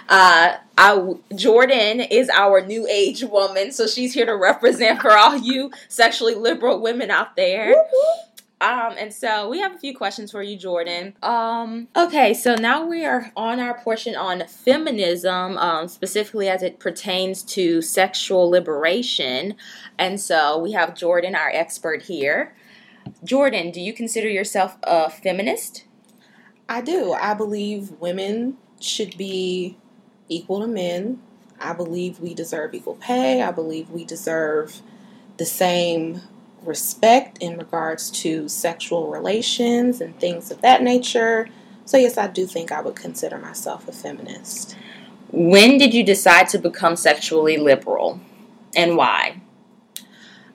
Uh, 0.09 0.57
I, 0.77 1.15
Jordan 1.35 2.01
is 2.01 2.29
our 2.31 2.65
new 2.65 2.87
age 2.89 3.23
woman, 3.23 3.73
so 3.73 3.87
she's 3.87 4.15
here 4.15 4.27
to 4.27 4.37
represent 4.37 5.01
for 5.01 5.13
all 5.13 5.37
you 5.37 5.71
sexually 5.89 6.35
liberal 6.35 6.81
women 6.81 7.11
out 7.11 7.37
there. 7.37 7.75
Um, 8.63 8.95
and 8.99 9.13
so 9.13 9.49
we 9.49 9.61
have 9.61 9.75
a 9.75 9.79
few 9.79 9.97
questions 9.97 10.31
for 10.31 10.43
you, 10.43 10.57
Jordan. 10.57 11.15
Um, 11.23 11.89
okay, 11.97 12.35
so 12.35 12.55
now 12.55 12.85
we 12.85 13.07
are 13.07 13.33
on 13.35 13.59
our 13.59 13.79
portion 13.81 14.15
on 14.15 14.47
feminism, 14.47 15.57
um, 15.57 15.89
specifically 15.89 16.49
as 16.49 16.63
it 16.63 16.79
pertains 16.79 17.43
to 17.45 17.81
sexual 17.81 18.51
liberation. 18.51 19.55
And 19.99 20.21
so 20.21 20.59
we 20.59 20.73
have 20.73 20.95
Jordan, 20.95 21.35
our 21.35 21.49
expert 21.49 22.03
here. 22.03 22.55
Jordan, 23.25 23.71
do 23.71 23.81
you 23.81 23.95
consider 23.95 24.29
yourself 24.29 24.77
a 24.83 25.09
feminist? 25.09 25.85
I 26.69 26.83
do. 26.83 27.13
I 27.13 27.33
believe 27.33 27.93
women 27.93 28.59
should 28.81 29.17
be 29.17 29.77
equal 30.29 30.61
to 30.61 30.67
men. 30.67 31.21
I 31.61 31.73
believe 31.73 32.21
we 32.21 32.35
deserve 32.35 32.75
equal 32.75 32.95
pay. 32.95 33.43
I 33.43 33.51
believe 33.51 33.91
we 33.91 34.05
deserve 34.05 34.81
the 35.37 35.45
same 35.45 36.23
respect 36.65 37.39
in 37.39 37.59
regards 37.59 38.11
to 38.11 38.49
sexual 38.49 39.09
relations 39.09 40.01
and 40.01 40.19
things 40.19 40.51
of 40.51 40.61
that 40.63 40.83
nature. 40.83 41.49
So, 41.85 41.97
yes, 41.97 42.17
I 42.19 42.29
do 42.29 42.47
think 42.47 42.73
I 42.73 42.81
would 42.81 42.97
consider 42.97 43.39
myself 43.39 43.89
a 43.89 43.93
feminist. 43.93 44.77
When 45.33 45.79
did 45.79 45.95
you 45.95 46.05
decide 46.05 46.49
to 46.49 46.59
become 46.59 46.97
sexually 46.97 47.57
liberal 47.57 48.21
and 48.77 48.97
why? 48.97 49.41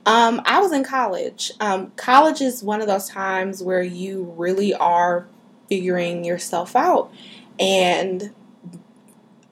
Um, 0.06 0.42
I 0.46 0.60
was 0.60 0.72
in 0.72 0.84
college. 0.84 1.52
Um, 1.60 1.92
college 1.96 2.42
is 2.42 2.62
one 2.62 2.82
of 2.82 2.88
those 2.88 3.10
times 3.10 3.64
where 3.64 3.82
you 3.82 4.34
really 4.38 4.74
are 4.74 5.28
figuring 5.68 6.24
yourself 6.24 6.76
out. 6.76 7.12
And 7.60 8.34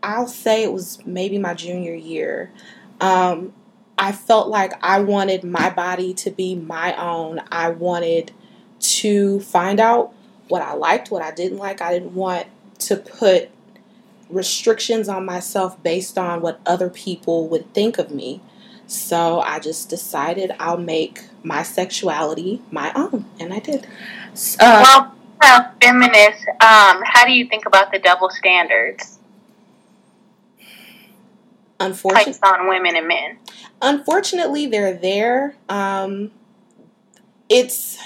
I'll 0.01 0.27
say 0.27 0.63
it 0.63 0.73
was 0.73 0.99
maybe 1.05 1.37
my 1.37 1.53
junior 1.53 1.93
year. 1.93 2.51
Um, 2.99 3.53
I 3.97 4.11
felt 4.11 4.47
like 4.47 4.73
I 4.81 4.99
wanted 4.99 5.43
my 5.43 5.69
body 5.69 6.13
to 6.15 6.31
be 6.31 6.55
my 6.55 6.95
own. 6.95 7.41
I 7.51 7.69
wanted 7.69 8.31
to 8.79 9.39
find 9.39 9.79
out 9.79 10.13
what 10.49 10.61
I 10.61 10.73
liked, 10.73 11.11
what 11.11 11.21
I 11.21 11.31
didn't 11.31 11.57
like. 11.57 11.81
I 11.81 11.93
didn't 11.93 12.13
want 12.13 12.47
to 12.79 12.97
put 12.97 13.49
restrictions 14.29 15.07
on 15.07 15.25
myself 15.25 15.81
based 15.83 16.17
on 16.17 16.41
what 16.41 16.59
other 16.65 16.89
people 16.89 17.47
would 17.47 17.73
think 17.73 17.97
of 17.97 18.11
me. 18.11 18.41
So 18.87 19.39
I 19.39 19.59
just 19.59 19.89
decided 19.89 20.51
I'll 20.59 20.77
make 20.77 21.23
my 21.43 21.63
sexuality 21.63 22.61
my 22.71 22.91
own, 22.95 23.25
and 23.39 23.53
I 23.53 23.59
did. 23.59 23.87
Uh, 24.59 24.83
well, 24.83 25.15
well, 25.43 25.71
feminist, 25.81 26.47
um, 26.47 27.01
how 27.03 27.25
do 27.25 27.33
you 27.33 27.47
think 27.47 27.65
about 27.65 27.91
the 27.91 27.99
double 27.99 28.29
standards? 28.29 29.19
Unfortunately, 31.79 32.33
on 32.43 32.69
women 32.69 32.95
and 32.95 33.07
men. 33.07 33.37
Unfortunately, 33.81 34.67
they're 34.67 34.93
there. 34.93 35.55
Um, 35.67 36.31
it's 37.49 37.97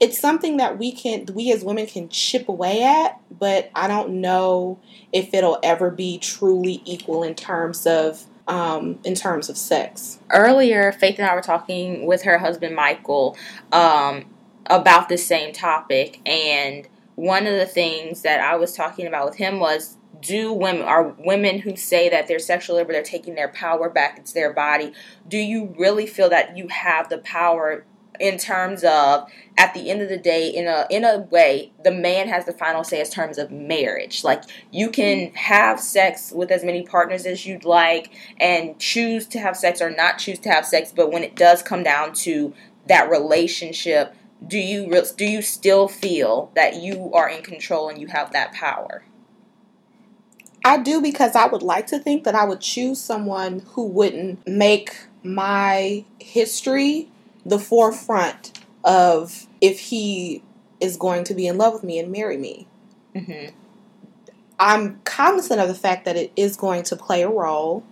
it's 0.00 0.18
something 0.18 0.58
that 0.58 0.78
we 0.78 0.92
can 0.92 1.26
we 1.34 1.50
as 1.50 1.64
women 1.64 1.86
can 1.86 2.10
chip 2.10 2.48
away 2.48 2.82
at, 2.82 3.18
but 3.30 3.70
I 3.74 3.88
don't 3.88 4.20
know 4.20 4.78
if 5.12 5.32
it'll 5.32 5.58
ever 5.62 5.90
be 5.90 6.18
truly 6.18 6.82
equal 6.84 7.22
in 7.22 7.34
terms 7.34 7.86
of 7.86 8.26
um, 8.48 8.98
in 9.04 9.14
terms 9.14 9.48
of 9.48 9.56
sex. 9.56 10.18
Earlier, 10.30 10.92
Faith 10.92 11.18
and 11.18 11.26
I 11.26 11.34
were 11.34 11.40
talking 11.40 12.04
with 12.04 12.22
her 12.22 12.36
husband 12.36 12.74
Michael 12.74 13.36
um, 13.72 14.24
about 14.70 15.08
the 15.08 15.18
same 15.18 15.52
topic, 15.52 16.20
and 16.24 16.88
one 17.16 17.46
of 17.46 17.58
the 17.58 17.66
things 17.66 18.22
that 18.22 18.40
I 18.40 18.56
was 18.56 18.74
talking 18.74 19.06
about 19.06 19.26
with 19.26 19.36
him 19.36 19.60
was 19.60 19.98
do 20.22 20.52
women 20.52 20.82
are 20.82 21.14
women 21.18 21.60
who 21.60 21.76
say 21.76 22.08
that 22.08 22.28
they're 22.28 22.38
sexual 22.38 22.76
liberal 22.76 22.94
they're 22.94 23.02
taking 23.02 23.34
their 23.34 23.48
power 23.48 23.88
back 23.88 24.18
into 24.18 24.34
their 24.34 24.52
body 24.52 24.92
do 25.26 25.38
you 25.38 25.74
really 25.78 26.06
feel 26.06 26.28
that 26.28 26.58
you 26.58 26.68
have 26.68 27.08
the 27.08 27.16
power 27.18 27.86
in 28.20 28.36
terms 28.36 28.84
of 28.84 29.28
at 29.56 29.72
the 29.72 29.90
end 29.90 30.02
of 30.02 30.08
the 30.08 30.18
day 30.18 30.48
in 30.48 30.68
a 30.68 30.86
in 30.90 31.04
a 31.04 31.18
way 31.30 31.72
the 31.82 31.90
man 31.90 32.28
has 32.28 32.44
the 32.44 32.52
final 32.52 32.84
say 32.84 33.00
in 33.00 33.06
terms 33.06 33.38
of 33.38 33.50
marriage? 33.50 34.22
Like 34.22 34.44
you 34.70 34.90
can 34.90 35.32
have 35.34 35.80
sex 35.80 36.30
with 36.30 36.50
as 36.50 36.62
many 36.62 36.82
partners 36.82 37.24
as 37.24 37.46
you'd 37.46 37.64
like 37.64 38.12
and 38.38 38.78
choose 38.78 39.26
to 39.28 39.38
have 39.38 39.56
sex 39.56 39.80
or 39.80 39.90
not 39.90 40.18
choose 40.18 40.38
to 40.40 40.50
have 40.50 40.66
sex 40.66 40.92
but 40.94 41.10
when 41.10 41.24
it 41.24 41.34
does 41.34 41.62
come 41.62 41.82
down 41.82 42.12
to 42.12 42.52
that 42.86 43.10
relationship 43.10 44.14
do 44.46 44.58
you 44.58 45.02
do 45.16 45.24
you 45.24 45.42
still 45.42 45.88
feel 45.88 46.50
that 46.54 46.76
you 46.76 47.12
are 47.12 47.28
in 47.28 47.42
control 47.42 47.88
and 47.88 48.00
you 48.00 48.06
have 48.06 48.32
that 48.32 48.52
power 48.52 49.02
I 50.64 50.78
do 50.78 51.00
because 51.00 51.34
I 51.34 51.46
would 51.46 51.62
like 51.62 51.86
to 51.88 51.98
think 51.98 52.24
that 52.24 52.34
I 52.34 52.44
would 52.44 52.60
choose 52.60 53.00
someone 53.00 53.60
who 53.70 53.86
wouldn't 53.86 54.46
make 54.46 54.94
my 55.22 56.04
history 56.18 57.08
the 57.46 57.58
forefront 57.58 58.58
of 58.84 59.46
if 59.60 59.80
he 59.80 60.42
is 60.80 60.96
going 60.96 61.24
to 61.24 61.34
be 61.34 61.46
in 61.46 61.56
love 61.56 61.74
with 61.74 61.84
me 61.84 61.98
and 61.98 62.10
marry 62.10 62.36
me. 62.36 62.66
Mm-hmm. 63.14 63.54
I'm 64.58 65.00
cognizant 65.04 65.60
of 65.60 65.68
the 65.68 65.74
fact 65.74 66.04
that 66.04 66.16
it 66.16 66.32
is 66.36 66.56
going 66.56 66.82
to 66.84 66.96
play 66.96 67.22
a 67.22 67.28
role. 67.28 67.82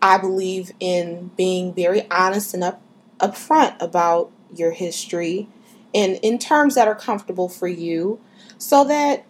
I 0.00 0.18
believe 0.18 0.72
in 0.78 1.30
being 1.36 1.74
very 1.74 2.08
honest 2.10 2.54
and 2.54 2.64
up 2.64 2.80
upfront 3.18 3.76
about 3.82 4.30
your 4.54 4.70
history 4.70 5.46
and 5.94 6.16
in 6.22 6.38
terms 6.38 6.74
that 6.74 6.88
are 6.88 6.94
comfortable 6.94 7.48
for 7.48 7.68
you 7.68 8.20
so 8.58 8.84
that 8.84 9.24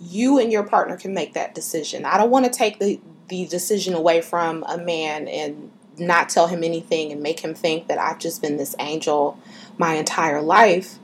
you 0.00 0.38
and 0.38 0.50
your 0.50 0.62
partner 0.62 0.96
can 0.96 1.12
make 1.12 1.34
that 1.34 1.54
decision. 1.54 2.04
I 2.04 2.16
don't 2.16 2.30
want 2.30 2.46
to 2.46 2.50
take 2.50 2.78
the, 2.78 3.00
the 3.28 3.46
decision 3.46 3.94
away 3.94 4.22
from 4.22 4.64
a 4.64 4.78
man 4.78 5.28
and 5.28 5.70
not 5.98 6.30
tell 6.30 6.46
him 6.46 6.64
anything 6.64 7.12
and 7.12 7.22
make 7.22 7.40
him 7.40 7.54
think 7.54 7.88
that 7.88 7.98
I've 7.98 8.18
just 8.18 8.40
been 8.40 8.56
this 8.56 8.74
angel 8.78 9.38
my 9.76 9.94
entire 9.94 10.40
life. 10.40 10.98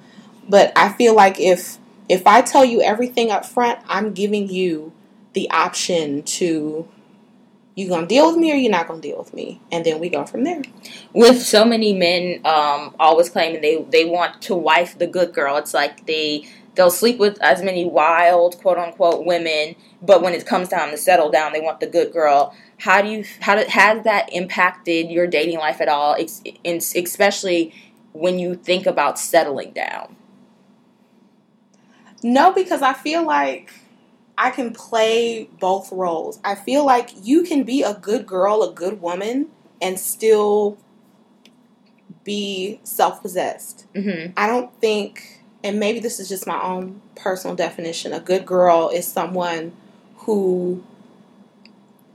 But 0.48 0.72
I 0.76 0.92
feel 0.92 1.14
like 1.14 1.38
if 1.38 1.78
if 2.08 2.26
I 2.26 2.40
tell 2.40 2.64
you 2.64 2.80
everything 2.80 3.30
up 3.30 3.44
front, 3.44 3.80
I'm 3.88 4.12
giving 4.12 4.48
you 4.48 4.92
the 5.32 5.50
option 5.50 6.22
to 6.22 6.88
you 7.76 7.88
gonna 7.90 8.06
deal 8.06 8.26
with 8.26 8.36
me 8.38 8.50
or 8.52 8.56
you're 8.56 8.70
not 8.70 8.88
gonna 8.88 9.02
deal 9.02 9.18
with 9.18 9.34
me? 9.34 9.60
And 9.70 9.84
then 9.84 10.00
we 10.00 10.08
go 10.08 10.24
from 10.24 10.44
there. 10.44 10.62
With 11.12 11.42
so 11.42 11.64
many 11.64 11.92
men 11.92 12.40
um, 12.44 12.96
always 12.98 13.28
claiming 13.28 13.60
they 13.60 13.84
they 13.90 14.06
want 14.06 14.42
to 14.42 14.54
wife 14.56 14.98
the 14.98 15.06
good 15.06 15.34
girl. 15.34 15.58
It's 15.58 15.74
like 15.74 16.06
they 16.06 16.48
they'll 16.74 16.90
sleep 16.90 17.18
with 17.18 17.40
as 17.42 17.62
many 17.62 17.84
wild 17.84 18.58
quote 18.58 18.78
unquote 18.78 19.24
women 19.24 19.76
but 20.02 20.22
when 20.22 20.34
it 20.34 20.44
comes 20.46 20.68
time 20.68 20.90
to 20.90 20.96
settle 20.96 21.30
down 21.30 21.52
they 21.52 21.60
want 21.60 21.80
the 21.80 21.86
good 21.86 22.12
girl. 22.12 22.56
How 22.78 23.02
do 23.02 23.08
you 23.08 23.24
how 23.40 23.56
did, 23.56 23.68
has 23.68 24.04
that 24.04 24.32
impacted 24.32 25.10
your 25.10 25.26
dating 25.26 25.58
life 25.58 25.82
at 25.82 25.88
all? 25.88 26.16
Especially 26.64 27.74
when 28.14 28.38
you 28.38 28.54
think 28.54 28.86
about 28.86 29.18
settling 29.18 29.72
down. 29.72 30.16
No 32.22 32.54
because 32.54 32.80
i 32.80 32.94
feel 32.94 33.22
like 33.22 33.70
i 34.38 34.50
can 34.50 34.72
play 34.72 35.48
both 35.60 35.90
roles 35.92 36.38
i 36.44 36.54
feel 36.54 36.84
like 36.84 37.10
you 37.22 37.42
can 37.42 37.62
be 37.62 37.82
a 37.82 37.94
good 37.94 38.26
girl 38.26 38.62
a 38.62 38.72
good 38.72 39.00
woman 39.00 39.48
and 39.80 39.98
still 39.98 40.78
be 42.24 42.80
self-possessed 42.82 43.86
mm-hmm. 43.94 44.32
i 44.36 44.46
don't 44.46 44.72
think 44.80 45.36
and 45.66 45.80
maybe 45.80 45.98
this 45.98 46.20
is 46.20 46.28
just 46.28 46.46
my 46.46 46.62
own 46.62 47.00
personal 47.16 47.56
definition, 47.56 48.12
a 48.12 48.20
good 48.20 48.46
girl 48.46 48.88
is 48.88 49.04
someone 49.04 49.72
who 50.18 50.84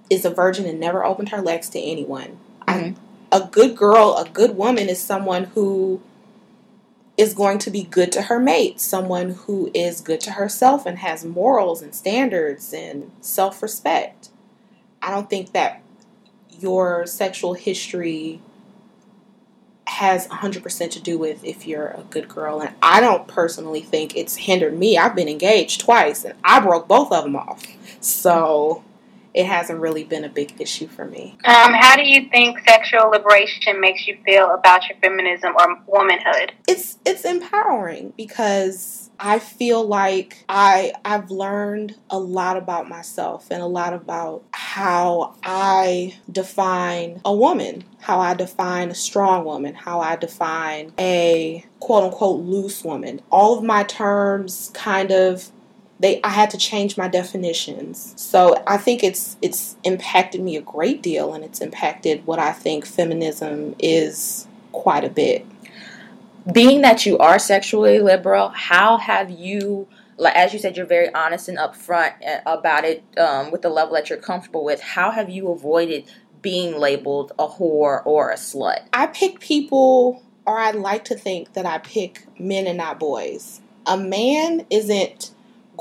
is 0.09 0.23
a 0.23 0.29
virgin 0.29 0.65
and 0.65 0.79
never 0.79 1.03
opened 1.03 1.29
her 1.29 1.41
legs 1.41 1.67
to 1.69 1.79
anyone. 1.79 2.39
Mm-hmm. 2.67 2.97
I, 3.31 3.37
a 3.37 3.47
good 3.47 3.75
girl, 3.75 4.15
a 4.17 4.29
good 4.29 4.55
woman 4.55 4.87
is 4.87 5.01
someone 5.01 5.45
who 5.45 6.01
is 7.21 7.35
going 7.35 7.59
to 7.59 7.69
be 7.69 7.83
good 7.83 8.11
to 8.11 8.23
her 8.23 8.39
mate, 8.39 8.81
someone 8.81 9.29
who 9.29 9.69
is 9.75 10.01
good 10.01 10.19
to 10.19 10.31
herself 10.31 10.87
and 10.87 10.97
has 10.97 11.23
morals 11.23 11.83
and 11.83 11.93
standards 11.93 12.73
and 12.73 13.11
self 13.21 13.61
respect. 13.61 14.29
I 15.03 15.11
don't 15.11 15.29
think 15.29 15.53
that 15.53 15.83
your 16.59 17.05
sexual 17.05 17.53
history 17.53 18.41
has 19.85 20.27
100% 20.29 20.89
to 20.89 20.99
do 20.99 21.19
with 21.19 21.43
if 21.43 21.67
you're 21.67 21.89
a 21.89 22.03
good 22.09 22.27
girl. 22.27 22.59
And 22.59 22.73
I 22.81 22.99
don't 22.99 23.27
personally 23.27 23.81
think 23.81 24.15
it's 24.15 24.37
hindered 24.37 24.75
me. 24.75 24.97
I've 24.97 25.15
been 25.15 25.29
engaged 25.29 25.81
twice 25.81 26.25
and 26.25 26.33
I 26.43 26.59
broke 26.59 26.87
both 26.87 27.11
of 27.11 27.23
them 27.23 27.35
off. 27.35 27.63
So 27.99 28.83
it 29.33 29.45
hasn't 29.45 29.79
really 29.79 30.03
been 30.03 30.23
a 30.23 30.29
big 30.29 30.59
issue 30.59 30.87
for 30.87 31.05
me. 31.05 31.37
Um, 31.45 31.73
how 31.73 31.95
do 31.95 32.03
you 32.03 32.29
think 32.29 32.59
sexual 32.67 33.09
liberation 33.09 33.79
makes 33.79 34.07
you 34.07 34.17
feel 34.25 34.53
about 34.53 34.87
your 34.89 34.97
feminism 34.99 35.53
or 35.57 35.79
womanhood? 35.87 36.53
It's 36.67 36.97
it's 37.05 37.25
empowering 37.25 38.13
because 38.17 39.09
I 39.19 39.39
feel 39.39 39.85
like 39.85 40.43
I 40.49 40.93
I've 41.05 41.31
learned 41.31 41.95
a 42.09 42.19
lot 42.19 42.57
about 42.57 42.89
myself 42.89 43.47
and 43.51 43.61
a 43.61 43.67
lot 43.67 43.93
about 43.93 44.43
how 44.51 45.35
I 45.43 46.17
define 46.29 47.21
a 47.23 47.33
woman, 47.33 47.83
how 47.99 48.19
I 48.19 48.33
define 48.33 48.89
a 48.89 48.95
strong 48.95 49.45
woman, 49.45 49.75
how 49.75 50.01
I 50.01 50.15
define 50.15 50.91
a 50.99 51.63
quote 51.79 52.05
unquote 52.05 52.41
loose 52.41 52.83
woman. 52.83 53.21
All 53.31 53.57
of 53.57 53.63
my 53.63 53.83
terms 53.83 54.71
kind 54.73 55.11
of 55.11 55.51
they 56.01 56.19
I 56.23 56.29
had 56.29 56.49
to 56.51 56.57
change 56.57 56.97
my 56.97 57.07
definitions. 57.07 58.13
So 58.17 58.61
I 58.67 58.77
think 58.77 59.03
it's 59.03 59.37
it's 59.41 59.77
impacted 59.83 60.41
me 60.41 60.55
a 60.55 60.61
great 60.61 61.01
deal 61.01 61.33
and 61.33 61.43
it's 61.43 61.61
impacted 61.61 62.25
what 62.25 62.39
I 62.39 62.51
think 62.51 62.85
feminism 62.85 63.75
is 63.79 64.47
quite 64.71 65.03
a 65.03 65.09
bit. 65.09 65.45
Being 66.51 66.81
that 66.81 67.05
you 67.05 67.19
are 67.19 67.37
sexually 67.37 67.99
liberal, 67.99 68.49
how 68.49 68.97
have 68.97 69.29
you 69.29 69.87
like 70.17 70.35
as 70.35 70.53
you 70.53 70.59
said 70.59 70.75
you're 70.75 70.85
very 70.85 71.13
honest 71.13 71.47
and 71.47 71.57
upfront 71.57 72.13
uh, 72.27 72.41
about 72.45 72.83
it 72.83 73.03
um, 73.17 73.51
with 73.51 73.61
the 73.61 73.69
level 73.69 73.93
that 73.93 74.09
you're 74.09 74.19
comfortable 74.19 74.63
with 74.63 74.81
how 74.81 75.09
have 75.09 75.29
you 75.29 75.49
avoided 75.49 76.03
being 76.41 76.77
labeled 76.77 77.31
a 77.39 77.47
whore 77.47 78.05
or 78.05 78.29
a 78.29 78.35
slut 78.35 78.81
i 78.93 79.07
pick 79.07 79.39
people 79.39 80.21
or 80.45 80.59
i 80.59 80.69
like 80.71 81.03
to 81.05 81.15
think 81.15 81.53
that 81.53 81.65
i 81.65 81.77
pick 81.79 82.27
men 82.37 82.67
and 82.67 82.77
not 82.77 82.99
boys 82.99 83.61
a 83.87 83.97
man 83.97 84.65
isn't 84.69 85.31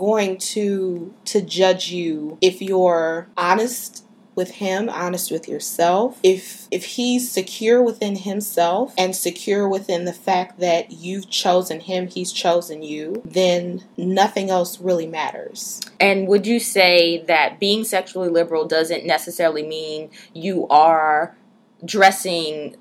going 0.00 0.38
to 0.38 1.14
to 1.26 1.42
judge 1.42 1.90
you 1.90 2.38
if 2.40 2.62
you're 2.62 3.28
honest 3.36 4.02
with 4.34 4.52
him, 4.52 4.88
honest 4.88 5.30
with 5.30 5.46
yourself. 5.46 6.18
If 6.22 6.66
if 6.70 6.84
he's 6.84 7.30
secure 7.30 7.82
within 7.82 8.16
himself 8.16 8.94
and 8.96 9.14
secure 9.14 9.68
within 9.68 10.06
the 10.06 10.14
fact 10.14 10.58
that 10.60 10.90
you've 10.90 11.28
chosen 11.28 11.80
him, 11.80 12.08
he's 12.08 12.32
chosen 12.32 12.82
you, 12.82 13.20
then 13.26 13.84
nothing 13.98 14.48
else 14.48 14.80
really 14.80 15.06
matters. 15.06 15.82
And 16.00 16.26
would 16.28 16.46
you 16.46 16.58
say 16.58 17.22
that 17.26 17.60
being 17.60 17.84
sexually 17.84 18.30
liberal 18.30 18.66
doesn't 18.66 19.04
necessarily 19.04 19.66
mean 19.66 20.10
you 20.32 20.66
are 20.68 21.36
dressing 21.84 22.76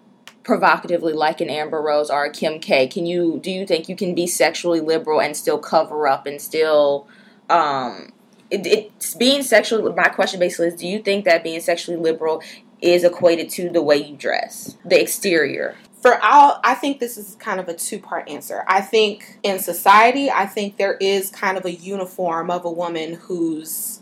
provocatively 0.49 1.13
like 1.13 1.41
an 1.41 1.49
Amber 1.49 1.79
Rose 1.79 2.09
or 2.09 2.25
a 2.25 2.31
Kim 2.31 2.59
K. 2.59 2.87
Can 2.87 3.05
you 3.05 3.39
do 3.43 3.51
you 3.51 3.67
think 3.67 3.87
you 3.87 3.95
can 3.95 4.15
be 4.15 4.25
sexually 4.25 4.79
liberal 4.79 5.21
and 5.21 5.37
still 5.37 5.59
cover 5.59 6.07
up 6.07 6.25
and 6.25 6.41
still 6.41 7.07
um 7.51 8.11
it, 8.49 8.65
it's 8.65 9.13
being 9.13 9.43
sexually 9.43 9.93
my 9.93 10.09
question 10.09 10.39
basically 10.39 10.69
is 10.69 10.73
do 10.73 10.87
you 10.87 11.03
think 11.03 11.25
that 11.25 11.43
being 11.43 11.59
sexually 11.59 11.99
liberal 11.99 12.41
is 12.81 13.03
equated 13.03 13.47
to 13.51 13.69
the 13.69 13.81
way 13.83 13.97
you 13.97 14.15
dress, 14.15 14.75
the 14.83 14.99
exterior? 14.99 15.75
for 16.01 16.17
all 16.23 16.61
i 16.63 16.73
think 16.73 16.99
this 16.99 17.17
is 17.17 17.35
kind 17.35 17.59
of 17.59 17.67
a 17.67 17.73
two 17.73 17.99
part 17.99 18.27
answer 18.29 18.63
i 18.67 18.79
think 18.79 19.37
in 19.43 19.59
society 19.59 20.31
i 20.31 20.45
think 20.45 20.77
there 20.77 20.93
is 20.93 21.29
kind 21.29 21.57
of 21.57 21.65
a 21.65 21.73
uniform 21.73 22.49
of 22.49 22.63
a 22.63 22.71
woman 22.71 23.15
who's 23.15 23.99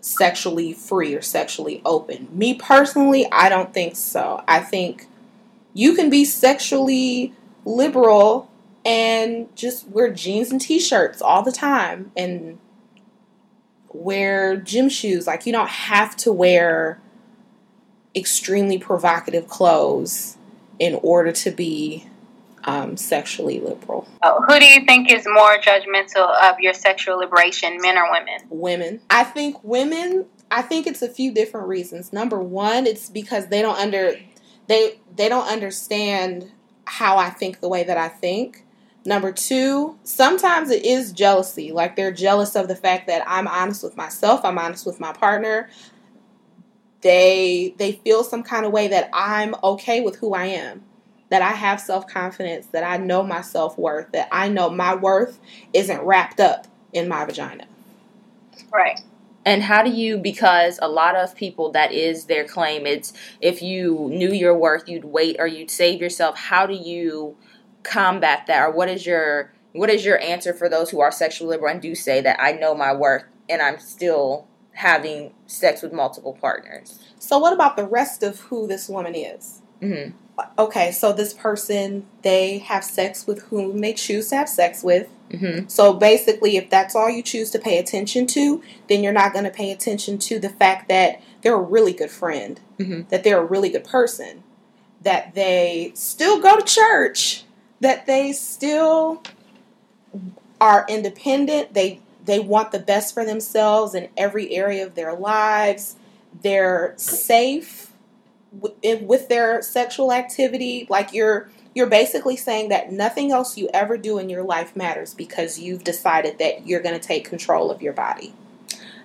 sexually 0.00 0.72
free 0.72 1.14
or 1.14 1.20
sexually 1.20 1.82
open 1.84 2.26
me 2.32 2.54
personally 2.54 3.26
i 3.32 3.50
don't 3.50 3.74
think 3.74 3.94
so 3.94 4.42
i 4.48 4.58
think 4.58 5.06
you 5.74 5.94
can 5.94 6.10
be 6.10 6.24
sexually 6.24 7.34
liberal 7.64 8.50
and 8.84 9.54
just 9.54 9.88
wear 9.88 10.10
jeans 10.12 10.50
and 10.50 10.60
t-shirts 10.60 11.20
all 11.20 11.42
the 11.42 11.52
time 11.52 12.10
and 12.16 12.58
wear 13.92 14.56
gym 14.56 14.88
shoes 14.88 15.26
like 15.26 15.46
you 15.46 15.52
don't 15.52 15.68
have 15.68 16.16
to 16.16 16.32
wear 16.32 17.00
extremely 18.14 18.78
provocative 18.78 19.48
clothes 19.48 20.36
in 20.78 20.98
order 21.02 21.32
to 21.32 21.50
be 21.50 22.06
um, 22.64 22.96
sexually 22.96 23.60
liberal. 23.60 24.06
Oh, 24.22 24.42
who 24.46 24.58
do 24.58 24.64
you 24.64 24.84
think 24.84 25.10
is 25.10 25.26
more 25.26 25.58
judgmental 25.58 26.28
of 26.42 26.58
your 26.60 26.74
sexual 26.74 27.18
liberation, 27.18 27.78
men 27.80 27.96
or 27.96 28.10
women? 28.10 28.40
Women. 28.50 29.00
I 29.08 29.24
think 29.24 29.62
women. 29.62 30.26
I 30.50 30.62
think 30.62 30.86
it's 30.86 31.00
a 31.00 31.08
few 31.08 31.32
different 31.32 31.68
reasons. 31.68 32.12
Number 32.12 32.40
one, 32.40 32.86
it's 32.86 33.08
because 33.08 33.46
they 33.46 33.62
don't 33.62 33.78
under 33.78 34.14
they 34.70 35.00
they 35.16 35.28
don't 35.28 35.48
understand 35.48 36.52
how 36.84 37.18
I 37.18 37.28
think 37.28 37.58
the 37.60 37.68
way 37.68 37.82
that 37.82 37.98
I 37.98 38.08
think. 38.08 38.64
Number 39.04 39.32
two, 39.32 39.98
sometimes 40.04 40.70
it 40.70 40.84
is 40.84 41.12
jealousy. 41.12 41.72
Like 41.72 41.96
they're 41.96 42.12
jealous 42.12 42.54
of 42.54 42.68
the 42.68 42.76
fact 42.76 43.08
that 43.08 43.24
I'm 43.26 43.48
honest 43.48 43.82
with 43.82 43.96
myself, 43.96 44.44
I'm 44.44 44.58
honest 44.58 44.86
with 44.86 45.00
my 45.00 45.12
partner. 45.12 45.68
They 47.00 47.74
they 47.78 47.92
feel 47.92 48.22
some 48.22 48.44
kind 48.44 48.64
of 48.64 48.70
way 48.70 48.86
that 48.88 49.10
I'm 49.12 49.56
okay 49.64 50.02
with 50.02 50.16
who 50.16 50.34
I 50.34 50.46
am. 50.46 50.84
That 51.30 51.42
I 51.42 51.50
have 51.50 51.80
self-confidence, 51.80 52.66
that 52.68 52.84
I 52.84 52.96
know 52.96 53.22
my 53.22 53.40
self-worth, 53.40 54.12
that 54.12 54.28
I 54.30 54.48
know 54.48 54.70
my 54.70 54.94
worth 54.94 55.40
isn't 55.72 56.00
wrapped 56.02 56.38
up 56.40 56.66
in 56.92 57.08
my 57.08 57.24
vagina. 57.24 57.66
Right. 58.72 59.00
And 59.44 59.62
how 59.62 59.82
do 59.82 59.90
you, 59.90 60.18
because 60.18 60.78
a 60.82 60.88
lot 60.88 61.16
of 61.16 61.34
people, 61.34 61.70
that 61.72 61.92
is 61.92 62.26
their 62.26 62.44
claim, 62.44 62.86
it's 62.86 63.12
if 63.40 63.62
you 63.62 64.08
knew 64.10 64.32
your 64.32 64.56
worth, 64.56 64.88
you'd 64.88 65.04
wait 65.04 65.36
or 65.38 65.46
you'd 65.46 65.70
save 65.70 66.00
yourself. 66.00 66.36
How 66.36 66.66
do 66.66 66.74
you 66.74 67.36
combat 67.82 68.46
that? 68.48 68.62
Or 68.62 68.70
what 68.70 68.88
is 68.88 69.06
your, 69.06 69.52
what 69.72 69.88
is 69.88 70.04
your 70.04 70.20
answer 70.20 70.52
for 70.52 70.68
those 70.68 70.90
who 70.90 71.00
are 71.00 71.10
sexually 71.10 71.50
liberal 71.50 71.72
and 71.72 71.80
do 71.80 71.94
say 71.94 72.20
that 72.20 72.40
I 72.40 72.52
know 72.52 72.74
my 72.74 72.92
worth 72.92 73.24
and 73.48 73.62
I'm 73.62 73.78
still 73.78 74.46
having 74.72 75.32
sex 75.46 75.80
with 75.80 75.92
multiple 75.92 76.36
partners? 76.38 76.98
So, 77.18 77.38
what 77.38 77.52
about 77.52 77.76
the 77.76 77.86
rest 77.86 78.22
of 78.22 78.40
who 78.40 78.66
this 78.66 78.88
woman 78.88 79.14
is? 79.14 79.62
Mm-hmm. 79.80 80.16
Okay, 80.58 80.90
so 80.92 81.12
this 81.12 81.32
person, 81.34 82.06
they 82.22 82.58
have 82.58 82.84
sex 82.84 83.26
with 83.26 83.42
whom 83.44 83.78
they 83.78 83.92
choose 83.92 84.28
to 84.30 84.36
have 84.36 84.48
sex 84.48 84.82
with. 84.82 85.08
Mm-hmm. 85.30 85.68
So 85.68 85.94
basically, 85.94 86.56
if 86.56 86.70
that's 86.70 86.94
all 86.96 87.08
you 87.08 87.22
choose 87.22 87.50
to 87.50 87.58
pay 87.58 87.78
attention 87.78 88.26
to, 88.28 88.62
then 88.88 89.02
you're 89.02 89.12
not 89.12 89.32
going 89.32 89.44
to 89.44 89.50
pay 89.50 89.70
attention 89.70 90.18
to 90.18 90.38
the 90.38 90.48
fact 90.48 90.88
that 90.88 91.22
they're 91.42 91.54
a 91.54 91.60
really 91.60 91.92
good 91.92 92.10
friend, 92.10 92.60
Mm-hmm. 92.78 93.08
that 93.10 93.24
they're 93.24 93.40
a 93.40 93.44
really 93.44 93.68
good 93.68 93.84
person, 93.84 94.42
that 95.02 95.34
they 95.34 95.92
still 95.94 96.40
go 96.40 96.56
to 96.58 96.64
church, 96.64 97.44
that 97.80 98.06
they 98.06 98.32
still 98.32 99.22
are 100.60 100.84
independent. 100.88 101.74
They 101.74 102.00
they 102.24 102.38
want 102.38 102.72
the 102.72 102.78
best 102.78 103.14
for 103.14 103.24
themselves 103.24 103.94
in 103.94 104.08
every 104.16 104.54
area 104.54 104.86
of 104.86 104.94
their 104.94 105.14
lives. 105.14 105.96
They're 106.42 106.94
safe 106.96 107.92
with, 108.52 108.72
with 109.02 109.28
their 109.28 109.62
sexual 109.62 110.12
activity. 110.12 110.86
Like 110.88 111.12
you're 111.12 111.48
you're 111.74 111.86
basically 111.86 112.36
saying 112.36 112.68
that 112.70 112.92
nothing 112.92 113.30
else 113.30 113.56
you 113.56 113.68
ever 113.72 113.96
do 113.96 114.18
in 114.18 114.28
your 114.28 114.42
life 114.42 114.74
matters 114.74 115.14
because 115.14 115.58
you've 115.58 115.84
decided 115.84 116.38
that 116.38 116.66
you're 116.66 116.82
going 116.82 116.98
to 116.98 117.06
take 117.06 117.24
control 117.24 117.70
of 117.70 117.80
your 117.80 117.92
body. 117.92 118.34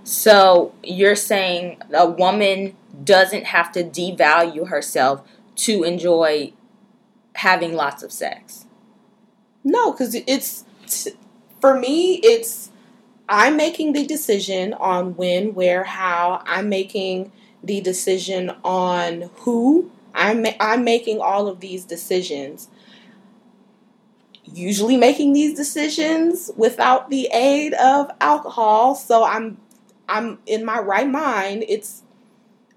So 0.04 0.74
you're 0.84 1.16
saying 1.16 1.82
a 1.94 2.10
woman 2.10 2.76
doesn't 3.04 3.46
have 3.46 3.72
to 3.74 3.84
devalue 3.84 4.68
herself 4.68 5.28
to 5.58 5.84
enjoy 5.84 6.54
having 7.34 7.74
lots 7.74 8.04
of 8.04 8.12
sex. 8.12 8.66
No, 9.64 9.92
because 9.92 10.16
it's 10.16 10.64
for 11.60 11.80
me, 11.80 12.16
it's 12.24 12.70
I'm 13.28 13.58
making 13.58 13.94
the 13.94 14.06
decision 14.06 14.74
on 14.74 15.16
when, 15.16 15.56
where, 15.56 15.84
how. 15.84 16.44
I'm 16.46 16.70
making 16.70 17.32
the 17.64 17.82
decision 17.82 18.52
on 18.64 19.32
who. 19.38 19.92
I'm 20.16 20.46
I'm 20.60 20.84
making 20.84 21.20
all 21.20 21.48
of 21.48 21.60
these 21.60 21.86
decisions. 21.86 22.70
Usually 24.46 24.96
making 24.96 25.34
these 25.34 25.56
decisions 25.56 26.52
without 26.56 27.10
the 27.10 27.28
aid 27.34 27.74
of 27.74 28.12
alcohol, 28.22 28.96
so 28.96 29.24
I'm 29.24 29.58
I'm 30.08 30.40
in 30.46 30.64
my 30.64 30.80
right 30.80 31.10
mind. 31.10 31.66
It's 31.68 32.04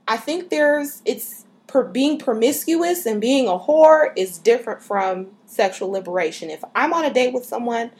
I 0.06 0.16
think 0.16 0.50
there's 0.50 1.02
it's 1.04 1.44
per, 1.66 1.84
being 1.84 2.18
promiscuous 2.18 3.06
and 3.06 3.20
being 3.20 3.46
a 3.46 3.58
whore 3.58 4.12
is 4.16 4.38
different 4.38 4.82
from 4.82 5.28
sexual 5.46 5.90
liberation. 5.90 6.50
If 6.50 6.64
I'm 6.74 6.92
on 6.92 7.04
a 7.04 7.12
date 7.12 7.32
with 7.32 7.44
someone 7.44 7.92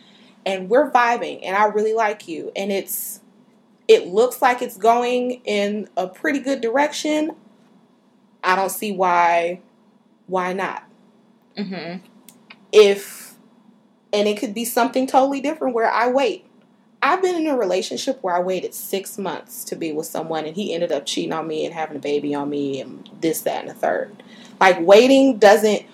and 0.45 0.69
we're 0.69 0.91
vibing 0.91 1.41
and 1.45 1.55
I 1.55 1.67
really 1.67 1.95
like 1.95 2.27
you 2.27 2.51
and 2.57 2.73
it's 2.73 3.21
it 3.87 4.09
looks 4.09 4.43
like 4.43 4.61
it's 4.61 4.77
going 4.77 5.41
in 5.45 5.89
a 5.97 6.09
pretty 6.09 6.41
good 6.41 6.61
direction, 6.61 7.33
I 8.43 8.57
don't 8.57 8.71
see 8.71 8.93
why 8.93 9.61
why 10.27 10.53
not. 10.53 10.85
Mm-hmm. 11.57 12.05
If 12.73 13.35
and 14.13 14.29
it 14.29 14.39
could 14.39 14.55
be 14.55 14.65
something 14.65 15.07
totally 15.07 15.41
different 15.41 15.75
where 15.75 15.91
I 15.91 16.11
wait. 16.11 16.45
I've 17.01 17.23
been 17.23 17.37
in 17.37 17.47
a 17.47 17.57
relationship 17.57 18.19
where 18.23 18.35
I 18.35 18.41
waited 18.41 18.75
six 18.75 19.19
months 19.19 19.63
to 19.65 19.77
be 19.77 19.93
with 19.93 20.07
someone 20.07 20.45
and 20.47 20.57
he 20.57 20.75
ended 20.75 20.91
up 20.91 21.07
cheating 21.07 21.33
on 21.33 21.47
me 21.47 21.65
and 21.65 21.73
having 21.73 21.97
a 21.97 22.01
baby 22.01 22.35
on 22.35 22.51
me 22.51 22.81
and 22.81 23.09
this, 23.21 23.43
that, 23.43 23.61
and 23.61 23.71
the 23.71 23.75
third. 23.75 24.23
Like 24.61 24.81
waiting 24.81 25.39
doesn't 25.39 25.85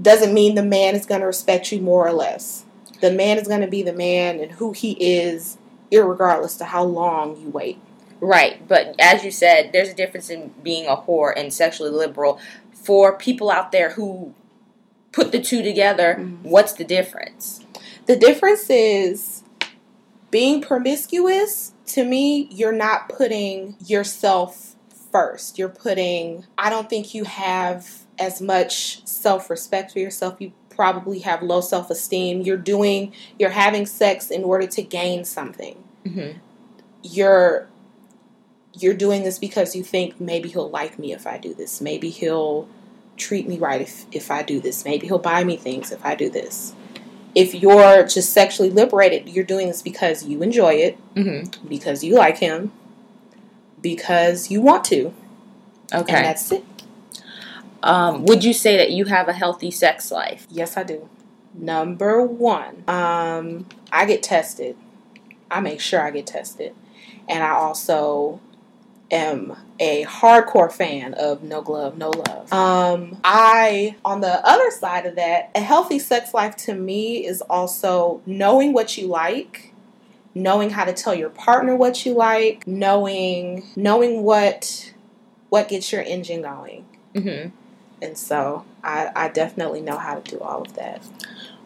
doesn't 0.00 0.34
mean 0.34 0.54
the 0.54 0.62
man 0.62 0.94
is 0.94 1.06
gonna 1.06 1.26
respect 1.26 1.72
you 1.72 1.80
more 1.80 2.06
or 2.06 2.12
less. 2.12 2.64
The 3.00 3.10
man 3.10 3.38
is 3.38 3.48
gonna 3.48 3.68
be 3.68 3.82
the 3.82 3.92
man 3.92 4.38
and 4.38 4.52
who 4.52 4.72
he 4.72 4.92
is, 4.92 5.56
irregardless 5.90 6.58
to 6.58 6.64
how 6.64 6.84
long 6.84 7.40
you 7.40 7.48
wait. 7.48 7.80
Right, 8.20 8.66
but 8.66 8.94
as 8.98 9.24
you 9.24 9.30
said, 9.30 9.70
there's 9.72 9.90
a 9.90 9.94
difference 9.94 10.28
in 10.30 10.52
being 10.62 10.86
a 10.86 10.96
whore 10.96 11.32
and 11.36 11.52
sexually 11.52 11.90
liberal. 11.90 12.40
For 12.72 13.16
people 13.16 13.50
out 13.50 13.70
there 13.70 13.90
who 13.90 14.34
put 15.12 15.30
the 15.32 15.40
two 15.40 15.62
together, 15.62 16.16
Mhm. 16.18 16.42
what's 16.42 16.72
the 16.72 16.84
difference? 16.84 17.60
The 18.06 18.16
difference 18.16 18.68
is 18.70 19.42
being 20.30 20.60
promiscuous, 20.60 21.72
to 21.86 22.04
me, 22.04 22.48
you're 22.50 22.72
not 22.72 23.08
putting 23.08 23.76
yourself 23.86 24.76
first. 25.12 25.58
You're 25.58 25.68
putting, 25.68 26.44
I 26.58 26.70
don't 26.70 26.90
think 26.90 27.14
you 27.14 27.24
have 27.24 28.02
as 28.18 28.40
much 28.40 29.06
self 29.06 29.48
respect 29.48 29.92
for 29.92 30.00
yourself. 30.00 30.36
You 30.38 30.52
probably 30.70 31.20
have 31.20 31.42
low 31.42 31.60
self 31.60 31.90
esteem. 31.90 32.42
You're 32.42 32.56
doing, 32.56 33.12
you're 33.38 33.50
having 33.50 33.86
sex 33.86 34.30
in 34.30 34.44
order 34.44 34.66
to 34.66 34.82
gain 34.82 35.24
something. 35.24 35.82
Mm-hmm. 36.04 36.38
You're, 37.02 37.68
you're 38.78 38.94
doing 38.94 39.24
this 39.24 39.38
because 39.38 39.74
you 39.76 39.82
think 39.82 40.20
maybe 40.20 40.48
he'll 40.48 40.70
like 40.70 40.98
me 40.98 41.12
if 41.12 41.26
I 41.26 41.38
do 41.38 41.54
this. 41.54 41.80
Maybe 41.80 42.10
he'll 42.10 42.68
treat 43.16 43.48
me 43.48 43.58
right 43.58 43.80
if, 43.80 44.06
if 44.12 44.30
I 44.30 44.42
do 44.42 44.60
this. 44.60 44.84
Maybe 44.84 45.06
he'll 45.06 45.18
buy 45.18 45.44
me 45.44 45.56
things 45.56 45.90
if 45.92 46.04
I 46.04 46.14
do 46.14 46.30
this. 46.30 46.74
If 47.34 47.54
you're 47.54 48.04
just 48.04 48.32
sexually 48.32 48.70
liberated, 48.70 49.28
you're 49.28 49.44
doing 49.44 49.68
this 49.68 49.82
because 49.82 50.24
you 50.24 50.42
enjoy 50.42 50.74
it, 50.74 50.98
Mm-hmm. 51.14 51.68
because 51.68 52.02
you 52.02 52.14
like 52.14 52.38
him, 52.38 52.72
because 53.80 54.50
you 54.50 54.60
want 54.60 54.84
to, 54.86 55.12
Okay. 55.92 56.14
and 56.16 56.24
that's 56.26 56.50
it. 56.52 56.64
Um, 57.82 58.24
would 58.24 58.42
you 58.44 58.52
say 58.52 58.76
that 58.76 58.90
you 58.90 59.04
have 59.06 59.28
a 59.28 59.32
healthy 59.32 59.70
sex 59.70 60.10
life? 60.10 60.46
Yes, 60.50 60.76
I 60.76 60.82
do. 60.82 61.08
Number 61.54 62.22
one, 62.24 62.82
um, 62.88 63.66
I 63.92 64.04
get 64.04 64.22
tested. 64.22 64.76
I 65.50 65.60
make 65.60 65.80
sure 65.80 66.00
I 66.02 66.10
get 66.10 66.26
tested, 66.26 66.74
and 67.28 67.42
I 67.42 67.50
also 67.50 68.40
am 69.10 69.56
a 69.78 70.04
hardcore 70.04 70.70
fan 70.70 71.14
of 71.14 71.42
no 71.42 71.62
glove, 71.62 71.96
no 71.96 72.10
love. 72.10 72.52
Um, 72.52 73.18
I, 73.24 73.96
on 74.04 74.20
the 74.20 74.46
other 74.46 74.70
side 74.70 75.06
of 75.06 75.16
that, 75.16 75.50
a 75.54 75.60
healthy 75.60 75.98
sex 75.98 76.34
life 76.34 76.56
to 76.56 76.74
me 76.74 77.26
is 77.26 77.40
also 77.42 78.20
knowing 78.26 78.72
what 78.72 78.98
you 78.98 79.06
like, 79.06 79.72
knowing 80.34 80.70
how 80.70 80.84
to 80.84 80.92
tell 80.92 81.14
your 81.14 81.30
partner 81.30 81.74
what 81.74 82.04
you 82.04 82.14
like, 82.14 82.66
knowing 82.66 83.64
knowing 83.76 84.22
what 84.22 84.92
what 85.48 85.68
gets 85.68 85.90
your 85.92 86.02
engine 86.02 86.42
going. 86.42 86.84
Mm-hmm. 87.14 87.48
And 88.00 88.16
so 88.16 88.64
I, 88.84 89.10
I 89.16 89.28
definitely 89.28 89.80
know 89.80 89.98
how 89.98 90.16
to 90.16 90.36
do 90.36 90.40
all 90.40 90.62
of 90.62 90.74
that. 90.74 91.02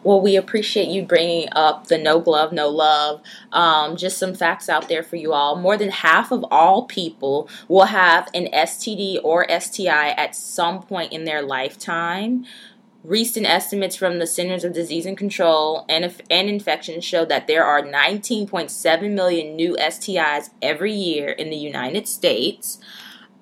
Well, 0.03 0.19
we 0.19 0.35
appreciate 0.35 0.89
you 0.89 1.03
bringing 1.03 1.47
up 1.53 1.87
the 1.87 1.97
no 1.97 2.19
glove, 2.19 2.51
no 2.51 2.67
love. 2.69 3.21
Um, 3.51 3.95
just 3.95 4.17
some 4.17 4.33
facts 4.33 4.67
out 4.67 4.89
there 4.89 5.03
for 5.03 5.15
you 5.15 5.33
all. 5.33 5.55
More 5.55 5.77
than 5.77 5.89
half 5.89 6.31
of 6.31 6.43
all 6.51 6.83
people 6.83 7.49
will 7.67 7.85
have 7.85 8.29
an 8.33 8.47
STD 8.53 9.19
or 9.23 9.47
STI 9.49 10.09
at 10.09 10.35
some 10.35 10.81
point 10.81 11.13
in 11.13 11.23
their 11.23 11.41
lifetime. 11.41 12.45
Recent 13.03 13.45
estimates 13.45 13.97
from 13.97 14.19
the 14.19 14.27
Centers 14.27 14.63
of 14.63 14.73
Disease 14.73 15.05
and 15.05 15.17
Control 15.17 15.85
and, 15.89 16.05
and 16.29 16.49
Infections 16.49 17.03
show 17.03 17.25
that 17.25 17.47
there 17.47 17.65
are 17.65 17.81
19.7 17.81 19.13
million 19.13 19.55
new 19.55 19.75
STIs 19.77 20.51
every 20.61 20.93
year 20.93 21.29
in 21.29 21.49
the 21.49 21.57
United 21.57 22.07
States. 22.07 22.79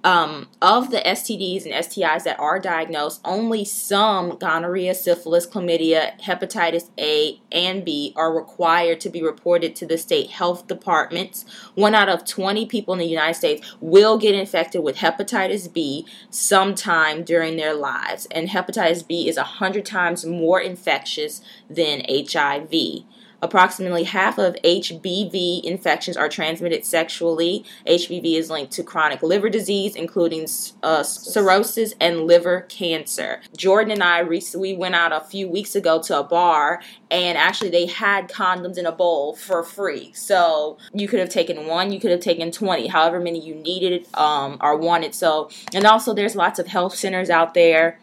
Um, 0.04 0.48
of 0.62 0.90
the 0.90 0.98
STDs 0.98 1.66
and 1.66 1.74
STIs 1.74 2.24
that 2.24 2.40
are 2.40 2.60
diagnosed, 2.60 3.22
only 3.24 3.64
some 3.64 4.38
gonorrhea, 4.38 4.96
syphilis, 4.96 5.46
chlamydia, 5.46 6.20
hepatitis 6.22 6.90
A, 6.98 7.40
and 7.52 7.86
B 7.86 8.12
are 8.16 8.34
required 8.34 9.00
to 9.02 9.10
be 9.10 9.22
reported 9.22 9.76
to 9.76 9.86
the 9.86 10.00
state 10.00 10.32
health 10.32 10.66
departments. 10.66 11.46
One 11.76 11.94
out 11.94 12.10
of 12.10 12.26
20 12.26 12.66
people 12.66 12.94
in 12.94 13.00
the 13.00 13.06
United 13.06 13.36
States 13.36 13.76
will 13.80 14.18
get 14.18 14.34
infected 14.34 14.82
with 14.82 14.98
hepatitis 14.98 15.72
B 15.72 16.08
sometime 16.32 17.24
during 17.24 17.58
their 17.58 17.76
lives, 17.76 18.28
and 18.32 18.50
hepatitis 18.50 19.08
B 19.08 19.30
is 19.30 19.38
100 19.38 19.86
times 19.86 20.26
more 20.26 20.60
infectious 20.60 21.42
than 21.70 22.02
HIV. 22.10 23.04
Approximately 23.42 24.04
half 24.04 24.38
of 24.38 24.56
HBV 24.64 25.64
infections 25.64 26.16
are 26.16 26.30
transmitted 26.30 26.86
sexually. 26.86 27.66
HBV 27.88 28.36
is 28.36 28.50
linked 28.50 28.72
to 28.74 28.84
chronic 28.84 29.24
liver 29.24 29.50
disease, 29.50 29.96
including 29.96 30.48
uh, 30.84 31.04
cirrhosis 31.04 31.94
and 32.00 32.28
liver 32.28 32.62
cancer. 32.70 33.42
Jordan 33.58 33.92
and 33.92 34.04
I 34.04 34.20
recently 34.20 34.76
went 34.76 34.96
out 34.96 35.12
a 35.12 35.22
few 35.22 35.48
weeks 35.48 35.76
ago 35.76 36.02
to 36.04 36.20
a 36.20 36.24
bar, 36.24 36.82
and 37.10 37.38
actually 37.38 37.70
they 37.70 37.88
had 37.88 38.30
condoms 38.30 38.78
in 38.78 38.86
a 38.86 38.92
bowl 38.92 39.36
for 39.36 39.64
free. 39.64 40.12
So 40.14 40.78
you 40.94 41.08
could 41.08 41.20
have 41.20 41.30
taken 41.30 41.66
one, 41.66 41.92
you 41.92 42.00
could 42.00 42.12
have 42.12 42.20
taken 42.20 42.52
twenty, 42.52 42.88
however 42.88 43.20
many 43.20 43.44
you 43.44 43.56
needed 43.56 44.08
um, 44.14 44.58
or 44.62 44.78
wanted. 44.78 45.16
So, 45.16 45.50
and 45.74 45.86
also 45.86 46.14
there's 46.14 46.36
lots 46.36 46.60
of 46.60 46.68
health 46.68 46.96
centers 46.96 47.30
out 47.30 47.54
there 47.54 48.00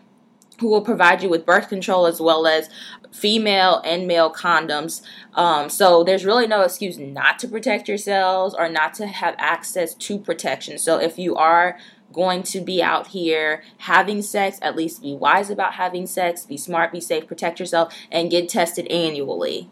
who 0.61 0.69
will 0.69 0.83
provide 0.83 1.23
you 1.23 1.29
with 1.29 1.47
birth 1.47 1.69
control 1.69 2.07
as 2.07 2.21
well 2.21 2.47
as 2.47 2.69
female 3.13 3.81
and 3.85 4.07
male 4.07 4.33
condoms. 4.33 5.03
Um, 5.35 5.69
so 5.69 6.05
there's 6.05 6.25
really 6.25 6.47
no 6.47 6.63
excuse 6.63 6.99
not 6.99 7.39
to 7.41 7.49
protect 7.49 7.89
yourselves 7.89 8.55
or 8.59 8.69
not 8.69 8.95
to 8.95 9.07
have 9.07 9.35
access 9.39 9.95
to 9.95 10.19
protection. 10.19 10.79
So 10.79 10.99
if 11.01 11.19
you 11.19 11.35
are 11.37 11.79
going 12.13 12.43
to 12.43 12.61
be 12.61 12.83
out 12.83 13.09
here 13.09 13.63
having 13.79 14.23
sex, 14.23 14.59
at 14.63 14.75
least 14.77 15.03
be 15.03 15.15
wise 15.15 15.51
about 15.51 15.75
having 15.75 16.07
sex, 16.07 16.47
be 16.47 16.57
smart, 16.57 16.91
be 16.93 17.01
safe, 17.01 17.27
protect 17.27 17.61
yourself, 17.61 17.95
and 18.11 18.31
get 18.31 18.49
tested 18.49 18.87
annually. 18.89 19.69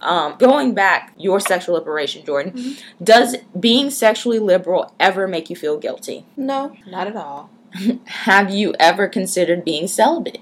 Um, 0.00 0.36
going 0.38 0.74
back, 0.74 1.14
your 1.16 1.40
sexual 1.40 1.74
liberation, 1.76 2.24
Jordan, 2.24 2.52
Mm-hmm. 2.52 3.04
does 3.04 3.36
being 3.58 3.88
sexually 3.90 4.38
liberal 4.38 4.94
ever 5.00 5.26
make 5.26 5.48
you 5.48 5.56
feel 5.56 5.78
guilty? 5.78 6.26
No, 6.36 6.76
not 6.86 7.06
at 7.06 7.16
all. 7.16 7.50
Have 8.04 8.50
you 8.50 8.74
ever 8.78 9.08
considered 9.08 9.64
being 9.64 9.86
celibate? 9.88 10.40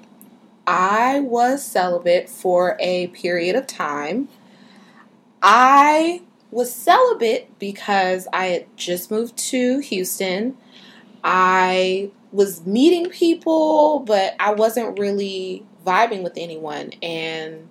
I 0.66 1.20
was 1.20 1.64
celibate 1.64 2.28
for 2.28 2.76
a 2.80 3.08
period 3.08 3.56
of 3.56 3.66
time. 3.66 4.28
I 5.42 6.22
was 6.50 6.74
celibate 6.74 7.58
because 7.58 8.26
I 8.32 8.46
had 8.46 8.76
just 8.76 9.10
moved 9.10 9.36
to 9.50 9.80
Houston. 9.80 10.56
I 11.22 12.10
was 12.32 12.64
meeting 12.66 13.10
people, 13.10 14.00
but 14.00 14.34
I 14.40 14.54
wasn't 14.54 14.98
really 14.98 15.66
vibing 15.84 16.22
with 16.22 16.34
anyone. 16.36 16.92
And 17.02 17.68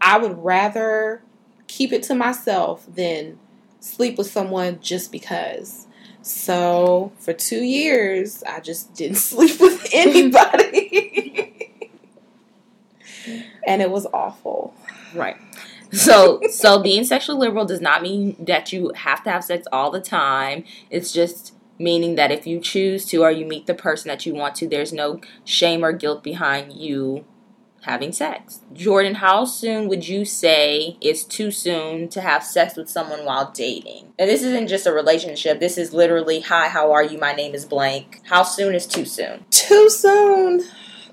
I 0.00 0.18
would 0.18 0.42
rather 0.42 1.22
keep 1.66 1.92
it 1.92 2.02
to 2.04 2.14
myself 2.14 2.86
than 2.92 3.38
sleep 3.80 4.18
with 4.18 4.30
someone 4.30 4.80
just 4.80 5.12
because. 5.12 5.86
So 6.22 7.12
for 7.18 7.32
two 7.32 7.62
years, 7.62 8.42
I 8.42 8.60
just 8.60 8.94
didn't 8.94 9.16
sleep 9.18 9.60
with 9.60 9.88
anybody. 9.92 11.52
and 13.66 13.82
it 13.82 13.90
was 13.90 14.06
awful. 14.12 14.74
Right. 15.14 15.36
So, 15.92 16.40
so 16.50 16.82
being 16.82 17.04
sexually 17.04 17.38
liberal 17.38 17.64
does 17.64 17.80
not 17.80 18.02
mean 18.02 18.36
that 18.44 18.72
you 18.72 18.92
have 18.96 19.22
to 19.24 19.30
have 19.30 19.44
sex 19.44 19.66
all 19.72 19.90
the 19.90 20.00
time. 20.00 20.64
It's 20.90 21.12
just 21.12 21.54
meaning 21.78 22.16
that 22.16 22.32
if 22.32 22.46
you 22.46 22.60
choose 22.60 23.04
to 23.06 23.22
or 23.22 23.30
you 23.30 23.46
meet 23.46 23.66
the 23.66 23.74
person 23.74 24.08
that 24.08 24.26
you 24.26 24.34
want 24.34 24.54
to, 24.56 24.68
there's 24.68 24.92
no 24.92 25.20
shame 25.44 25.84
or 25.84 25.92
guilt 25.92 26.22
behind 26.24 26.72
you 26.72 27.24
having 27.82 28.12
sex. 28.12 28.60
Jordan, 28.72 29.16
how 29.16 29.44
soon 29.44 29.86
would 29.88 30.08
you 30.08 30.24
say 30.24 30.96
it's 31.00 31.22
too 31.22 31.52
soon 31.52 32.08
to 32.08 32.20
have 32.20 32.42
sex 32.42 32.76
with 32.76 32.90
someone 32.90 33.24
while 33.24 33.52
dating? 33.52 34.12
And 34.18 34.28
this 34.28 34.42
isn't 34.42 34.66
just 34.66 34.86
a 34.86 34.92
relationship. 34.92 35.60
This 35.60 35.78
is 35.78 35.92
literally, 35.92 36.40
hi, 36.40 36.68
how 36.68 36.90
are 36.92 37.04
you? 37.04 37.18
My 37.18 37.32
name 37.32 37.54
is 37.54 37.64
blank. 37.64 38.22
How 38.24 38.42
soon 38.42 38.74
is 38.74 38.86
too 38.86 39.04
soon? 39.04 39.44
Too 39.50 39.88
soon. 39.88 40.64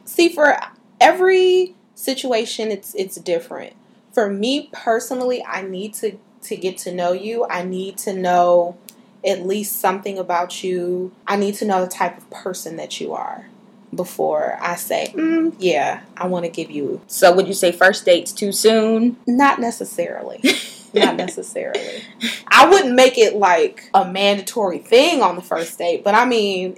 See, 0.04 0.30
for 0.30 0.58
every 1.00 1.76
situation, 2.04 2.72
it's 2.72 2.94
it's 2.96 3.16
different. 3.16 3.74
For 4.14 4.30
me 4.30 4.70
personally, 4.72 5.44
I 5.44 5.62
need 5.62 5.94
to 5.96 6.18
to 6.44 6.56
get 6.56 6.78
to 6.80 6.94
know 6.94 7.14
you. 7.14 7.46
I 7.50 7.64
need 7.64 7.98
to 8.00 8.14
know 8.14 8.78
at 9.26 9.46
least 9.46 9.80
something 9.80 10.18
about 10.18 10.64
you. 10.64 11.12
I 11.26 11.38
need 11.38 11.56
to 11.56 11.66
know 11.66 11.82
the 11.82 11.92
type 11.92 12.18
of 12.18 12.30
person 12.30 12.76
that 12.78 13.00
you 13.00 13.14
are 13.14 13.48
before 13.96 14.58
I 14.62 14.76
say, 14.76 15.14
mm, 15.14 15.54
yeah, 15.60 16.02
I 16.18 16.28
want 16.28 16.46
to 16.46 16.52
give 16.52 16.72
you. 16.72 17.02
So, 17.08 17.34
would 17.34 17.48
you 17.48 17.54
say 17.54 17.72
first 17.72 18.06
dates 18.06 18.32
too 18.32 18.52
soon? 18.52 19.18
Not 19.28 19.60
necessarily. 19.60 20.42
Not 20.94 21.16
necessarily. 21.16 22.04
I 22.48 22.70
wouldn't 22.70 22.94
make 22.94 23.18
it 23.18 23.36
like 23.36 23.90
a 23.94 24.06
mandatory 24.06 24.78
thing 24.78 25.22
on 25.22 25.36
the 25.36 25.42
first 25.42 25.78
date, 25.80 26.04
but 26.04 26.14
I 26.14 26.26
mean, 26.26 26.78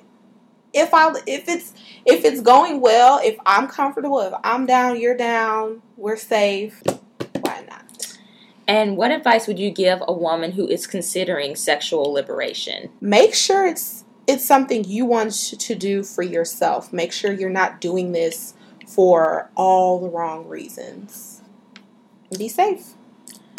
if 0.74 0.94
I 0.94 1.10
if 1.26 1.50
it's 1.50 1.74
if 2.06 2.24
it's 2.24 2.42
going 2.42 2.82
well, 2.82 3.20
if 3.24 3.38
I'm 3.46 3.68
comfortable, 3.68 4.20
if 4.22 4.34
I'm 4.44 4.66
down, 4.66 5.00
you're 5.00 5.18
down, 5.18 5.82
we're 5.98 6.18
safe. 6.18 6.82
Why 7.42 7.66
not? 7.70 8.18
And 8.68 8.98
what 8.98 9.12
advice 9.12 9.48
would 9.48 9.60
you 9.60 9.72
give 9.72 10.02
a 10.08 10.14
woman 10.14 10.52
who 10.54 10.68
is 10.68 10.88
considering 10.88 11.56
sexual 11.56 12.12
liberation? 12.12 12.90
Make 13.02 13.34
sure 13.34 13.66
it's 13.68 14.04
it's 14.28 14.44
something 14.44 14.84
you 14.84 15.06
want 15.06 15.34
to 15.34 15.76
do 15.76 16.02
for 16.02 16.24
yourself. 16.24 16.92
Make 16.92 17.12
sure 17.12 17.32
you're 17.32 17.50
not 17.50 17.80
doing 17.80 18.12
this 18.12 18.56
for 18.88 19.52
all 19.56 20.00
the 20.00 20.10
wrong 20.10 20.48
reasons. 20.48 21.42
Be 22.36 22.48
safe. 22.48 22.95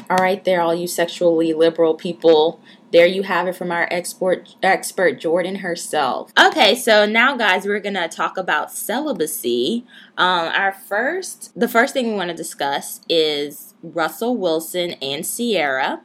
All 0.09 0.19
right, 0.19 0.43
there, 0.45 0.61
all 0.61 0.75
you 0.75 0.87
sexually 0.87 1.53
liberal 1.53 1.95
people. 1.95 2.61
There 2.93 3.07
you 3.07 3.25
have 3.25 3.49
it 3.49 3.57
from 3.57 3.73
our 3.73 3.89
export 3.91 4.55
expert 4.63 5.21
Jordan 5.21 5.57
herself. 5.57 6.33
Okay, 6.39 6.77
so 6.77 7.05
now, 7.05 7.37
guys, 7.37 7.67
we're 7.67 7.81
gonna 7.81 8.09
talk 8.09 8.37
about 8.39 8.73
celibacy. 8.73 9.85
Um, 10.17 10.49
our 10.55 10.73
first, 10.73 11.53
the 11.59 11.69
first 11.69 11.93
thing 11.93 12.09
we 12.09 12.15
want 12.15 12.31
to 12.31 12.37
discuss 12.37 13.01
is 13.09 13.75
Russell 13.83 14.37
Wilson 14.37 14.93
and 15.03 15.27
Ciara. 15.27 16.03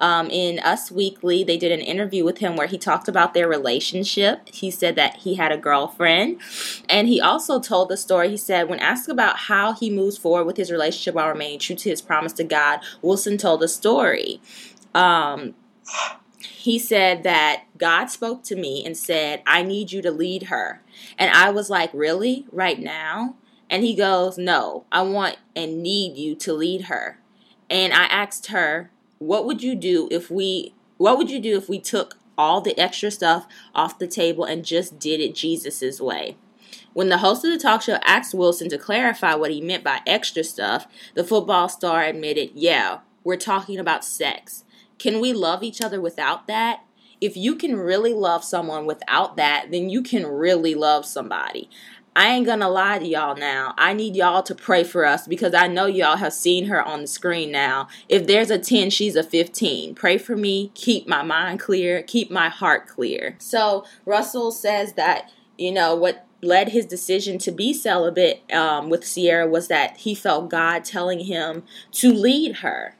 Um, 0.00 0.30
in 0.30 0.58
Us 0.60 0.90
Weekly, 0.90 1.44
they 1.44 1.56
did 1.56 1.72
an 1.72 1.80
interview 1.80 2.24
with 2.24 2.38
him 2.38 2.56
where 2.56 2.66
he 2.66 2.78
talked 2.78 3.06
about 3.06 3.34
their 3.34 3.46
relationship. 3.46 4.48
He 4.48 4.70
said 4.70 4.96
that 4.96 5.18
he 5.18 5.34
had 5.34 5.52
a 5.52 5.58
girlfriend. 5.58 6.40
And 6.88 7.06
he 7.06 7.20
also 7.20 7.60
told 7.60 7.90
the 7.90 7.96
story. 7.96 8.30
He 8.30 8.36
said, 8.36 8.68
when 8.68 8.80
asked 8.80 9.08
about 9.08 9.36
how 9.36 9.74
he 9.74 9.90
moves 9.90 10.16
forward 10.16 10.44
with 10.44 10.56
his 10.56 10.72
relationship 10.72 11.14
while 11.14 11.28
remaining 11.28 11.58
true 11.58 11.76
to 11.76 11.90
his 11.90 12.00
promise 12.00 12.32
to 12.34 12.44
God, 12.44 12.80
Wilson 13.02 13.36
told 13.36 13.62
a 13.62 13.68
story. 13.68 14.40
Um, 14.94 15.54
he 16.40 16.78
said 16.78 17.22
that 17.22 17.64
God 17.78 18.06
spoke 18.06 18.42
to 18.44 18.56
me 18.56 18.84
and 18.84 18.96
said, 18.96 19.42
I 19.46 19.62
need 19.62 19.92
you 19.92 20.02
to 20.02 20.10
lead 20.10 20.44
her. 20.44 20.82
And 21.18 21.30
I 21.30 21.50
was 21.50 21.70
like, 21.70 21.90
Really? 21.94 22.46
Right 22.50 22.78
now? 22.78 23.36
And 23.70 23.84
he 23.84 23.94
goes, 23.94 24.36
No, 24.36 24.84
I 24.90 25.02
want 25.02 25.36
and 25.54 25.82
need 25.82 26.16
you 26.16 26.34
to 26.36 26.52
lead 26.52 26.82
her. 26.82 27.18
And 27.70 27.92
I 27.92 28.04
asked 28.06 28.48
her, 28.48 28.90
What 29.20 29.44
would 29.44 29.62
you 29.62 29.74
do 29.74 30.08
if 30.10 30.30
we 30.30 30.72
what 30.96 31.18
would 31.18 31.30
you 31.30 31.40
do 31.40 31.54
if 31.54 31.68
we 31.68 31.78
took 31.78 32.16
all 32.38 32.62
the 32.62 32.78
extra 32.80 33.10
stuff 33.10 33.46
off 33.74 33.98
the 33.98 34.06
table 34.06 34.44
and 34.44 34.64
just 34.64 34.98
did 34.98 35.20
it 35.20 35.34
Jesus's 35.34 36.00
way? 36.00 36.38
When 36.94 37.10
the 37.10 37.18
host 37.18 37.44
of 37.44 37.50
the 37.50 37.58
talk 37.58 37.82
show 37.82 37.98
asked 38.02 38.32
Wilson 38.32 38.70
to 38.70 38.78
clarify 38.78 39.34
what 39.34 39.50
he 39.50 39.60
meant 39.60 39.84
by 39.84 40.00
extra 40.06 40.42
stuff, 40.42 40.86
the 41.14 41.22
football 41.22 41.68
star 41.68 42.02
admitted, 42.02 42.52
Yeah, 42.54 43.00
we're 43.22 43.36
talking 43.36 43.78
about 43.78 44.06
sex. 44.06 44.64
Can 44.98 45.20
we 45.20 45.34
love 45.34 45.62
each 45.62 45.82
other 45.82 46.00
without 46.00 46.46
that? 46.46 46.80
If 47.20 47.36
you 47.36 47.56
can 47.56 47.76
really 47.76 48.14
love 48.14 48.42
someone 48.42 48.86
without 48.86 49.36
that, 49.36 49.70
then 49.70 49.90
you 49.90 50.02
can 50.02 50.26
really 50.26 50.74
love 50.74 51.04
somebody. 51.04 51.68
I 52.20 52.32
ain't 52.32 52.44
gonna 52.44 52.68
lie 52.68 52.98
to 52.98 53.06
y'all 53.06 53.34
now. 53.34 53.72
I 53.78 53.94
need 53.94 54.14
y'all 54.14 54.42
to 54.42 54.54
pray 54.54 54.84
for 54.84 55.06
us 55.06 55.26
because 55.26 55.54
I 55.54 55.68
know 55.68 55.86
y'all 55.86 56.18
have 56.18 56.34
seen 56.34 56.66
her 56.66 56.86
on 56.86 57.00
the 57.00 57.06
screen 57.06 57.50
now. 57.50 57.88
If 58.10 58.26
there's 58.26 58.50
a 58.50 58.58
10, 58.58 58.90
she's 58.90 59.16
a 59.16 59.22
15. 59.22 59.94
Pray 59.94 60.18
for 60.18 60.36
me, 60.36 60.70
keep 60.74 61.08
my 61.08 61.22
mind 61.22 61.60
clear, 61.60 62.02
keep 62.02 62.30
my 62.30 62.50
heart 62.50 62.86
clear. 62.86 63.36
So, 63.38 63.86
Russell 64.04 64.52
says 64.52 64.92
that, 64.94 65.32
you 65.56 65.72
know, 65.72 65.94
what 65.94 66.26
led 66.42 66.68
his 66.68 66.84
decision 66.84 67.38
to 67.38 67.50
be 67.50 67.72
celibate 67.72 68.42
um, 68.52 68.90
with 68.90 69.10
Ciara 69.10 69.46
was 69.46 69.68
that 69.68 69.96
he 69.96 70.14
felt 70.14 70.50
God 70.50 70.84
telling 70.84 71.20
him 71.20 71.62
to 71.92 72.12
lead 72.12 72.56
her. 72.56 72.96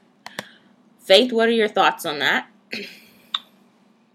Faith, 0.97 1.31
what 1.31 1.47
are 1.47 1.51
your 1.51 1.67
thoughts 1.67 2.07
on 2.07 2.17
that? 2.17 2.47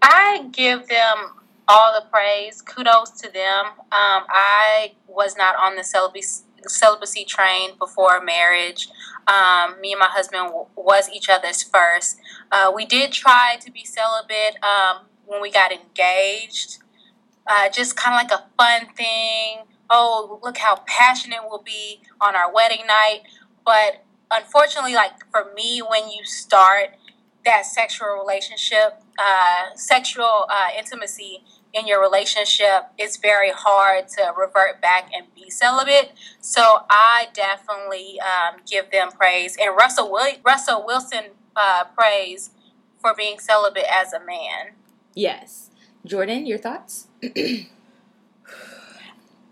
I 0.01 0.49
give 0.51 0.85
them 0.89 1.31
all 1.67 1.93
the 1.93 2.05
praise. 2.09 2.61
Kudos 2.61 3.11
to 3.21 3.31
them. 3.31 3.65
Um, 3.91 4.23
I 4.29 4.93
was 5.07 5.35
not 5.37 5.55
on 5.55 5.75
the 5.75 5.83
celibacy, 5.83 6.43
celibacy 6.67 7.25
train 7.25 7.71
before 7.77 8.21
marriage. 8.23 8.89
Um, 9.27 9.79
me 9.81 9.91
and 9.93 9.99
my 9.99 10.07
husband 10.07 10.47
w- 10.47 10.67
was 10.75 11.09
each 11.09 11.29
other's 11.29 11.63
first. 11.63 12.17
Uh, 12.51 12.71
we 12.73 12.85
did 12.85 13.11
try 13.11 13.57
to 13.61 13.71
be 13.71 13.83
celibate 13.83 14.57
um, 14.63 15.05
when 15.25 15.41
we 15.41 15.51
got 15.51 15.71
engaged. 15.71 16.79
Uh, 17.45 17.69
just 17.69 17.95
kind 17.95 18.15
of 18.15 18.29
like 18.29 18.39
a 18.39 18.45
fun 18.57 18.93
thing. 18.95 19.59
Oh, 19.89 20.39
look 20.43 20.57
how 20.57 20.83
passionate 20.85 21.39
we'll 21.49 21.61
be 21.63 22.01
on 22.19 22.35
our 22.35 22.53
wedding 22.53 22.85
night. 22.87 23.21
But 23.65 24.03
unfortunately, 24.31 24.95
like 24.95 25.13
for 25.31 25.53
me, 25.55 25.79
when 25.81 26.09
you 26.09 26.25
start 26.25 26.95
that 27.45 27.65
sexual 27.65 28.09
relationship, 28.19 29.01
uh, 29.17 29.75
sexual 29.75 30.45
uh, 30.49 30.69
intimacy 30.77 31.43
in 31.77 31.87
your 31.87 32.01
relationship, 32.01 32.87
it's 32.97 33.17
very 33.17 33.51
hard 33.51 34.07
to 34.09 34.33
revert 34.37 34.81
back 34.81 35.11
and 35.15 35.25
be 35.35 35.49
celibate. 35.49 36.11
So 36.41 36.61
I 36.89 37.27
definitely 37.33 38.19
um, 38.19 38.61
give 38.69 38.91
them 38.91 39.09
praise, 39.11 39.55
and 39.59 39.75
Russell 39.75 40.11
Will- 40.11 40.37
Russell 40.43 40.85
Wilson 40.85 41.25
uh, 41.55 41.85
praise 41.95 42.51
for 42.99 43.13
being 43.15 43.39
celibate 43.39 43.85
as 43.89 44.13
a 44.13 44.19
man. 44.19 44.73
Yes, 45.13 45.69
Jordan, 46.05 46.45
your 46.45 46.57
thoughts? 46.57 47.07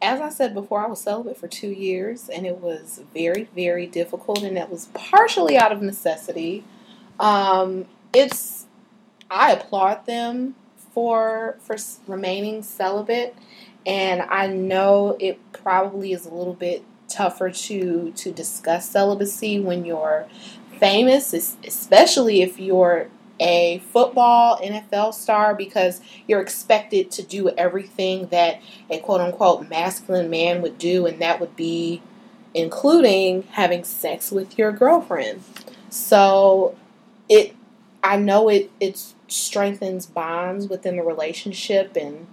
as 0.01 0.21
I 0.21 0.29
said 0.29 0.53
before, 0.53 0.83
I 0.83 0.87
was 0.87 1.01
celibate 1.01 1.37
for 1.37 1.47
two 1.47 1.69
years, 1.69 2.29
and 2.29 2.45
it 2.45 2.57
was 2.59 3.01
very, 3.13 3.49
very 3.55 3.87
difficult, 3.87 4.43
and 4.43 4.55
that 4.57 4.69
was 4.69 4.87
partially 4.93 5.57
out 5.57 5.71
of 5.71 5.81
necessity. 5.81 6.63
Um, 7.19 7.85
it's 8.13 8.65
I 9.29 9.51
applaud 9.53 10.05
them 10.05 10.55
for 10.95 11.57
for 11.59 11.75
remaining 12.07 12.63
celibate, 12.63 13.35
and 13.85 14.21
I 14.23 14.47
know 14.47 15.17
it 15.19 15.39
probably 15.51 16.13
is 16.13 16.25
a 16.25 16.33
little 16.33 16.53
bit 16.55 16.83
tougher 17.09 17.51
to 17.51 18.11
to 18.11 18.31
discuss 18.31 18.89
celibacy 18.89 19.59
when 19.59 19.85
you're 19.85 20.25
famous, 20.79 21.33
especially 21.33 22.41
if 22.41 22.57
you're 22.57 23.09
a 23.39 23.79
football 23.91 24.57
NFL 24.59 25.13
star 25.13 25.53
because 25.53 25.99
you're 26.27 26.39
expected 26.39 27.11
to 27.11 27.21
do 27.21 27.49
everything 27.49 28.27
that 28.27 28.61
a 28.89 28.97
quote 28.99 29.19
unquote 29.19 29.69
masculine 29.69 30.29
man 30.29 30.61
would 30.61 30.77
do, 30.77 31.05
and 31.05 31.21
that 31.21 31.41
would 31.41 31.57
be 31.57 32.01
including 32.53 33.43
having 33.51 33.83
sex 33.83 34.31
with 34.31 34.57
your 34.57 34.71
girlfriend. 34.71 35.43
So 35.89 36.77
it 37.27 37.53
I 38.01 38.17
know 38.17 38.47
it 38.47 38.71
it 38.79 39.13
strengthens 39.27 40.05
bonds 40.05 40.67
within 40.67 40.97
the 40.97 41.03
relationship 41.03 41.95
and 41.95 42.27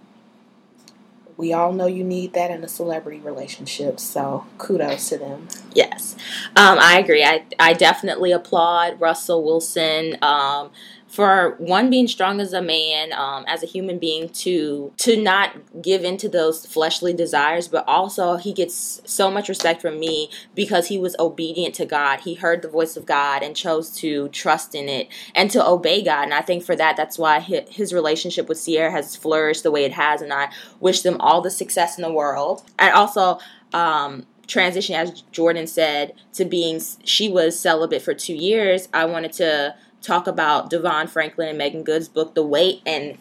we 1.36 1.52
all 1.52 1.72
know 1.72 1.86
you 1.86 2.04
need 2.04 2.34
that 2.34 2.50
in 2.50 2.62
a 2.62 2.68
celebrity 2.68 3.18
relationship, 3.18 3.98
so 3.98 4.46
kudos 4.58 5.08
to 5.08 5.18
them. 5.18 5.48
Yes, 5.72 6.14
um, 6.56 6.78
I 6.78 6.98
agree. 6.98 7.24
I, 7.24 7.44
I 7.58 7.72
definitely 7.72 8.32
applaud 8.32 9.00
Russell 9.00 9.42
Wilson. 9.42 10.16
Um, 10.22 10.70
for 11.12 11.56
one 11.58 11.90
being 11.90 12.08
strong 12.08 12.40
as 12.40 12.54
a 12.54 12.62
man 12.62 13.12
um, 13.12 13.44
as 13.46 13.62
a 13.62 13.66
human 13.66 13.98
being 13.98 14.30
to 14.30 14.90
to 14.96 15.22
not 15.22 15.54
give 15.82 16.04
into 16.04 16.26
those 16.26 16.64
fleshly 16.64 17.12
desires 17.12 17.68
but 17.68 17.84
also 17.86 18.36
he 18.36 18.52
gets 18.54 19.02
so 19.04 19.30
much 19.30 19.46
respect 19.46 19.82
from 19.82 20.00
me 20.00 20.30
because 20.54 20.88
he 20.88 20.98
was 20.98 21.14
obedient 21.18 21.74
to 21.74 21.84
god. 21.84 22.20
He 22.20 22.34
heard 22.34 22.62
the 22.62 22.68
voice 22.68 22.96
of 22.96 23.04
god 23.04 23.42
and 23.42 23.54
chose 23.54 23.90
to 23.96 24.28
trust 24.30 24.74
in 24.74 24.88
it 24.88 25.08
and 25.34 25.50
to 25.50 25.64
obey 25.64 26.02
god. 26.02 26.24
And 26.24 26.34
i 26.34 26.40
think 26.40 26.64
for 26.64 26.74
that 26.76 26.96
that's 26.96 27.18
why 27.18 27.40
his 27.40 27.92
relationship 27.92 28.48
with 28.48 28.64
Ciara 28.64 28.90
has 28.90 29.14
flourished 29.14 29.64
the 29.64 29.70
way 29.70 29.84
it 29.84 29.92
has 29.92 30.22
and 30.22 30.32
i 30.32 30.50
wish 30.80 31.02
them 31.02 31.20
all 31.20 31.42
the 31.42 31.50
success 31.50 31.98
in 31.98 32.02
the 32.02 32.12
world. 32.12 32.62
And 32.78 32.94
also 32.94 33.38
um, 33.74 34.26
transition 34.46 34.94
as 34.94 35.22
jordan 35.30 35.66
said 35.66 36.14
to 36.32 36.44
being 36.44 36.80
she 37.04 37.28
was 37.28 37.60
celibate 37.60 38.00
for 38.00 38.14
two 38.14 38.34
years. 38.34 38.88
I 38.94 39.04
wanted 39.04 39.34
to 39.34 39.74
talk 40.02 40.26
about 40.26 40.70
DeVon 40.70 41.08
Franklin 41.08 41.48
and 41.48 41.58
Meagan 41.58 41.82
Good's 41.82 42.08
book, 42.08 42.34
The 42.34 42.44
Wait, 42.44 42.82
and 42.84 43.16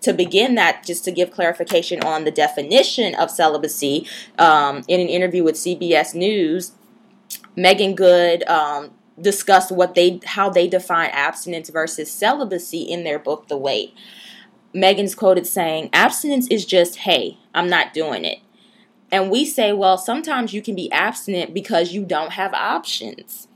to 0.00 0.12
begin 0.12 0.54
that, 0.54 0.84
just 0.84 1.04
to 1.04 1.10
give 1.10 1.30
clarification 1.30 2.00
on 2.04 2.24
the 2.24 2.30
definition 2.30 3.14
of 3.16 3.30
celibacy, 3.30 4.06
um, 4.38 4.82
in 4.86 5.00
an 5.00 5.08
interview 5.08 5.42
with 5.42 5.56
CBS 5.56 6.14
News, 6.14 6.72
Meagan 7.56 7.94
Good 7.94 8.46
um, 8.48 8.92
discussed 9.20 9.72
what 9.72 9.94
they 9.94 10.20
how 10.24 10.48
they 10.48 10.68
define 10.68 11.10
abstinence 11.10 11.68
versus 11.70 12.10
celibacy 12.10 12.82
in 12.82 13.02
their 13.04 13.18
book, 13.18 13.48
The 13.48 13.56
Wait. 13.56 13.94
Meagan's 14.72 15.14
quoted 15.14 15.46
saying, 15.46 15.90
"Abstinence 15.92 16.46
is 16.48 16.64
just 16.64 16.98
hey, 16.98 17.38
I'm 17.54 17.68
not 17.68 17.92
doing 17.92 18.24
it." 18.24 18.38
And 19.10 19.30
we 19.30 19.44
say, 19.44 19.72
well, 19.72 19.96
sometimes 19.96 20.52
you 20.52 20.60
can 20.60 20.74
be 20.74 20.92
abstinent 20.92 21.54
because 21.54 21.92
you 21.92 22.04
don't 22.04 22.32
have 22.32 22.52
options. 22.52 23.47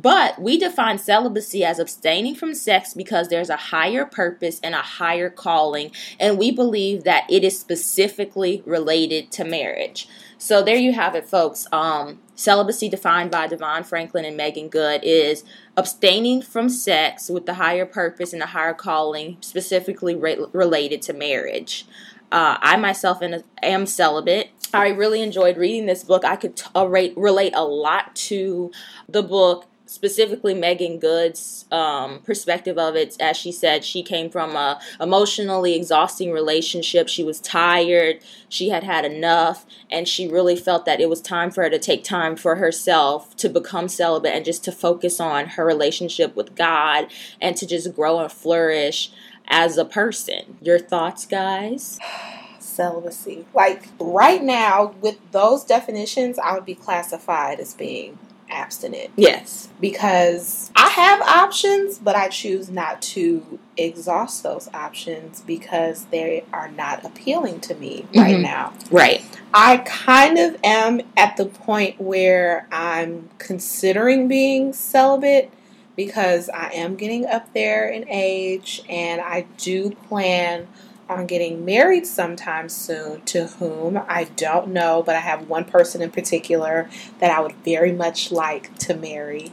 But 0.00 0.40
we 0.40 0.58
define 0.58 0.98
celibacy 0.98 1.64
as 1.64 1.80
abstaining 1.80 2.36
from 2.36 2.54
sex 2.54 2.94
because 2.94 3.28
there's 3.28 3.50
a 3.50 3.56
higher 3.56 4.04
purpose 4.04 4.60
and 4.62 4.72
a 4.72 4.78
higher 4.78 5.28
calling, 5.28 5.90
and 6.20 6.38
we 6.38 6.52
believe 6.52 7.02
that 7.02 7.24
it 7.28 7.42
is 7.42 7.58
specifically 7.58 8.62
related 8.64 9.32
to 9.32 9.44
marriage. 9.44 10.08
So 10.38 10.62
there 10.62 10.76
you 10.76 10.92
have 10.92 11.16
it, 11.16 11.26
folks. 11.26 11.66
Um, 11.72 12.20
celibacy 12.36 12.88
defined 12.88 13.32
by 13.32 13.48
DeVon 13.48 13.84
Franklin 13.84 14.24
and 14.24 14.36
Meagan 14.36 14.68
Good 14.68 15.02
is 15.02 15.42
abstaining 15.76 16.42
from 16.42 16.68
sex 16.68 17.28
with 17.28 17.46
the 17.46 17.54
higher 17.54 17.84
purpose 17.84 18.32
and 18.32 18.40
a 18.40 18.46
higher 18.46 18.74
calling, 18.74 19.38
specifically 19.40 20.14
re- 20.14 20.46
related 20.52 21.02
to 21.02 21.12
marriage. 21.12 21.86
Uh, 22.30 22.56
I 22.60 22.76
myself 22.76 23.20
am 23.62 23.86
celibate. 23.86 24.50
I 24.72 24.88
really 24.90 25.22
enjoyed 25.22 25.56
reading 25.56 25.86
this 25.86 26.04
book. 26.04 26.24
I 26.24 26.36
could 26.36 26.62
uh, 26.76 26.86
relate 26.86 27.54
a 27.56 27.64
lot 27.64 28.14
to 28.16 28.70
the 29.08 29.24
book 29.24 29.64
specifically 29.88 30.54
Meagan 30.54 31.00
Good's 31.00 31.64
um, 31.72 32.20
perspective 32.20 32.78
of 32.78 32.94
it, 32.94 33.16
as 33.20 33.36
she 33.36 33.50
said, 33.50 33.84
she 33.84 34.02
came 34.02 34.30
from 34.30 34.54
a 34.54 34.80
emotionally 35.00 35.74
exhausting 35.74 36.30
relationship. 36.30 37.08
She 37.08 37.24
was 37.24 37.40
tired. 37.40 38.20
She 38.48 38.68
had 38.68 38.84
had 38.84 39.04
enough, 39.04 39.66
and 39.90 40.06
she 40.06 40.28
really 40.28 40.56
felt 40.56 40.84
that 40.84 41.00
it 41.00 41.08
was 41.08 41.20
time 41.20 41.50
for 41.50 41.64
her 41.64 41.70
to 41.70 41.78
take 41.78 42.04
time 42.04 42.28
time 42.28 42.36
for 42.36 42.56
herself 42.56 43.36
to 43.36 43.48
become 43.48 43.88
celibate 43.88 44.34
and 44.34 44.44
just 44.44 44.64
to 44.64 44.72
focus 44.72 45.20
on 45.20 45.46
her 45.46 45.64
relationship 45.64 46.34
with 46.36 46.54
God 46.54 47.06
and 47.40 47.56
to 47.56 47.66
just 47.66 47.94
grow 47.94 48.18
and 48.18 48.30
flourish 48.30 49.10
as 49.46 49.78
a 49.78 49.84
person. 49.84 50.58
Your 50.60 50.78
thoughts, 50.78 51.26
guys? 51.26 51.98
Celibacy. 52.58 53.46
Like 53.54 53.88
right 53.98 54.42
now, 54.42 54.94
with 55.00 55.18
those 55.32 55.64
definitions, 55.64 56.38
I 56.38 56.54
would 56.54 56.64
be 56.64 56.74
classified 56.74 57.60
as 57.60 57.74
being 57.74 58.18
abstinent 58.50 59.10
Yes. 59.16 59.68
because 59.80 60.70
I 60.76 60.88
have 60.88 61.20
options, 61.22 61.98
but 61.98 62.16
I 62.16 62.28
choose 62.28 62.68
not 62.70 63.00
to 63.02 63.58
exhaust 63.76 64.42
those 64.42 64.68
options 64.74 65.42
because 65.46 66.04
they 66.10 66.44
are 66.52 66.70
not 66.70 67.04
appealing 67.04 67.60
to 67.60 67.74
me 67.74 68.06
right 68.14 68.36
Mhm. 68.36 68.42
now. 68.42 68.72
Right. 68.90 69.22
I 69.54 69.78
kind 69.78 70.38
of 70.38 70.56
am 70.64 71.00
at 71.16 71.36
the 71.36 71.46
point 71.46 72.00
where 72.00 72.66
I'm 72.72 73.28
considering 73.38 74.28
being 74.28 74.72
celibate 74.72 75.50
because 75.96 76.48
I 76.50 76.70
am 76.74 76.94
getting 76.96 77.26
up 77.26 77.52
there 77.54 77.88
in 77.88 78.04
age 78.08 78.82
and 78.88 79.20
I 79.20 79.46
do 79.56 79.90
plan 80.08 80.68
on 81.08 81.26
getting 81.26 81.64
married 81.64 82.06
sometime 82.06 82.68
soon 82.68 83.22
to 83.22 83.46
whom 83.46 83.96
I 84.08 84.24
don't 84.36 84.68
know, 84.68 85.02
but 85.04 85.16
I 85.16 85.20
have 85.20 85.48
one 85.48 85.64
person 85.64 86.02
in 86.02 86.10
particular 86.10 86.88
that 87.20 87.30
I 87.30 87.40
would 87.40 87.54
very 87.64 87.92
much 87.92 88.30
like 88.30 88.76
to 88.78 88.94
marry. 88.94 89.50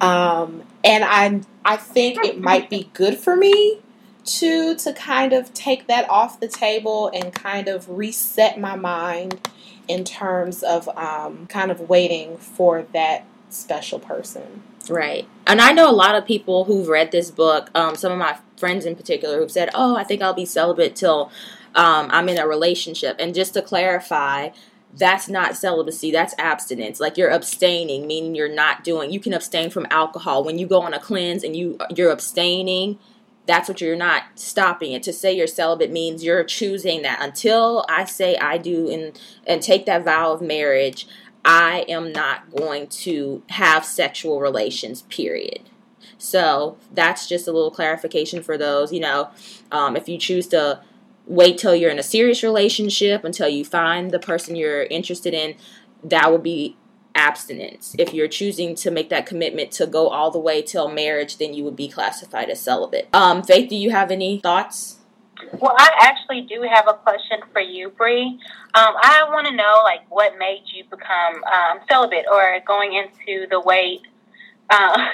Um, 0.00 0.62
and 0.84 1.04
I 1.04 1.40
I 1.64 1.76
think 1.76 2.24
it 2.24 2.40
might 2.40 2.70
be 2.70 2.90
good 2.94 3.18
for 3.18 3.36
me 3.36 3.80
to 4.24 4.76
to 4.76 4.92
kind 4.92 5.32
of 5.32 5.52
take 5.54 5.86
that 5.86 6.08
off 6.08 6.38
the 6.38 6.48
table 6.48 7.10
and 7.12 7.32
kind 7.32 7.68
of 7.68 7.88
reset 7.88 8.60
my 8.60 8.76
mind 8.76 9.48
in 9.88 10.04
terms 10.04 10.62
of 10.62 10.88
um, 10.96 11.46
kind 11.46 11.70
of 11.70 11.88
waiting 11.88 12.36
for 12.36 12.82
that 12.92 13.24
special 13.48 13.98
person. 13.98 14.62
Right. 14.88 15.26
And 15.46 15.60
I 15.60 15.72
know 15.72 15.90
a 15.90 15.92
lot 15.92 16.14
of 16.14 16.26
people 16.26 16.64
who've 16.64 16.88
read 16.88 17.10
this 17.10 17.30
book, 17.30 17.70
um, 17.74 17.96
some 17.96 18.12
of 18.12 18.18
my 18.18 18.38
friends 18.58 18.84
in 18.84 18.96
particular, 18.96 19.38
who've 19.38 19.50
said, 19.50 19.70
Oh, 19.74 19.96
I 19.96 20.04
think 20.04 20.22
I'll 20.22 20.34
be 20.34 20.44
celibate 20.44 20.96
till 20.96 21.30
um, 21.74 22.08
I'm 22.10 22.28
in 22.28 22.38
a 22.38 22.46
relationship. 22.46 23.16
And 23.18 23.34
just 23.34 23.54
to 23.54 23.62
clarify, 23.62 24.50
that's 24.96 25.28
not 25.28 25.56
celibacy, 25.56 26.10
that's 26.10 26.34
abstinence. 26.38 27.00
Like 27.00 27.16
you're 27.16 27.30
abstaining, 27.30 28.06
meaning 28.06 28.34
you're 28.34 28.52
not 28.52 28.84
doing, 28.84 29.12
you 29.12 29.20
can 29.20 29.34
abstain 29.34 29.70
from 29.70 29.86
alcohol. 29.90 30.44
When 30.44 30.58
you 30.58 30.66
go 30.66 30.80
on 30.80 30.94
a 30.94 30.98
cleanse 30.98 31.44
and 31.44 31.54
you, 31.54 31.78
you're 31.94 32.10
abstaining, 32.10 32.98
that's 33.46 33.68
what 33.68 33.80
you're 33.80 33.96
not 33.96 34.24
stopping 34.34 34.92
it. 34.92 35.02
To 35.04 35.12
say 35.12 35.34
you're 35.34 35.46
celibate 35.46 35.90
means 35.90 36.24
you're 36.24 36.44
choosing 36.44 37.02
that 37.02 37.18
until 37.22 37.84
I 37.88 38.04
say 38.04 38.36
I 38.36 38.58
do 38.58 38.90
and, 38.90 39.18
and 39.46 39.62
take 39.62 39.86
that 39.86 40.04
vow 40.04 40.32
of 40.32 40.42
marriage, 40.42 41.06
I 41.44 41.86
am 41.88 42.12
not 42.12 42.54
going 42.54 42.88
to 42.88 43.42
have 43.50 43.84
sexual 43.84 44.40
relations, 44.40 45.02
period. 45.02 45.70
So 46.18 46.76
that's 46.92 47.28
just 47.28 47.48
a 47.48 47.52
little 47.52 47.70
clarification 47.70 48.42
for 48.42 48.58
those. 48.58 48.92
You 48.92 49.00
know, 49.00 49.30
um, 49.72 49.96
if 49.96 50.08
you 50.08 50.18
choose 50.18 50.46
to 50.48 50.80
wait 51.26 51.58
till 51.58 51.74
you're 51.74 51.90
in 51.90 51.98
a 51.98 52.02
serious 52.02 52.42
relationship 52.42 53.24
until 53.24 53.48
you 53.48 53.64
find 53.64 54.10
the 54.10 54.18
person 54.18 54.56
you're 54.56 54.84
interested 54.84 55.34
in, 55.34 55.54
that 56.02 56.30
would 56.32 56.42
be 56.42 56.76
abstinence. 57.14 57.94
If 57.98 58.14
you're 58.14 58.28
choosing 58.28 58.74
to 58.76 58.90
make 58.90 59.10
that 59.10 59.26
commitment 59.26 59.72
to 59.72 59.86
go 59.86 60.08
all 60.08 60.30
the 60.30 60.38
way 60.38 60.62
till 60.62 60.88
marriage, 60.88 61.38
then 61.38 61.52
you 61.52 61.64
would 61.64 61.76
be 61.76 61.88
classified 61.88 62.48
as 62.48 62.60
celibate. 62.60 63.08
Um, 63.12 63.42
Faith, 63.42 63.68
do 63.68 63.76
you 63.76 63.90
have 63.90 64.10
any 64.10 64.38
thoughts? 64.38 64.98
Well, 65.52 65.74
I 65.78 65.90
actually 66.00 66.42
do 66.42 66.62
have 66.62 66.86
a 66.88 66.94
question 66.94 67.40
for 67.52 67.60
you, 67.60 67.90
Bree. 67.90 68.38
Um, 68.74 68.94
I 69.02 69.24
want 69.30 69.46
to 69.46 69.54
know, 69.54 69.80
like, 69.84 70.00
what 70.10 70.38
made 70.38 70.62
you 70.66 70.84
become 70.84 71.42
um, 71.44 71.78
celibate 71.88 72.26
or 72.30 72.58
going 72.66 72.94
into 72.94 73.46
the 73.48 73.60
wait. 73.60 74.02
Uh, 74.70 75.06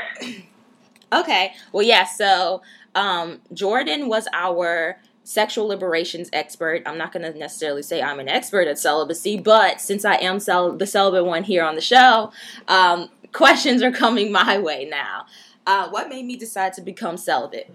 Okay. 1.21 1.55
Well, 1.73 1.87
yeah. 1.87 2.05
So 2.05 2.63
um, 2.95 3.41
Jordan 3.53 4.09
was 4.09 4.29
our 4.33 4.99
sexual 5.25 5.67
liberations 5.67 6.29
expert. 6.33 6.83
I'm 6.87 6.99
not 6.99 7.13
going 7.13 7.31
to 7.31 7.37
necessarily 7.39 7.83
say 7.83 8.03
I'm 8.03 8.21
an 8.21 8.29
expert 8.29 8.69
at 8.69 8.79
celibacy, 8.79 9.39
but 9.39 9.81
since 9.81 10.05
I 10.05 10.17
am 10.17 10.39
cel- 10.39 10.77
the 10.77 10.87
celibate 10.87 11.25
one 11.25 11.45
here 11.45 11.65
on 11.65 11.75
the 11.75 11.81
show, 11.81 12.31
um, 12.69 13.09
questions 13.33 13.83
are 13.83 13.93
coming 13.93 14.31
my 14.31 14.59
way 14.59 14.87
now. 14.91 15.27
Uh, 15.67 15.89
what 15.89 16.11
made 16.11 16.27
me 16.27 16.37
decide 16.37 16.75
to 16.75 16.83
become 16.83 17.17
celibate? 17.17 17.75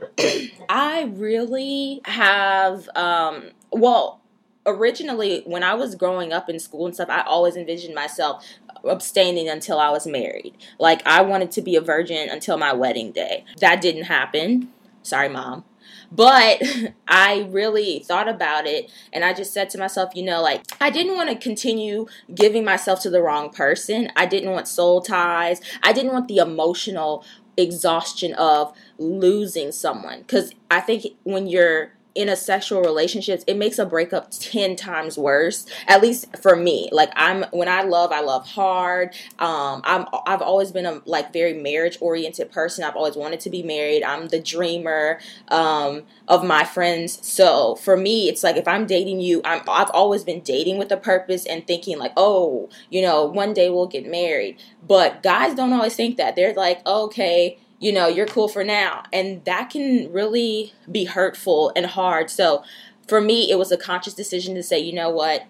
I 0.70 1.12
really 1.16 2.02
have, 2.06 2.88
um, 2.96 3.50
well, 3.72 4.22
originally 4.68 5.42
when 5.46 5.64
I 5.64 5.74
was 5.74 5.96
growing 5.96 6.32
up 6.32 6.50
in 6.50 6.60
school 6.60 6.86
and 6.86 6.94
stuff, 6.94 7.10
I 7.10 7.22
always 7.22 7.56
envisioned 7.56 7.96
myself 7.96 8.46
abstaining 8.88 9.50
until 9.50 9.80
I 9.80 9.90
was 9.90 10.08
married. 10.08 10.56
Like 10.80 11.06
I 11.06 11.22
wanted 11.22 11.52
to 11.52 11.62
be 11.62 11.76
a 11.76 11.82
virgin 11.82 12.30
until 12.30 12.58
my 12.58 12.74
wedding 12.74 13.12
day. 13.12 13.46
That 13.60 13.82
didn't 13.82 14.04
happen. 14.04 14.70
Sorry, 15.04 15.30
mom. 15.30 15.64
But 16.12 16.62
I 17.08 17.48
really 17.50 18.00
thought 18.00 18.28
about 18.28 18.66
it 18.66 18.92
and 19.14 19.24
I 19.24 19.34
just 19.34 19.54
said 19.54 19.70
to 19.72 19.78
myself, 19.78 20.16
you 20.16 20.24
know, 20.24 20.42
like 20.42 20.64
I 20.82 20.90
didn't 20.90 21.16
want 21.16 21.30
to 21.30 21.36
continue 21.36 22.08
giving 22.34 22.66
myself 22.66 23.02
to 23.02 23.10
the 23.10 23.22
wrong 23.22 23.50
person. 23.50 24.12
I 24.16 24.26
didn't 24.26 24.52
want 24.52 24.68
soul 24.68 25.02
ties. 25.02 25.62
I 25.84 25.94
didn't 25.94 26.14
want 26.14 26.28
the 26.28 26.38
emotional 26.38 27.24
exhaustion 27.58 28.34
of 28.36 28.74
losing 28.98 29.72
someone 29.74 30.24
cuz 30.24 30.52
I 30.72 30.80
think 30.80 31.06
when 31.24 31.46
you're 31.46 31.92
in 32.20 32.28
a 32.28 32.36
sexual 32.36 32.82
relationships 32.82 33.46
it 33.48 33.56
makes 33.56 33.80
a 33.80 33.86
breakup 33.86 34.30
10 34.30 34.76
times 34.76 35.18
worse 35.18 35.66
at 35.88 36.02
least 36.02 36.26
for 36.42 36.54
me. 36.54 36.90
Like 36.92 37.14
i'm 37.16 37.46
when 37.52 37.70
i 37.70 37.82
love 37.84 38.12
i 38.12 38.20
love 38.20 38.46
hard. 38.46 39.16
Um 39.40 39.82
i'm 39.86 40.06
i've 40.28 40.42
always 40.42 40.74
been 40.74 40.86
a 40.86 41.02
like 41.06 41.32
very 41.32 41.54
marriage 41.54 41.98
oriented 42.02 42.52
person. 42.52 42.84
I've 42.84 42.98
always 42.98 43.16
wanted 43.16 43.40
to 43.42 43.50
be 43.50 43.64
married. 43.64 44.04
I'm 44.04 44.28
the 44.28 44.42
dreamer 44.42 45.22
um 45.48 46.04
of 46.28 46.44
my 46.44 46.66
friends. 46.66 47.26
So 47.26 47.76
for 47.76 47.96
me 47.96 48.28
it's 48.28 48.44
like 48.44 48.58
if 48.58 48.68
i'm 48.68 48.86
dating 48.86 49.22
you 49.22 49.42
i'm 49.46 49.62
i've 49.70 49.92
always 49.92 50.26
been 50.26 50.42
dating 50.42 50.78
with 50.78 50.92
a 50.92 50.98
purpose 50.98 51.46
and 51.46 51.66
thinking 51.66 51.98
like 51.98 52.12
oh 52.18 52.70
you 52.90 53.02
know 53.02 53.24
one 53.24 53.54
day 53.54 53.70
we'll 53.70 53.88
get 53.88 54.06
married. 54.06 54.58
But 54.86 55.24
guys 55.24 55.56
don't 55.56 55.72
always 55.72 55.96
think 55.96 56.18
that. 56.18 56.36
They're 56.36 56.54
like 56.54 56.86
okay 56.86 57.60
you 57.80 57.94
know, 57.94 58.08
you're 58.08 58.26
cool 58.26 58.48
for 58.48 58.64
now. 58.64 59.04
And 59.12 59.44
that 59.46 59.70
can 59.70 60.12
really 60.12 60.74
be 60.92 61.06
hurtful 61.06 61.72
and 61.76 61.86
hard. 61.86 62.30
So 62.30 62.64
for 63.08 63.22
me, 63.22 63.50
it 63.50 63.58
was 63.58 63.72
a 63.72 63.78
conscious 63.78 64.14
decision 64.14 64.56
to 64.56 64.64
say, 64.64 64.80
you 64.80 64.94
know 64.94 65.10
what? 65.10 65.46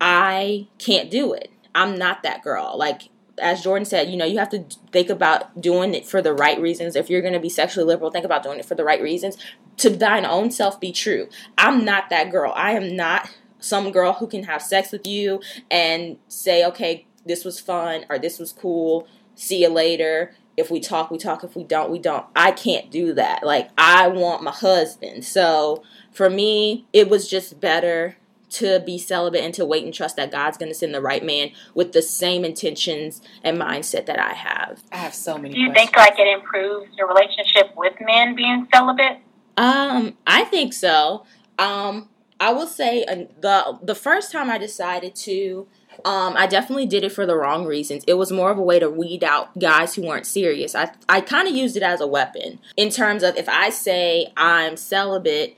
I 0.00 0.68
can't 0.78 1.10
do 1.10 1.32
it. 1.32 1.50
I'm 1.74 1.96
not 1.96 2.22
that 2.22 2.42
girl. 2.42 2.76
Like, 2.76 3.08
as 3.40 3.62
Jordan 3.62 3.84
said, 3.84 4.10
you 4.10 4.16
know, 4.16 4.24
you 4.24 4.38
have 4.38 4.50
to 4.50 4.64
think 4.92 5.08
about 5.10 5.60
doing 5.60 5.94
it 5.94 6.06
for 6.06 6.20
the 6.20 6.32
right 6.32 6.60
reasons. 6.60 6.96
If 6.96 7.08
you're 7.08 7.22
going 7.22 7.34
to 7.34 7.40
be 7.40 7.48
sexually 7.48 7.86
liberal, 7.86 8.10
think 8.10 8.24
about 8.24 8.42
doing 8.42 8.58
it 8.58 8.64
for 8.64 8.74
the 8.74 8.84
right 8.84 9.00
reasons. 9.00 9.36
To 9.78 9.90
thine 9.90 10.26
own 10.26 10.50
self 10.50 10.80
be 10.80 10.92
true. 10.92 11.28
I'm 11.56 11.84
not 11.84 12.10
that 12.10 12.30
girl. 12.30 12.52
I 12.54 12.72
am 12.72 12.94
not 12.94 13.34
some 13.60 13.90
girl 13.90 14.14
who 14.14 14.26
can 14.26 14.44
have 14.44 14.62
sex 14.62 14.92
with 14.92 15.06
you 15.06 15.40
and 15.70 16.18
say, 16.28 16.64
okay, 16.64 17.06
this 17.24 17.44
was 17.44 17.60
fun 17.60 18.06
or 18.08 18.18
this 18.18 18.38
was 18.38 18.52
cool. 18.52 19.06
See 19.34 19.62
you 19.62 19.68
later 19.68 20.34
if 20.58 20.70
we 20.70 20.80
talk, 20.80 21.10
we 21.10 21.18
talk. 21.18 21.44
If 21.44 21.56
we 21.56 21.64
don't, 21.64 21.90
we 21.90 21.98
don't. 21.98 22.26
I 22.34 22.50
can't 22.50 22.90
do 22.90 23.12
that. 23.14 23.44
Like, 23.44 23.70
I 23.78 24.08
want 24.08 24.42
my 24.42 24.50
husband. 24.50 25.24
So, 25.24 25.82
for 26.12 26.28
me, 26.28 26.86
it 26.92 27.08
was 27.08 27.28
just 27.28 27.60
better 27.60 28.16
to 28.50 28.80
be 28.80 28.98
celibate 28.98 29.42
and 29.42 29.54
to 29.54 29.64
wait 29.64 29.84
and 29.84 29.92
trust 29.92 30.16
that 30.16 30.30
God's 30.30 30.56
going 30.56 30.70
to 30.70 30.74
send 30.74 30.94
the 30.94 31.02
right 31.02 31.24
man 31.24 31.50
with 31.74 31.92
the 31.92 32.02
same 32.02 32.44
intentions 32.44 33.20
and 33.44 33.58
mindset 33.58 34.06
that 34.06 34.18
I 34.18 34.32
have. 34.32 34.82
I 34.90 34.96
have 34.96 35.14
so 35.14 35.36
many 35.36 35.54
do 35.54 35.60
you 35.60 35.66
questions. 35.70 35.90
think 35.90 35.96
like 35.96 36.18
it 36.18 36.26
improves 36.26 36.88
your 36.96 37.08
relationship 37.08 37.76
with 37.76 37.94
men 38.00 38.34
being 38.34 38.66
celibate? 38.72 39.18
Um, 39.56 40.16
I 40.26 40.44
think 40.44 40.72
so. 40.72 41.26
Um, 41.58 42.08
I 42.40 42.52
will 42.52 42.66
say 42.66 43.04
uh, 43.04 43.26
the 43.40 43.78
the 43.82 43.94
first 43.94 44.32
time 44.32 44.48
I 44.48 44.58
decided 44.58 45.14
to 45.16 45.66
um, 46.04 46.34
I 46.36 46.46
definitely 46.46 46.86
did 46.86 47.04
it 47.04 47.12
for 47.12 47.26
the 47.26 47.36
wrong 47.36 47.66
reasons. 47.66 48.04
It 48.06 48.14
was 48.14 48.30
more 48.30 48.50
of 48.50 48.58
a 48.58 48.62
way 48.62 48.78
to 48.78 48.88
weed 48.88 49.24
out 49.24 49.58
guys 49.58 49.94
who 49.94 50.02
weren't 50.02 50.26
serious. 50.26 50.74
I, 50.74 50.92
I 51.08 51.20
kind 51.20 51.48
of 51.48 51.54
used 51.54 51.76
it 51.76 51.82
as 51.82 52.00
a 52.00 52.06
weapon 52.06 52.60
in 52.76 52.90
terms 52.90 53.22
of 53.22 53.36
if 53.36 53.48
I 53.48 53.70
say 53.70 54.32
I'm 54.36 54.76
celibate, 54.76 55.56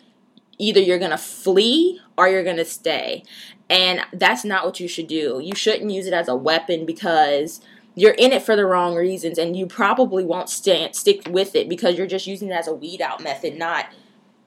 either 0.58 0.80
you're 0.80 0.98
going 0.98 1.10
to 1.10 1.18
flee 1.18 2.00
or 2.16 2.28
you're 2.28 2.44
going 2.44 2.56
to 2.56 2.64
stay. 2.64 3.22
And 3.68 4.00
that's 4.12 4.44
not 4.44 4.64
what 4.64 4.80
you 4.80 4.88
should 4.88 5.06
do. 5.06 5.40
You 5.42 5.54
shouldn't 5.54 5.90
use 5.90 6.06
it 6.06 6.12
as 6.12 6.26
a 6.26 6.34
weapon 6.34 6.86
because 6.86 7.60
you're 7.94 8.14
in 8.14 8.32
it 8.32 8.42
for 8.42 8.56
the 8.56 8.66
wrong 8.66 8.94
reasons 8.96 9.38
and 9.38 9.56
you 9.56 9.66
probably 9.66 10.24
won't 10.24 10.48
stand, 10.48 10.96
stick 10.96 11.22
with 11.28 11.54
it 11.54 11.68
because 11.68 11.96
you're 11.98 12.06
just 12.06 12.26
using 12.26 12.48
it 12.48 12.54
as 12.54 12.66
a 12.66 12.74
weed 12.74 13.00
out 13.00 13.22
method, 13.22 13.56
not, 13.56 13.86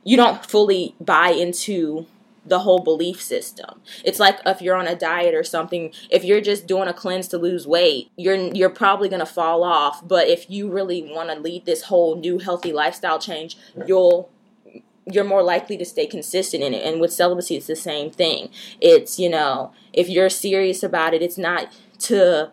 you 0.03 0.17
don't 0.17 0.45
fully 0.45 0.95
buy 0.99 1.29
into 1.29 2.05
the 2.45 2.59
whole 2.59 2.79
belief 2.79 3.21
system. 3.21 3.81
It's 4.03 4.19
like 4.19 4.39
if 4.45 4.61
you're 4.61 4.75
on 4.75 4.87
a 4.87 4.95
diet 4.95 5.33
or 5.33 5.43
something, 5.43 5.93
if 6.09 6.23
you're 6.23 6.41
just 6.41 6.67
doing 6.67 6.87
a 6.87 6.93
cleanse 6.93 7.27
to 7.29 7.37
lose 7.37 7.65
weight, 7.65 8.11
you're 8.17 8.35
you're 8.35 8.69
probably 8.69 9.09
going 9.09 9.19
to 9.19 9.25
fall 9.25 9.63
off, 9.63 10.05
but 10.07 10.27
if 10.27 10.49
you 10.49 10.69
really 10.69 11.01
want 11.03 11.29
to 11.29 11.39
lead 11.39 11.65
this 11.65 11.83
whole 11.83 12.15
new 12.15 12.39
healthy 12.39 12.73
lifestyle 12.73 13.19
change, 13.19 13.57
you'll 13.87 14.29
you're 15.05 15.23
more 15.23 15.43
likely 15.43 15.77
to 15.77 15.85
stay 15.85 16.05
consistent 16.05 16.63
in 16.63 16.73
it. 16.73 16.85
And 16.85 17.01
with 17.01 17.11
celibacy 17.13 17.55
it's 17.55 17.67
the 17.67 17.75
same 17.75 18.09
thing. 18.09 18.49
It's, 18.79 19.19
you 19.19 19.29
know, 19.29 19.73
if 19.91 20.09
you're 20.09 20.29
serious 20.29 20.83
about 20.83 21.13
it, 21.13 21.21
it's 21.21 21.37
not 21.37 21.67
to 21.99 22.51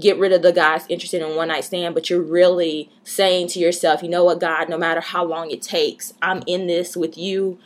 get 0.00 0.18
rid 0.18 0.32
of 0.32 0.42
the 0.42 0.52
guys 0.52 0.84
interested 0.88 1.22
in 1.22 1.36
one 1.36 1.48
night 1.48 1.64
stand, 1.64 1.94
but 1.94 2.10
you're 2.10 2.20
really 2.20 2.90
saying 3.04 3.48
to 3.48 3.58
yourself, 3.60 4.02
you 4.02 4.08
know 4.08 4.24
what, 4.24 4.40
God, 4.40 4.68
no 4.68 4.78
matter 4.78 5.00
how 5.00 5.24
long 5.24 5.50
it 5.50 5.62
takes, 5.62 6.14
I'm 6.20 6.42
in 6.46 6.66
this 6.66 6.96
with 6.96 7.16
you 7.16 7.58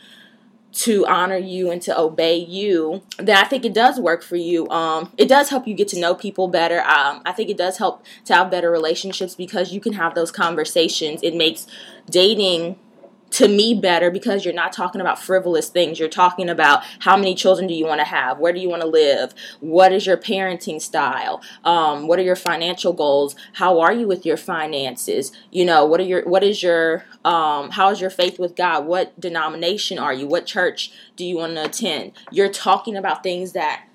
to 0.71 1.05
honor 1.07 1.37
you 1.37 1.71
and 1.71 1.81
to 1.81 1.99
obey 1.99 2.37
you, 2.37 3.01
then 3.17 3.35
I 3.35 3.47
think 3.47 3.65
it 3.65 3.73
does 3.73 3.99
work 3.99 4.21
for 4.21 4.35
you. 4.35 4.69
Um, 4.69 5.11
it 5.17 5.27
does 5.27 5.49
help 5.49 5.67
you 5.67 5.73
get 5.73 5.87
to 5.89 5.99
know 5.99 6.13
people 6.13 6.47
better. 6.47 6.81
Um, 6.81 7.21
I 7.25 7.31
think 7.31 7.49
it 7.49 7.57
does 7.57 7.77
help 7.77 8.05
to 8.25 8.35
have 8.35 8.51
better 8.51 8.69
relationships 8.69 9.35
because 9.35 9.73
you 9.73 9.81
can 9.81 9.93
have 9.93 10.13
those 10.13 10.31
conversations. 10.31 11.21
It 11.23 11.35
makes 11.35 11.65
dating 12.09 12.77
to 13.31 13.47
me 13.47 13.73
better 13.73 14.09
because 14.09 14.43
you're 14.43 14.53
not 14.53 14.73
talking 14.73 15.01
about 15.01 15.19
frivolous 15.21 15.69
things. 15.69 15.99
You're 15.99 16.09
talking 16.09 16.49
about 16.49 16.83
how 16.99 17.15
many 17.15 17.35
children 17.35 17.67
do 17.67 17.73
you 17.73 17.85
want 17.85 17.99
to 17.99 18.05
have? 18.05 18.39
Where 18.39 18.53
do 18.53 18.59
you 18.59 18.69
want 18.69 18.81
to 18.81 18.87
live? 18.87 19.33
What 19.59 19.91
is 19.91 20.05
your 20.05 20.17
parenting 20.17 20.81
style? 20.81 21.41
Um, 21.63 22.07
what 22.07 22.19
are 22.19 22.23
your 22.23 22.35
financial 22.35 22.93
goals? 22.93 23.35
How 23.53 23.79
are 23.79 23.93
you 23.93 24.07
with 24.07 24.25
your 24.25 24.37
finances? 24.37 25.31
You 25.51 25.65
know, 25.65 25.85
what 25.85 25.99
are 25.99 26.03
your 26.03 26.27
what 26.27 26.43
is 26.43 26.63
your 26.63 27.05
um, 27.23 27.71
how 27.71 27.89
is 27.89 28.01
your 28.01 28.09
faith 28.09 28.39
with 28.39 28.55
God? 28.55 28.85
What 28.85 29.19
denomination 29.19 29.99
are 29.99 30.13
you? 30.13 30.27
What 30.27 30.45
church 30.45 30.91
do 31.15 31.25
you 31.25 31.37
want 31.37 31.55
to 31.55 31.65
attend? 31.65 32.13
You're 32.31 32.49
talking 32.51 32.95
about 32.95 33.23
things 33.23 33.51
that 33.53 33.85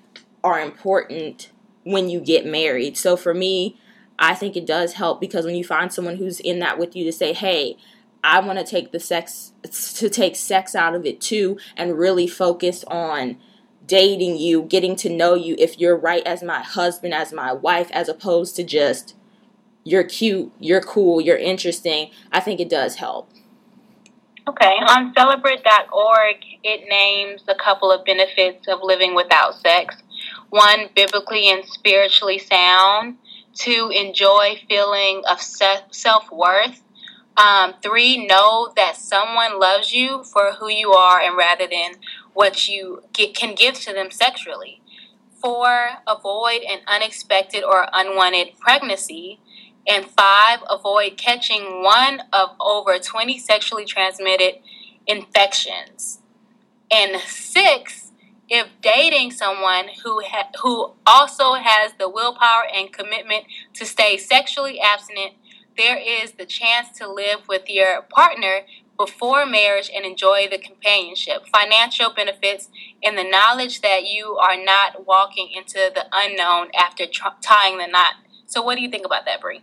are 0.43 0.59
important 0.59 1.49
when 1.83 2.09
you 2.09 2.19
get 2.19 2.45
married. 2.45 2.97
So 2.97 3.17
for 3.17 3.33
me, 3.33 3.79
I 4.17 4.33
think 4.33 4.55
it 4.55 4.65
does 4.65 4.93
help 4.93 5.19
because 5.19 5.45
when 5.45 5.55
you 5.55 5.63
find 5.63 5.91
someone 5.91 6.15
who's 6.17 6.39
in 6.39 6.59
that 6.59 6.79
with 6.79 6.95
you 6.95 7.03
to 7.03 7.11
say, 7.11 7.33
"Hey, 7.33 7.77
I 8.25 8.39
want 8.39 8.57
to 8.57 8.65
take 8.65 8.91
the 8.91 8.99
sex 8.99 9.53
to 9.97 10.09
take 10.09 10.35
sex 10.35 10.73
out 10.73 10.95
of 10.95 11.05
it 11.05 11.21
too 11.21 11.59
and 11.77 11.97
really 11.97 12.25
focus 12.25 12.83
on 12.87 13.37
dating 13.85 14.37
you, 14.37 14.63
getting 14.63 14.95
to 14.95 15.09
know 15.09 15.35
you 15.35 15.55
if 15.59 15.79
you're 15.79 15.95
right 15.95 16.25
as 16.25 16.41
my 16.41 16.63
husband, 16.63 17.13
as 17.13 17.31
my 17.31 17.53
wife, 17.53 17.91
as 17.91 18.09
opposed 18.09 18.55
to 18.55 18.63
just 18.63 19.15
you're 19.83 20.03
cute, 20.03 20.51
you're 20.59 20.81
cool, 20.81 21.21
you're 21.21 21.37
interesting. 21.37 22.09
I 22.31 22.39
think 22.39 22.59
it 22.59 22.67
does 22.67 22.95
help. 22.95 23.29
Okay, 24.47 24.73
on 24.87 25.13
celebrate.org, 25.15 26.35
it 26.63 26.89
names 26.89 27.43
a 27.47 27.53
couple 27.53 27.91
of 27.91 28.05
benefits 28.05 28.67
of 28.67 28.79
living 28.81 29.13
without 29.13 29.53
sex. 29.61 29.95
One, 30.49 30.89
biblically 30.95 31.51
and 31.51 31.63
spiritually 31.63 32.39
sound. 32.39 33.17
Two, 33.53 33.91
enjoy 33.93 34.59
feeling 34.67 35.21
of 35.29 35.39
self 35.39 36.31
worth. 36.31 36.81
Um, 37.37 37.73
three, 37.81 38.25
know 38.25 38.71
that 38.75 38.95
someone 38.95 39.59
loves 39.59 39.93
you 39.93 40.23
for 40.23 40.53
who 40.53 40.69
you 40.69 40.91
are 40.91 41.19
and 41.19 41.35
rather 41.35 41.67
than 41.67 41.95
what 42.33 42.67
you 42.69 43.03
get, 43.13 43.35
can 43.35 43.55
give 43.55 43.75
to 43.81 43.93
them 43.93 44.09
sexually. 44.09 44.81
Four, 45.41 45.89
avoid 46.07 46.61
an 46.61 46.79
unexpected 46.87 47.63
or 47.63 47.87
unwanted 47.91 48.57
pregnancy. 48.59 49.39
And 49.87 50.05
five, 50.05 50.59
avoid 50.69 51.17
catching 51.17 51.83
one 51.83 52.23
of 52.33 52.51
over 52.59 52.97
20 52.97 53.37
sexually 53.37 53.85
transmitted 53.85 54.55
infections. 55.05 56.19
And 56.89 57.21
six, 57.21 58.11
if 58.49 58.67
dating 58.81 59.31
someone 59.31 59.85
who 60.03 60.21
ha- 60.25 60.49
who 60.61 60.93
also 61.05 61.53
has 61.53 61.93
the 61.99 62.09
willpower 62.09 62.63
and 62.73 62.91
commitment 62.91 63.45
to 63.73 63.85
stay 63.85 64.17
sexually 64.17 64.79
abstinent 64.79 65.33
there 65.77 65.97
is 65.97 66.33
the 66.33 66.45
chance 66.45 66.97
to 66.97 67.11
live 67.11 67.47
with 67.47 67.69
your 67.69 68.03
partner 68.03 68.61
before 68.97 69.45
marriage 69.45 69.91
and 69.93 70.05
enjoy 70.05 70.47
the 70.49 70.57
companionship, 70.57 71.45
financial 71.51 72.13
benefits, 72.13 72.69
and 73.03 73.17
the 73.17 73.23
knowledge 73.23 73.81
that 73.81 74.05
you 74.05 74.37
are 74.37 74.55
not 74.61 75.05
walking 75.05 75.49
into 75.55 75.91
the 75.93 76.05
unknown 76.13 76.69
after 76.77 77.05
tr- 77.05 77.27
tying 77.41 77.77
the 77.77 77.87
knot. 77.87 78.13
So, 78.45 78.61
what 78.61 78.75
do 78.75 78.81
you 78.81 78.89
think 78.89 79.05
about 79.05 79.25
that, 79.25 79.41
Brie? 79.41 79.61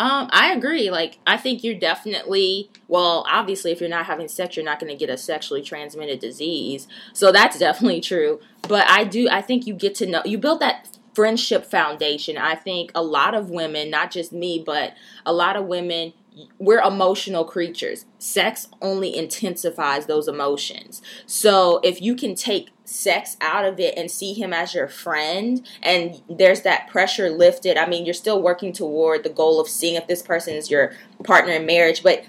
Um, 0.00 0.28
I 0.32 0.52
agree. 0.52 0.90
Like, 0.90 1.18
I 1.24 1.36
think 1.36 1.62
you're 1.62 1.78
definitely, 1.78 2.68
well, 2.88 3.24
obviously, 3.30 3.70
if 3.70 3.80
you're 3.80 3.88
not 3.88 4.06
having 4.06 4.26
sex, 4.26 4.56
you're 4.56 4.64
not 4.64 4.80
going 4.80 4.90
to 4.90 4.98
get 4.98 5.08
a 5.08 5.16
sexually 5.16 5.62
transmitted 5.62 6.18
disease. 6.18 6.88
So 7.12 7.30
that's 7.30 7.58
definitely 7.60 8.00
true. 8.00 8.40
But 8.62 8.88
I 8.90 9.04
do, 9.04 9.28
I 9.30 9.40
think 9.40 9.68
you 9.68 9.74
get 9.74 9.94
to 9.96 10.06
know, 10.06 10.22
you 10.24 10.36
build 10.36 10.60
that 10.60 10.93
friendship 11.14 11.64
foundation. 11.64 12.36
I 12.36 12.54
think 12.54 12.90
a 12.94 13.02
lot 13.02 13.34
of 13.34 13.50
women, 13.50 13.90
not 13.90 14.10
just 14.10 14.32
me, 14.32 14.62
but 14.64 14.94
a 15.24 15.32
lot 15.32 15.56
of 15.56 15.66
women, 15.66 16.12
we're 16.58 16.80
emotional 16.80 17.44
creatures. 17.44 18.06
Sex 18.18 18.68
only 18.82 19.16
intensifies 19.16 20.06
those 20.06 20.26
emotions. 20.26 21.00
So 21.26 21.80
if 21.84 22.02
you 22.02 22.16
can 22.16 22.34
take 22.34 22.70
sex 22.84 23.36
out 23.40 23.64
of 23.64 23.78
it 23.78 23.96
and 23.96 24.10
see 24.10 24.34
him 24.34 24.52
as 24.52 24.74
your 24.74 24.88
friend 24.88 25.66
and 25.82 26.20
there's 26.28 26.62
that 26.62 26.88
pressure 26.88 27.30
lifted, 27.30 27.76
I 27.76 27.86
mean, 27.86 28.04
you're 28.04 28.14
still 28.14 28.42
working 28.42 28.72
toward 28.72 29.22
the 29.22 29.30
goal 29.30 29.60
of 29.60 29.68
seeing 29.68 29.94
if 29.94 30.08
this 30.08 30.22
person 30.22 30.54
is 30.54 30.70
your 30.70 30.92
partner 31.22 31.52
in 31.52 31.66
marriage, 31.66 32.02
but 32.02 32.24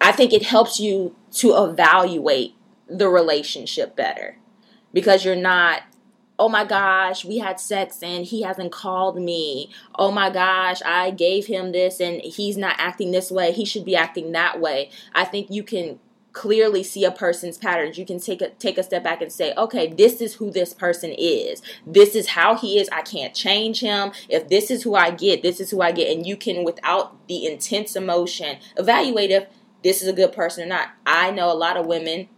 I 0.00 0.12
think 0.12 0.32
it 0.32 0.44
helps 0.44 0.80
you 0.80 1.14
to 1.32 1.62
evaluate 1.62 2.54
the 2.88 3.08
relationship 3.08 3.94
better 3.94 4.38
because 4.94 5.24
you're 5.24 5.36
not 5.36 5.82
oh 6.38 6.48
my 6.48 6.64
gosh, 6.64 7.24
we 7.24 7.38
had 7.38 7.58
sex 7.58 8.02
and 8.02 8.24
he 8.24 8.42
hasn't 8.42 8.72
called 8.72 9.20
me. 9.20 9.70
Oh 9.96 10.10
my 10.10 10.30
gosh, 10.30 10.80
I 10.82 11.10
gave 11.10 11.46
him 11.46 11.72
this 11.72 12.00
and 12.00 12.20
he's 12.20 12.56
not 12.56 12.76
acting 12.78 13.10
this 13.10 13.30
way. 13.30 13.52
He 13.52 13.64
should 13.64 13.84
be 13.84 13.96
acting 13.96 14.32
that 14.32 14.60
way. 14.60 14.90
I 15.14 15.24
think 15.24 15.50
you 15.50 15.62
can 15.62 15.98
clearly 16.32 16.84
see 16.84 17.04
a 17.04 17.10
person's 17.10 17.58
patterns. 17.58 17.98
You 17.98 18.06
can 18.06 18.20
take 18.20 18.40
a 18.40 18.50
take 18.50 18.78
a 18.78 18.82
step 18.84 19.02
back 19.02 19.20
and 19.20 19.32
say, 19.32 19.52
"Okay, 19.56 19.88
this 19.88 20.20
is 20.20 20.34
who 20.34 20.50
this 20.52 20.72
person 20.72 21.12
is. 21.18 21.62
This 21.84 22.14
is 22.14 22.28
how 22.28 22.54
he 22.54 22.78
is. 22.78 22.88
I 22.92 23.02
can't 23.02 23.34
change 23.34 23.80
him. 23.80 24.12
If 24.28 24.48
this 24.48 24.70
is 24.70 24.84
who 24.84 24.94
I 24.94 25.10
get, 25.10 25.42
this 25.42 25.58
is 25.58 25.70
who 25.70 25.80
I 25.80 25.90
get." 25.90 26.14
And 26.14 26.24
you 26.24 26.36
can 26.36 26.62
without 26.62 27.26
the 27.26 27.46
intense 27.46 27.96
emotion 27.96 28.58
evaluate 28.76 29.32
if 29.32 29.46
this 29.82 30.00
is 30.02 30.06
a 30.06 30.12
good 30.12 30.32
person 30.32 30.64
or 30.64 30.66
not. 30.66 30.90
I 31.04 31.32
know 31.32 31.50
a 31.50 31.54
lot 31.54 31.76
of 31.76 31.86
women 31.86 32.28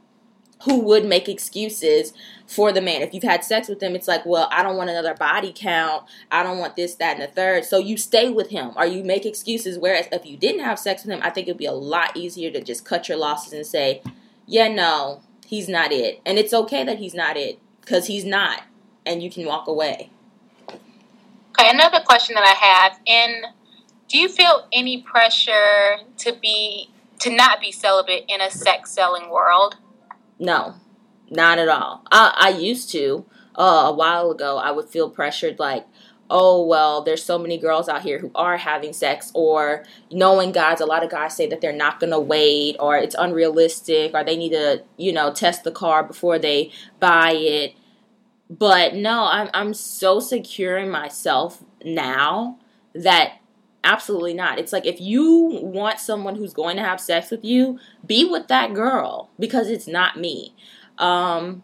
who 0.64 0.80
would 0.80 1.04
make 1.04 1.28
excuses 1.28 2.12
for 2.46 2.72
the 2.72 2.80
man. 2.80 3.02
If 3.02 3.14
you've 3.14 3.22
had 3.22 3.44
sex 3.44 3.68
with 3.68 3.82
him, 3.82 3.94
it's 3.94 4.08
like, 4.08 4.26
well, 4.26 4.48
I 4.52 4.62
don't 4.62 4.76
want 4.76 4.90
another 4.90 5.14
body 5.14 5.52
count. 5.54 6.04
I 6.30 6.42
don't 6.42 6.58
want 6.58 6.76
this, 6.76 6.94
that, 6.96 7.18
and 7.18 7.22
the 7.22 7.32
third. 7.32 7.64
So 7.64 7.78
you 7.78 7.96
stay 7.96 8.28
with 8.28 8.50
him 8.50 8.72
or 8.76 8.84
you 8.84 9.02
make 9.02 9.24
excuses. 9.24 9.78
Whereas 9.78 10.06
if 10.12 10.26
you 10.26 10.36
didn't 10.36 10.64
have 10.64 10.78
sex 10.78 11.04
with 11.04 11.14
him, 11.14 11.20
I 11.22 11.30
think 11.30 11.48
it'd 11.48 11.58
be 11.58 11.66
a 11.66 11.72
lot 11.72 12.16
easier 12.16 12.50
to 12.50 12.60
just 12.60 12.84
cut 12.84 13.08
your 13.08 13.16
losses 13.16 13.52
and 13.52 13.66
say, 13.66 14.02
yeah, 14.46 14.68
no, 14.68 15.22
he's 15.46 15.68
not 15.68 15.92
it. 15.92 16.20
And 16.26 16.38
it's 16.38 16.52
okay 16.52 16.84
that 16.84 16.98
he's 16.98 17.14
not 17.14 17.36
it 17.36 17.58
because 17.80 18.06
he's 18.06 18.24
not. 18.24 18.64
And 19.06 19.22
you 19.22 19.30
can 19.30 19.46
walk 19.46 19.66
away. 19.66 20.10
Okay, 20.68 21.70
another 21.70 22.00
question 22.04 22.34
that 22.34 22.44
I 22.44 22.66
have 22.66 23.00
in 23.06 23.42
do 24.08 24.18
you 24.18 24.28
feel 24.28 24.66
any 24.72 25.02
pressure 25.02 25.98
to 26.18 26.32
be 26.32 26.90
to 27.20 27.30
not 27.30 27.60
be 27.60 27.70
celibate 27.70 28.24
in 28.28 28.40
a 28.40 28.50
sex 28.50 28.90
selling 28.90 29.30
world? 29.30 29.76
No, 30.40 30.74
not 31.30 31.60
at 31.60 31.68
all. 31.68 32.02
I, 32.10 32.34
I 32.36 32.58
used 32.58 32.90
to. 32.92 33.26
Uh, 33.56 33.88
a 33.88 33.92
while 33.92 34.30
ago, 34.30 34.56
I 34.56 34.70
would 34.70 34.88
feel 34.88 35.10
pressured 35.10 35.58
like, 35.58 35.84
oh, 36.30 36.64
well, 36.64 37.02
there's 37.02 37.22
so 37.22 37.36
many 37.38 37.58
girls 37.58 37.88
out 37.88 38.02
here 38.02 38.20
who 38.20 38.30
are 38.34 38.56
having 38.56 38.92
sex, 38.92 39.30
or 39.34 39.84
knowing 40.10 40.52
guys, 40.52 40.80
a 40.80 40.86
lot 40.86 41.02
of 41.02 41.10
guys 41.10 41.36
say 41.36 41.46
that 41.48 41.60
they're 41.60 41.72
not 41.72 42.00
to 42.00 42.20
wait, 42.20 42.76
or 42.78 42.96
it's 42.96 43.16
unrealistic, 43.18 44.12
or 44.14 44.24
they 44.24 44.36
need 44.36 44.50
to, 44.50 44.82
you 44.96 45.12
know, 45.12 45.32
test 45.32 45.64
the 45.64 45.72
car 45.72 46.04
before 46.04 46.38
they 46.38 46.70
buy 47.00 47.32
it. 47.32 47.74
But 48.48 48.94
no, 48.94 49.24
I'm, 49.24 49.50
I'm 49.52 49.74
so 49.74 50.20
secure 50.20 50.78
in 50.78 50.88
myself 50.88 51.62
now 51.84 52.58
that 52.94 53.39
Absolutely 53.82 54.34
not. 54.34 54.58
It's 54.58 54.72
like 54.72 54.84
if 54.84 55.00
you 55.00 55.58
want 55.62 55.98
someone 55.98 56.36
who's 56.36 56.52
going 56.52 56.76
to 56.76 56.82
have 56.82 57.00
sex 57.00 57.30
with 57.30 57.44
you, 57.44 57.78
be 58.04 58.24
with 58.24 58.48
that 58.48 58.74
girl 58.74 59.30
because 59.38 59.70
it's 59.70 59.86
not 59.86 60.18
me. 60.18 60.54
Um, 60.98 61.62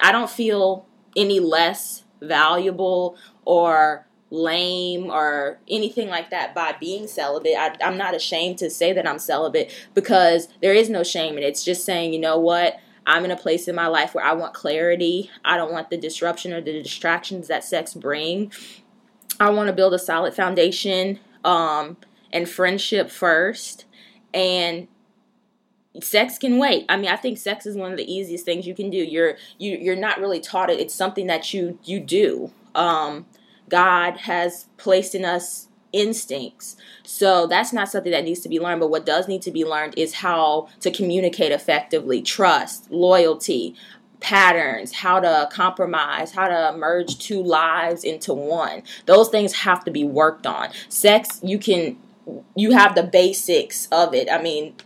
I 0.00 0.10
don't 0.10 0.30
feel 0.30 0.86
any 1.16 1.38
less 1.38 2.04
valuable 2.20 3.16
or 3.44 4.06
lame 4.30 5.10
or 5.10 5.60
anything 5.68 6.08
like 6.08 6.30
that 6.30 6.54
by 6.54 6.74
being 6.80 7.06
celibate. 7.06 7.54
I, 7.56 7.76
am 7.80 7.96
not 7.96 8.16
ashamed 8.16 8.58
to 8.58 8.70
say 8.70 8.92
that 8.92 9.08
I'm 9.08 9.20
celibate 9.20 9.72
because 9.94 10.48
there 10.60 10.74
is 10.74 10.90
no 10.90 11.04
shame 11.04 11.36
in 11.38 11.44
it. 11.44 11.46
It's 11.46 11.64
just 11.64 11.84
saying, 11.84 12.12
you 12.12 12.18
know 12.18 12.38
what? 12.38 12.78
I'm 13.06 13.24
in 13.24 13.30
a 13.30 13.36
place 13.36 13.68
in 13.68 13.74
my 13.74 13.86
life 13.86 14.14
where 14.14 14.24
I 14.24 14.32
want 14.32 14.54
clarity. 14.54 15.30
I 15.44 15.56
don't 15.56 15.72
want 15.72 15.90
the 15.90 15.96
disruption 15.96 16.52
or 16.52 16.60
the 16.60 16.82
distractions 16.82 17.48
that 17.48 17.62
sex 17.62 17.94
bring. 17.94 18.50
I 19.40 19.50
want 19.50 19.68
to 19.68 19.72
build 19.72 19.94
a 19.94 19.98
solid 19.98 20.34
foundation 20.34 21.18
um, 21.44 21.96
and 22.32 22.48
friendship 22.48 23.10
first. 23.10 23.84
And 24.32 24.88
sex 26.02 26.38
can 26.38 26.58
wait. 26.58 26.84
I 26.88 26.96
mean, 26.96 27.10
I 27.10 27.16
think 27.16 27.38
sex 27.38 27.66
is 27.66 27.76
one 27.76 27.92
of 27.92 27.98
the 27.98 28.12
easiest 28.12 28.44
things 28.44 28.66
you 28.66 28.74
can 28.74 28.90
do. 28.90 28.98
You're 28.98 29.36
you 29.58 29.76
you're 29.76 29.96
not 29.96 30.18
really 30.18 30.40
taught 30.40 30.70
it. 30.70 30.80
It's 30.80 30.94
something 30.94 31.26
that 31.28 31.54
you 31.54 31.78
you 31.84 32.00
do. 32.00 32.52
Um, 32.74 33.26
God 33.68 34.18
has 34.18 34.66
placed 34.76 35.14
in 35.14 35.24
us 35.24 35.68
instincts. 35.92 36.76
So 37.04 37.46
that's 37.46 37.72
not 37.72 37.88
something 37.88 38.10
that 38.10 38.24
needs 38.24 38.40
to 38.40 38.48
be 38.48 38.58
learned, 38.58 38.80
but 38.80 38.90
what 38.90 39.06
does 39.06 39.28
need 39.28 39.42
to 39.42 39.52
be 39.52 39.64
learned 39.64 39.94
is 39.96 40.14
how 40.14 40.68
to 40.80 40.90
communicate 40.90 41.52
effectively, 41.52 42.20
trust, 42.20 42.90
loyalty, 42.90 43.76
patterns, 44.24 44.90
how 44.90 45.20
to 45.20 45.46
compromise, 45.52 46.32
how 46.32 46.48
to 46.48 46.74
merge 46.78 47.18
two 47.18 47.42
lives 47.42 48.04
into 48.04 48.32
one. 48.32 48.82
Those 49.04 49.28
things 49.28 49.52
have 49.52 49.84
to 49.84 49.90
be 49.90 50.02
worked 50.02 50.46
on. 50.46 50.70
Sex, 50.88 51.40
you 51.42 51.58
can 51.58 51.98
you 52.56 52.70
have 52.70 52.94
the 52.94 53.02
basics 53.02 53.86
of 53.92 54.14
it. 54.14 54.32
I 54.32 54.40
mean, 54.40 54.76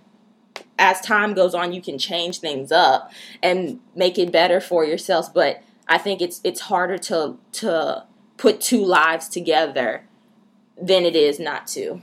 as 0.76 1.01
time 1.01 1.34
goes 1.34 1.55
on, 1.55 1.72
you 1.72 1.80
can 1.80 1.99
change 1.99 2.41
things 2.41 2.72
up 2.72 3.12
and 3.41 3.78
make 3.95 4.18
it 4.18 4.32
better 4.32 4.61
for 4.61 4.84
yourselves, 4.84 5.28
but 5.28 5.62
I 5.86 5.99
think 5.99 6.20
it's 6.20 6.41
it's 6.43 6.62
harder 6.62 6.99
to 6.99 7.39
to 7.53 8.05
put 8.39 8.61
two 8.61 8.84
lives 8.84 9.28
together 9.28 10.03
than 10.82 11.05
it 11.05 11.14
is 11.14 11.39
not 11.39 11.68
to. 11.68 12.03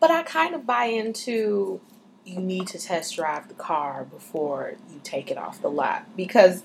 But 0.00 0.10
I 0.10 0.22
kind 0.22 0.54
of 0.54 0.66
buy 0.66 0.84
into 0.84 1.80
you 2.26 2.40
need 2.40 2.66
to 2.68 2.78
test 2.78 3.14
drive 3.16 3.48
the 3.48 3.54
car 3.54 4.04
before 4.10 4.74
you 4.92 5.00
take 5.04 5.30
it 5.30 5.38
off 5.38 5.62
the 5.62 5.70
lot 5.70 6.04
because 6.16 6.62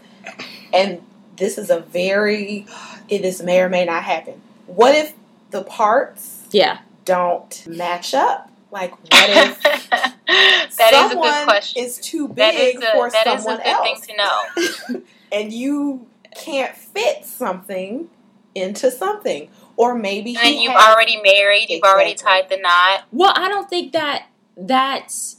and 0.74 1.02
this 1.38 1.58
is 1.58 1.70
a 1.70 1.80
very 1.80 2.66
this 3.10 3.42
may 3.42 3.62
or 3.62 3.70
may 3.70 3.86
not 3.86 4.04
happen. 4.04 4.42
What 4.68 4.96
if 4.96 5.14
the 5.52 5.64
parts 5.64 6.44
Yeah. 6.52 6.80
don't 7.06 7.66
match 7.68 8.14
up? 8.14 8.50
Like 8.72 8.92
what 8.92 9.10
if 9.14 9.62
that 9.64 10.14
is 10.70 10.78
a 10.78 11.10
someone 11.10 11.30
good 11.32 11.44
question. 11.46 11.84
is 11.84 11.98
too 11.98 12.28
big 12.28 12.38
That 12.38 12.56
is 12.56 12.76
a, 12.78 12.92
for 12.94 13.10
that 13.12 13.28
is 13.28 13.34
a 13.34 13.44
someone 13.44 13.58
good 13.58 13.68
else? 13.68 14.06
thing 14.06 14.16
to 14.16 14.94
know. 14.94 15.02
and 15.32 15.54
you 15.54 16.08
can't 16.36 16.76
fit 16.76 17.26
something 17.26 18.10
into 18.56 18.90
something. 18.92 19.50
Or 19.78 19.96
maybe 19.96 20.38
And 20.42 20.56
you've 20.56 20.74
has- 20.74 20.88
already 20.96 21.20
married, 21.22 21.68
you've 21.70 21.84
already 21.84 22.14
tied 22.14 22.50
the 22.50 22.58
knot. 22.58 23.06
Well, 23.12 23.34
I 23.36 23.48
don't 23.50 23.70
think 23.70 23.94
that 23.94 24.28
that's 24.56 25.38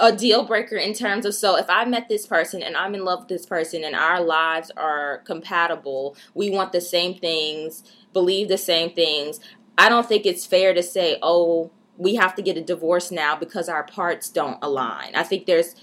a 0.00 0.10
deal 0.10 0.44
breaker 0.44 0.76
in 0.76 0.94
terms 0.94 1.26
of 1.26 1.34
so 1.34 1.56
if 1.56 1.68
I 1.68 1.84
met 1.84 2.08
this 2.08 2.26
person 2.26 2.62
and 2.62 2.74
I'm 2.74 2.94
in 2.94 3.04
love 3.04 3.20
with 3.20 3.28
this 3.28 3.44
person 3.44 3.84
and 3.84 3.94
our 3.94 4.20
lives 4.22 4.72
are 4.76 5.18
compatible, 5.26 6.16
we 6.34 6.48
want 6.50 6.72
the 6.72 6.80
same 6.80 7.14
things, 7.14 7.84
believe 8.14 8.48
the 8.48 8.58
same 8.58 8.94
things. 8.94 9.38
I 9.76 9.90
don't 9.90 10.08
think 10.08 10.24
it's 10.24 10.46
fair 10.46 10.72
to 10.72 10.82
say, 10.82 11.18
"Oh, 11.22 11.70
we 11.98 12.14
have 12.14 12.34
to 12.36 12.42
get 12.42 12.56
a 12.56 12.62
divorce 12.62 13.10
now 13.10 13.36
because 13.36 13.68
our 13.68 13.84
parts 13.84 14.30
don't 14.30 14.58
align." 14.62 15.14
I 15.14 15.22
think 15.22 15.44
there's 15.44 15.74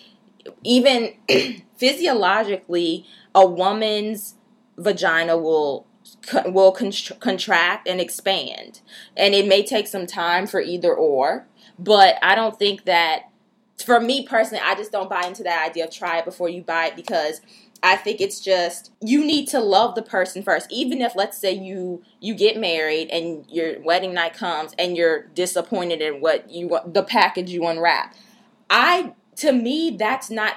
even 0.63 1.13
physiologically 1.77 3.05
a 3.35 3.45
woman's 3.45 4.35
vagina 4.77 5.37
will 5.37 5.85
will 6.45 6.73
contr- 6.73 7.19
contract 7.19 7.87
and 7.87 7.99
expand 7.99 8.79
and 9.15 9.35
it 9.35 9.45
may 9.45 9.61
take 9.61 9.87
some 9.87 10.07
time 10.07 10.47
for 10.47 10.61
either 10.61 10.93
or 10.93 11.45
but 11.77 12.15
i 12.21 12.33
don't 12.33 12.57
think 12.57 12.85
that 12.85 13.23
for 13.85 13.99
me 13.99 14.25
personally 14.25 14.61
i 14.63 14.75
just 14.75 14.91
don't 14.91 15.09
buy 15.09 15.23
into 15.25 15.43
that 15.43 15.67
idea 15.69 15.85
of 15.85 15.91
try 15.91 16.17
it 16.17 16.25
before 16.25 16.49
you 16.49 16.61
buy 16.61 16.87
it 16.87 16.95
because 16.95 17.41
i 17.83 17.95
think 17.95 18.19
it's 18.19 18.39
just 18.39 18.91
you 19.01 19.23
need 19.23 19.47
to 19.47 19.59
love 19.59 19.95
the 19.95 20.01
person 20.01 20.41
first. 20.43 20.71
Even 20.71 21.01
if 21.01 21.15
let's 21.15 21.37
say 21.37 21.51
you 21.51 22.01
you 22.19 22.33
get 22.33 22.57
married 22.57 23.09
and 23.09 23.45
your 23.49 23.79
wedding 23.81 24.13
night 24.13 24.33
comes 24.33 24.73
and 24.79 24.97
you're 24.97 25.23
disappointed 25.27 26.01
in 26.01 26.21
what 26.21 26.49
you 26.49 26.79
the 26.85 27.03
package 27.03 27.51
you 27.51 27.65
unwrap. 27.67 28.15
I 28.69 29.13
to 29.37 29.51
me 29.51 29.95
that's 29.97 30.29
not 30.29 30.55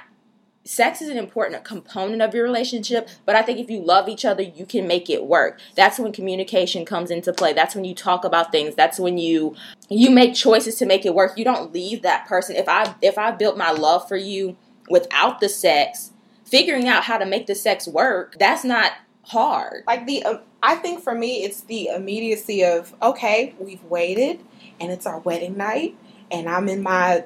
sex 0.71 1.03
is 1.03 1.09
an 1.09 1.19
important 1.19 1.65
component 1.65 2.23
of 2.23 2.33
your 2.33 2.45
relationship, 2.45 3.09
but 3.27 3.35
I 3.35 3.43
think 3.43 3.59
if 3.59 3.69
you 3.69 3.83
love 3.83 4.09
each 4.09 4.25
other, 4.25 4.45
you 4.45 4.65
can 4.65 4.87
make 4.87 5.11
it 5.11 5.27
work. 5.27 5.59
That's 5.75 5.99
when 5.99 6.13
communication 6.13 6.85
comes 6.85 7.11
into 7.11 7.33
play. 7.33 7.53
That's 7.53 7.75
when 7.75 7.85
you 7.85 7.93
talk 7.93 8.25
about 8.25 8.53
things. 8.53 8.77
That's 8.77 8.97
when 9.01 9.19
you 9.19 9.57
you 9.89 10.11
make 10.11 10.35
choices 10.35 10.77
to 10.77 10.87
make 10.87 11.05
it 11.05 11.13
work. 11.13 11.37
You 11.37 11.45
don't 11.45 11.73
leave 11.73 12.03
that 12.03 12.29
person. 12.29 12.55
If 12.55 12.69
I 12.69 12.95
if 13.03 13.19
I 13.19 13.33
built 13.33 13.59
my 13.59 13.73
love 13.73 14.07
for 14.07 14.17
you 14.17 14.57
without 14.89 15.41
the 15.41 15.49
sex, 15.49 16.13
figuring 16.45 16.87
out 16.87 17.03
how 17.03 17.19
to 17.19 17.27
make 17.27 17.49
the 17.49 17.57
sex 17.57 17.89
work, 17.89 18.37
that's 18.39 18.63
not 18.63 18.93
hard. 19.25 19.83
like 19.89 20.07
the 20.07 20.23
um, 20.23 20.39
I 20.63 20.77
think 20.77 21.03
for 21.03 21.17
me 21.17 21.43
it's 21.43 21.63
the 21.63 21.89
immediacy 21.89 22.65
of 22.65 22.95
okay, 23.03 23.57
we've 23.59 23.83
waited 23.85 24.39
and 24.81 24.93
it's 24.93 25.05
our 25.05 25.19
wedding 25.19 25.57
night 25.57 25.97
and 26.31 26.49
I'm 26.49 26.69
in 26.69 26.81
my 26.81 27.25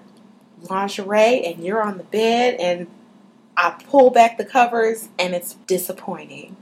lingerie 0.70 1.44
and 1.44 1.62
you're 1.62 1.82
on 1.82 1.98
the 1.98 2.04
bed 2.04 2.54
and 2.58 2.86
I 3.56 3.70
pull 3.88 4.10
back 4.10 4.38
the 4.38 4.44
covers 4.44 5.08
and 5.18 5.34
it's 5.34 5.54
disappointing. 5.66 6.56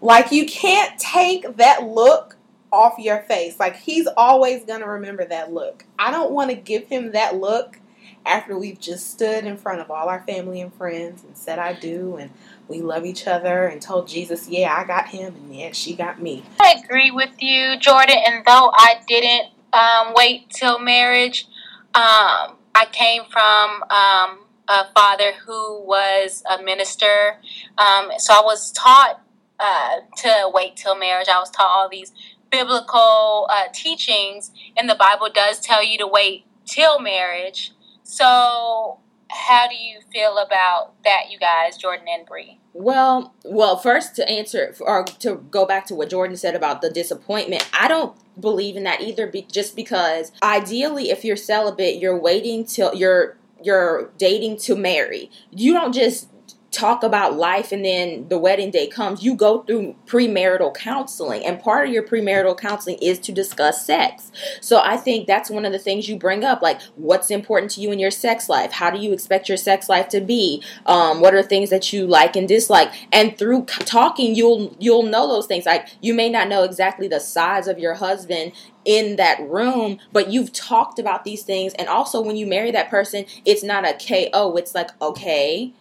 Like 0.00 0.32
you 0.32 0.46
can't 0.46 0.98
take 0.98 1.56
that 1.56 1.84
look 1.84 2.36
off 2.72 2.98
your 2.98 3.20
face. 3.20 3.58
Like 3.60 3.76
he's 3.76 4.08
always 4.16 4.64
going 4.64 4.80
to 4.80 4.88
remember 4.88 5.24
that 5.26 5.52
look. 5.52 5.84
I 5.98 6.10
don't 6.10 6.32
want 6.32 6.50
to 6.50 6.56
give 6.56 6.86
him 6.88 7.12
that 7.12 7.36
look 7.36 7.78
after 8.26 8.58
we've 8.58 8.80
just 8.80 9.10
stood 9.10 9.44
in 9.44 9.56
front 9.56 9.80
of 9.80 9.90
all 9.90 10.08
our 10.08 10.22
family 10.26 10.60
and 10.60 10.72
friends 10.74 11.22
and 11.24 11.36
said 11.36 11.58
I 11.58 11.74
do 11.74 12.16
and 12.16 12.30
we 12.68 12.80
love 12.80 13.04
each 13.04 13.26
other 13.26 13.66
and 13.66 13.80
told 13.80 14.08
Jesus, 14.08 14.48
yeah, 14.48 14.74
I 14.74 14.84
got 14.84 15.08
him 15.08 15.34
and 15.34 15.54
yeah, 15.54 15.72
she 15.72 15.94
got 15.94 16.20
me. 16.20 16.42
I 16.58 16.82
agree 16.82 17.10
with 17.10 17.30
you, 17.38 17.78
Jordan. 17.78 18.16
And 18.26 18.44
though 18.44 18.70
I 18.74 19.00
didn't 19.06 19.48
um, 19.72 20.14
wait 20.14 20.50
till 20.50 20.78
marriage, 20.78 21.46
um, 21.94 22.56
I 22.74 22.86
came 22.90 23.22
from 23.30 23.82
um, 23.90 24.43
a 24.68 24.86
father 24.94 25.32
who 25.46 25.82
was 25.84 26.42
a 26.50 26.62
minister. 26.62 27.38
Um, 27.78 28.10
so 28.18 28.32
I 28.34 28.42
was 28.44 28.72
taught 28.72 29.20
uh, 29.60 30.00
to 30.18 30.50
wait 30.52 30.76
till 30.76 30.96
marriage. 30.96 31.28
I 31.28 31.38
was 31.38 31.50
taught 31.50 31.70
all 31.70 31.88
these 31.88 32.12
biblical 32.50 33.48
uh, 33.50 33.64
teachings, 33.72 34.50
and 34.76 34.88
the 34.88 34.94
Bible 34.94 35.28
does 35.32 35.60
tell 35.60 35.84
you 35.84 35.98
to 35.98 36.06
wait 36.06 36.44
till 36.64 37.00
marriage. 37.00 37.72
So, 38.02 38.98
how 39.30 39.68
do 39.68 39.74
you 39.74 40.00
feel 40.12 40.38
about 40.38 41.02
that, 41.04 41.30
you 41.30 41.38
guys, 41.38 41.76
Jordan 41.76 42.06
and 42.08 42.26
Bree? 42.26 42.60
Well, 42.72 43.34
well, 43.44 43.76
first 43.76 44.16
to 44.16 44.28
answer 44.28 44.74
or 44.80 45.04
to 45.20 45.36
go 45.50 45.64
back 45.64 45.86
to 45.86 45.94
what 45.94 46.10
Jordan 46.10 46.36
said 46.36 46.54
about 46.54 46.82
the 46.82 46.90
disappointment, 46.90 47.68
I 47.72 47.88
don't 47.88 48.16
believe 48.38 48.76
in 48.76 48.82
that 48.84 49.00
either. 49.00 49.26
Be, 49.26 49.42
just 49.42 49.76
because 49.76 50.32
ideally, 50.42 51.10
if 51.10 51.24
you're 51.24 51.36
celibate, 51.36 51.98
you're 52.00 52.18
waiting 52.18 52.64
till 52.64 52.94
you're 52.94 53.36
you're 53.64 54.10
dating 54.18 54.58
to 54.58 54.76
marry. 54.76 55.30
You 55.50 55.72
don't 55.72 55.94
just 55.94 56.28
talk 56.74 57.02
about 57.02 57.36
life 57.36 57.72
and 57.72 57.84
then 57.84 58.28
the 58.28 58.38
wedding 58.38 58.70
day 58.70 58.86
comes. 58.86 59.22
You 59.22 59.34
go 59.34 59.62
through 59.62 59.94
premarital 60.06 60.74
counseling, 60.74 61.44
and 61.44 61.60
part 61.60 61.86
of 61.86 61.94
your 61.94 62.02
premarital 62.02 62.58
counseling 62.58 62.98
is 63.00 63.18
to 63.20 63.32
discuss 63.32 63.86
sex. 63.86 64.32
So 64.60 64.80
I 64.82 64.96
think 64.96 65.26
that's 65.26 65.50
one 65.50 65.64
of 65.64 65.72
the 65.72 65.78
things 65.78 66.08
you 66.08 66.16
bring 66.16 66.44
up, 66.44 66.62
like 66.62 66.80
what's 66.96 67.30
important 67.30 67.70
to 67.72 67.80
you 67.80 67.92
in 67.92 67.98
your 67.98 68.10
sex 68.10 68.48
life. 68.48 68.72
How 68.72 68.90
do 68.90 68.98
you 68.98 69.12
expect 69.12 69.48
your 69.48 69.58
sex 69.58 69.88
life 69.88 70.08
to 70.08 70.20
be? 70.20 70.62
Um, 70.86 71.20
what 71.20 71.34
are 71.34 71.42
things 71.42 71.70
that 71.70 71.92
you 71.92 72.06
like 72.06 72.36
and 72.36 72.48
dislike? 72.48 72.92
And 73.12 73.38
through 73.38 73.64
talking, 73.66 74.34
you'll 74.34 74.76
you'll 74.78 75.04
know 75.04 75.28
those 75.28 75.46
things. 75.46 75.66
Like 75.66 75.88
you 76.00 76.14
may 76.14 76.28
not 76.28 76.48
know 76.48 76.64
exactly 76.64 77.08
the 77.08 77.20
size 77.20 77.68
of 77.68 77.78
your 77.78 77.94
husband 77.94 78.52
in 78.84 79.16
that 79.16 79.40
room, 79.48 79.98
but 80.12 80.30
you've 80.30 80.52
talked 80.52 80.98
about 80.98 81.24
these 81.24 81.42
things. 81.42 81.72
And 81.74 81.88
also, 81.88 82.20
when 82.20 82.36
you 82.36 82.46
marry 82.46 82.70
that 82.72 82.90
person, 82.90 83.24
it's 83.44 83.62
not 83.62 83.86
a 83.86 83.94
KO. 83.94 84.56
It's 84.56 84.74
like 84.74 84.90
okay 85.00 85.72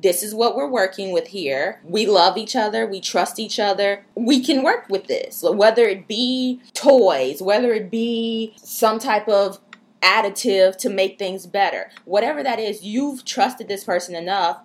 this 0.00 0.22
is 0.22 0.34
what 0.34 0.56
we're 0.56 0.68
working 0.68 1.12
with 1.12 1.28
here. 1.28 1.80
We 1.84 2.06
love 2.06 2.36
each 2.36 2.54
other. 2.54 2.86
We 2.86 3.00
trust 3.00 3.38
each 3.38 3.58
other. 3.58 4.04
We 4.14 4.42
can 4.44 4.62
work 4.62 4.86
with 4.88 5.06
this. 5.06 5.42
Whether 5.42 5.84
it 5.88 6.06
be 6.06 6.60
toys, 6.74 7.42
whether 7.42 7.72
it 7.72 7.90
be 7.90 8.54
some 8.56 8.98
type 8.98 9.28
of 9.28 9.58
additive 10.00 10.76
to 10.78 10.88
make 10.88 11.18
things 11.18 11.46
better, 11.46 11.90
whatever 12.04 12.42
that 12.42 12.60
is, 12.60 12.82
you've 12.82 13.24
trusted 13.24 13.68
this 13.68 13.84
person 13.84 14.14
enough 14.14 14.60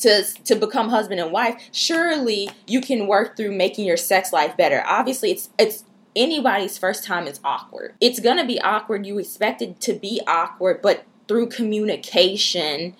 to 0.00 0.24
to 0.44 0.56
become 0.56 0.88
husband 0.88 1.20
and 1.20 1.32
wife. 1.32 1.68
Surely 1.72 2.50
you 2.66 2.80
can 2.80 3.06
work 3.06 3.36
through 3.36 3.52
making 3.52 3.86
your 3.86 3.96
sex 3.96 4.32
life 4.32 4.56
better. 4.56 4.82
Obviously, 4.86 5.30
it's 5.30 5.48
it's 5.58 5.84
anybody's 6.14 6.76
first 6.76 7.04
time 7.04 7.26
is 7.26 7.40
awkward. 7.44 7.94
It's 8.00 8.20
going 8.20 8.38
to 8.38 8.44
be 8.44 8.60
awkward. 8.60 9.06
You 9.06 9.18
expect 9.18 9.62
it 9.62 9.80
to 9.82 9.92
be 9.92 10.20
awkward, 10.26 10.82
but 10.82 11.04
through 11.28 11.48
communication 11.48 12.94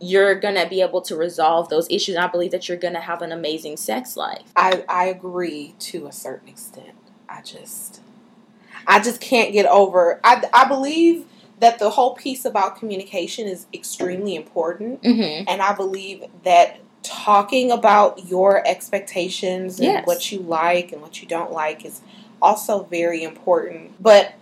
you're 0.00 0.34
gonna 0.34 0.68
be 0.68 0.80
able 0.82 1.00
to 1.02 1.16
resolve 1.16 1.68
those 1.68 1.86
issues. 1.90 2.16
I 2.16 2.26
believe 2.26 2.50
that 2.50 2.68
you're 2.68 2.76
gonna 2.78 3.00
have 3.00 3.22
an 3.22 3.32
amazing 3.32 3.76
sex 3.76 4.16
life. 4.16 4.42
I 4.56 4.84
I 4.88 5.06
agree 5.06 5.74
to 5.80 6.06
a 6.06 6.12
certain 6.12 6.48
extent. 6.48 6.94
I 7.28 7.42
just 7.42 8.00
I 8.86 9.00
just 9.00 9.20
can't 9.20 9.52
get 9.52 9.66
over 9.66 10.20
I 10.22 10.42
I 10.52 10.66
believe 10.68 11.24
that 11.60 11.78
the 11.78 11.88
whole 11.90 12.14
piece 12.14 12.44
about 12.44 12.78
communication 12.78 13.46
is 13.48 13.66
extremely 13.72 14.34
important 14.36 15.02
Mm-hmm. 15.02 15.44
and 15.48 15.62
I 15.62 15.74
believe 15.74 16.24
that 16.44 16.80
talking 17.02 17.70
about 17.70 18.26
your 18.26 18.66
expectations 18.66 19.78
and 19.78 19.86
Yes. 19.86 20.06
what 20.06 20.30
you 20.32 20.40
like 20.40 20.92
and 20.92 21.00
what 21.00 21.22
you 21.22 21.28
don't 21.28 21.52
like 21.52 21.84
is 21.84 22.00
also 22.42 22.82
very 22.84 23.22
important. 23.22 24.00
But 24.02 24.32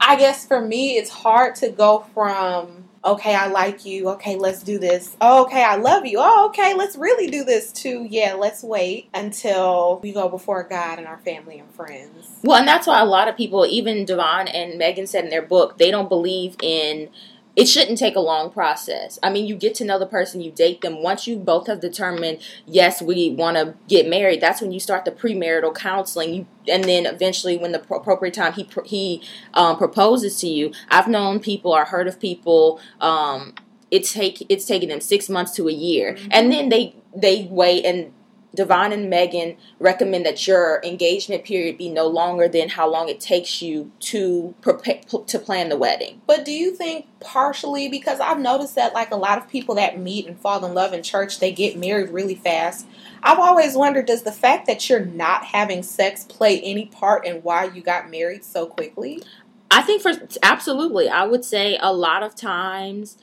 I 0.00 0.16
guess 0.16 0.44
for 0.44 0.60
me 0.60 0.96
it's 0.96 1.10
hard 1.10 1.54
to 1.56 1.68
go 1.70 2.04
from 2.12 2.81
okay, 3.04 3.34
I 3.34 3.48
like 3.48 3.84
you. 3.84 4.08
Okay, 4.10 4.36
let's 4.36 4.62
do 4.62 4.78
this. 4.78 5.16
Oh, 5.20 5.44
okay, 5.44 5.62
I 5.62 5.76
love 5.76 6.06
you. 6.06 6.18
Oh, 6.20 6.46
okay, 6.48 6.74
let's 6.74 6.96
really 6.96 7.28
do 7.28 7.44
this 7.44 7.72
too. 7.72 8.06
Yeah, 8.08 8.34
let's 8.34 8.62
wait 8.62 9.08
until 9.14 10.00
we 10.02 10.12
go 10.12 10.28
before 10.28 10.62
God 10.64 10.98
and 10.98 11.06
our 11.06 11.18
family 11.18 11.58
and 11.58 11.70
friends. 11.74 12.28
Well, 12.42 12.58
and 12.58 12.68
that's 12.68 12.86
why 12.86 13.00
a 13.00 13.04
lot 13.04 13.28
of 13.28 13.36
people, 13.36 13.66
even 13.66 14.06
DeVon 14.06 14.50
and 14.54 14.78
Meagan 14.78 15.06
said 15.06 15.24
in 15.24 15.30
their 15.30 15.42
book, 15.42 15.78
they 15.78 15.90
don't 15.90 16.08
believe 16.08 16.56
in 16.62 17.08
it 17.54 17.66
shouldn't 17.66 17.98
take 17.98 18.16
a 18.16 18.20
long 18.20 18.50
process. 18.50 19.18
I 19.22 19.30
mean, 19.30 19.46
you 19.46 19.56
get 19.56 19.74
to 19.76 19.84
know 19.84 19.98
the 19.98 20.06
person, 20.06 20.40
you 20.40 20.50
date 20.50 20.80
them. 20.80 21.02
Once 21.02 21.26
you 21.26 21.36
both 21.36 21.66
have 21.66 21.80
determined, 21.80 22.38
yes, 22.66 23.02
we 23.02 23.30
want 23.30 23.56
to 23.56 23.74
get 23.88 24.08
married, 24.08 24.40
that's 24.40 24.62
when 24.62 24.72
you 24.72 24.80
start 24.80 25.04
the 25.04 25.10
premarital 25.10 25.74
counseling. 25.74 26.32
You, 26.32 26.46
and 26.66 26.84
then 26.84 27.04
eventually, 27.04 27.58
when 27.58 27.72
the 27.72 27.78
pro- 27.78 27.98
appropriate 27.98 28.34
time 28.34 28.54
he 28.54 28.68
he 28.84 29.22
um, 29.54 29.76
proposes 29.76 30.38
to 30.40 30.48
you. 30.48 30.72
I've 30.88 31.08
known 31.08 31.40
people 31.40 31.72
or 31.72 31.84
heard 31.84 32.08
of 32.08 32.18
people. 32.18 32.80
Um, 33.00 33.54
it's 33.90 34.14
take 34.14 34.46
it's 34.48 34.64
taken 34.64 34.88
them 34.88 35.00
six 35.00 35.28
months 35.28 35.52
to 35.56 35.68
a 35.68 35.72
year, 35.72 36.16
and 36.30 36.50
then 36.50 36.70
they 36.70 36.96
they 37.14 37.46
wait 37.50 37.84
and 37.84 38.12
DeVon 38.56 38.92
and 38.92 39.08
Meagan 39.08 39.56
recommend 39.78 40.26
that 40.26 40.46
your 40.46 40.80
engagement 40.84 41.44
period 41.44 41.78
be 41.78 41.88
no 41.88 42.06
longer 42.06 42.48
than 42.48 42.68
how 42.68 42.88
long 42.88 43.08
it 43.08 43.18
takes 43.18 43.62
you 43.62 43.90
to 44.00 44.54
prepare 44.60 45.00
to 45.26 45.38
plan 45.38 45.70
the 45.70 45.76
wedding. 45.76 46.20
But 46.26 46.44
do 46.44 46.52
you 46.52 46.74
think 46.74 47.06
partially 47.20 47.88
because 47.88 48.20
I've 48.20 48.38
noticed 48.38 48.74
that 48.74 48.92
like 48.92 49.10
a 49.10 49.16
lot 49.16 49.38
of 49.38 49.48
people 49.48 49.74
that 49.76 49.98
meet 49.98 50.26
and 50.26 50.38
fall 50.38 50.64
in 50.64 50.74
love 50.74 50.92
in 50.92 51.02
church, 51.02 51.38
they 51.38 51.52
get 51.52 51.78
married 51.78 52.10
really 52.10 52.34
fast. 52.34 52.86
I've 53.22 53.38
always 53.38 53.76
wondered 53.76 54.06
does 54.06 54.22
the 54.22 54.32
fact 54.32 54.66
that 54.66 54.88
you're 54.88 55.04
not 55.04 55.44
having 55.44 55.82
sex 55.82 56.24
play 56.24 56.60
any 56.60 56.86
part 56.86 57.24
in 57.24 57.36
why 57.36 57.64
you 57.64 57.80
got 57.80 58.10
married 58.10 58.44
so 58.44 58.66
quickly? 58.66 59.22
I 59.70 59.80
think 59.80 60.02
for 60.02 60.12
absolutely, 60.42 61.08
I 61.08 61.24
would 61.24 61.44
say 61.44 61.78
a 61.80 61.92
lot 61.92 62.22
of 62.22 62.34
times 62.34 63.16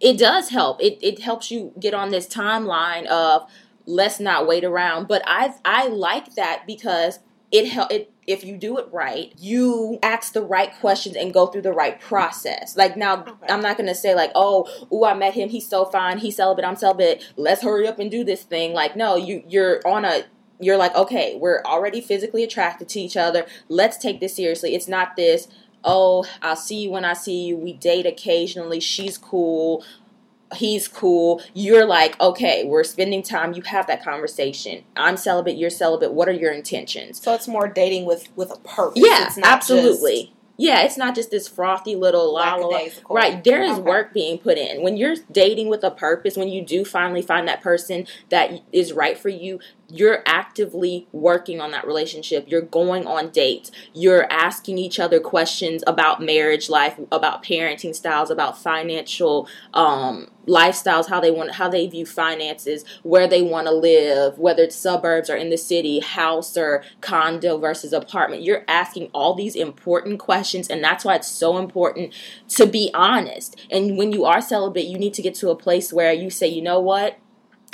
it 0.00 0.16
does 0.16 0.48
help. 0.48 0.82
It 0.82 0.98
it 1.02 1.20
helps 1.20 1.50
you 1.50 1.72
get 1.78 1.92
on 1.92 2.10
this 2.10 2.26
timeline 2.26 3.06
of 3.06 3.50
let's 3.90 4.20
not 4.20 4.46
wait 4.46 4.64
around. 4.64 5.08
But 5.08 5.22
I 5.26 5.54
I 5.64 5.88
like 5.88 6.34
that 6.36 6.66
because 6.66 7.18
it 7.50 7.68
help 7.68 7.90
it 7.90 8.12
if 8.26 8.44
you 8.44 8.56
do 8.56 8.78
it 8.78 8.86
right, 8.92 9.32
you 9.38 9.98
ask 10.02 10.32
the 10.32 10.42
right 10.42 10.72
questions 10.78 11.16
and 11.16 11.34
go 11.34 11.46
through 11.46 11.62
the 11.62 11.72
right 11.72 12.00
process. 12.00 12.76
Like 12.76 12.96
now, 12.96 13.22
okay. 13.22 13.32
I'm 13.48 13.60
not 13.60 13.76
gonna 13.76 13.94
say 13.94 14.14
like, 14.14 14.30
oh, 14.34 14.68
ooh, 14.92 15.04
I 15.04 15.14
met 15.14 15.34
him, 15.34 15.48
he's 15.48 15.68
so 15.68 15.84
fine, 15.84 16.18
he's 16.18 16.36
celibate, 16.36 16.64
I'm 16.64 16.76
celibate. 16.76 17.24
Let's 17.36 17.62
hurry 17.62 17.88
up 17.88 17.98
and 17.98 18.10
do 18.10 18.22
this 18.22 18.44
thing. 18.44 18.72
Like, 18.72 18.94
no, 18.94 19.16
you 19.16 19.42
you're 19.48 19.80
on 19.86 20.04
a 20.04 20.22
you're 20.60 20.76
like, 20.76 20.94
okay, 20.94 21.36
we're 21.40 21.62
already 21.64 22.00
physically 22.00 22.44
attracted 22.44 22.88
to 22.90 23.00
each 23.00 23.16
other. 23.16 23.46
Let's 23.68 23.96
take 23.96 24.20
this 24.20 24.36
seriously. 24.36 24.74
It's 24.74 24.88
not 24.88 25.16
this, 25.16 25.48
oh, 25.84 26.24
I'll 26.42 26.56
see 26.56 26.82
you 26.82 26.90
when 26.90 27.04
I 27.04 27.14
see 27.14 27.46
you. 27.46 27.56
We 27.56 27.72
date 27.72 28.06
occasionally. 28.06 28.80
She's 28.80 29.16
cool 29.18 29.84
he's 30.54 30.88
cool. 30.88 31.42
You're 31.54 31.86
like, 31.86 32.20
okay, 32.20 32.64
we're 32.64 32.84
spending 32.84 33.22
time. 33.22 33.52
You 33.52 33.62
have 33.62 33.86
that 33.86 34.04
conversation. 34.04 34.84
I'm 34.96 35.16
celibate. 35.16 35.56
You're 35.56 35.70
celibate. 35.70 36.12
What 36.12 36.28
are 36.28 36.32
your 36.32 36.52
intentions? 36.52 37.20
So 37.22 37.34
it's 37.34 37.48
more 37.48 37.68
dating 37.68 38.06
with 38.06 38.28
with 38.36 38.52
a 38.52 38.58
purpose. 38.58 39.02
Yeah, 39.04 39.30
absolutely. 39.42 40.22
Just- 40.24 40.32
yeah, 40.60 40.82
it's 40.82 40.98
not 40.98 41.14
just 41.14 41.30
this 41.30 41.48
frothy 41.48 41.96
little 41.96 42.34
la 42.34 42.56
la. 42.56 42.80
Right, 43.08 43.42
there 43.42 43.62
is 43.62 43.78
okay. 43.78 43.80
work 43.80 44.12
being 44.12 44.36
put 44.36 44.58
in. 44.58 44.82
When 44.82 44.98
you're 44.98 45.16
dating 45.32 45.70
with 45.70 45.82
a 45.82 45.90
purpose, 45.90 46.36
when 46.36 46.50
you 46.50 46.62
do 46.62 46.84
finally 46.84 47.22
find 47.22 47.48
that 47.48 47.62
person 47.62 48.06
that 48.28 48.60
is 48.70 48.92
right 48.92 49.16
for 49.16 49.30
you, 49.30 49.58
you're 49.90 50.22
actively 50.26 51.06
working 51.12 51.60
on 51.60 51.70
that 51.72 51.86
relationship. 51.86 52.46
You're 52.48 52.62
going 52.62 53.06
on 53.06 53.30
dates. 53.30 53.70
You're 53.92 54.30
asking 54.30 54.78
each 54.78 54.98
other 55.00 55.20
questions 55.20 55.82
about 55.86 56.22
marriage 56.22 56.68
life, 56.68 56.98
about 57.10 57.42
parenting 57.42 57.94
styles, 57.94 58.30
about 58.30 58.58
financial 58.58 59.48
um, 59.74 60.30
lifestyles, 60.46 61.08
how 61.08 61.20
they 61.20 61.30
want, 61.30 61.52
how 61.52 61.68
they 61.68 61.86
view 61.86 62.06
finances, 62.06 62.84
where 63.02 63.28
they 63.28 63.42
want 63.42 63.66
to 63.66 63.72
live, 63.72 64.38
whether 64.38 64.64
it's 64.64 64.76
suburbs 64.76 65.30
or 65.30 65.36
in 65.36 65.50
the 65.50 65.58
city, 65.58 66.00
house 66.00 66.56
or 66.56 66.82
condo 67.00 67.58
versus 67.58 67.92
apartment. 67.92 68.42
You're 68.42 68.64
asking 68.68 69.10
all 69.12 69.34
these 69.34 69.56
important 69.56 70.18
questions, 70.18 70.68
and 70.68 70.82
that's 70.82 71.04
why 71.04 71.16
it's 71.16 71.28
so 71.28 71.58
important 71.58 72.14
to 72.48 72.66
be 72.66 72.90
honest. 72.94 73.60
And 73.70 73.96
when 73.96 74.12
you 74.12 74.24
are 74.24 74.40
celibate, 74.40 74.86
you 74.86 74.98
need 74.98 75.14
to 75.14 75.22
get 75.22 75.34
to 75.36 75.50
a 75.50 75.56
place 75.56 75.92
where 75.92 76.12
you 76.12 76.30
say, 76.30 76.46
you 76.48 76.62
know 76.62 76.80
what 76.80 77.18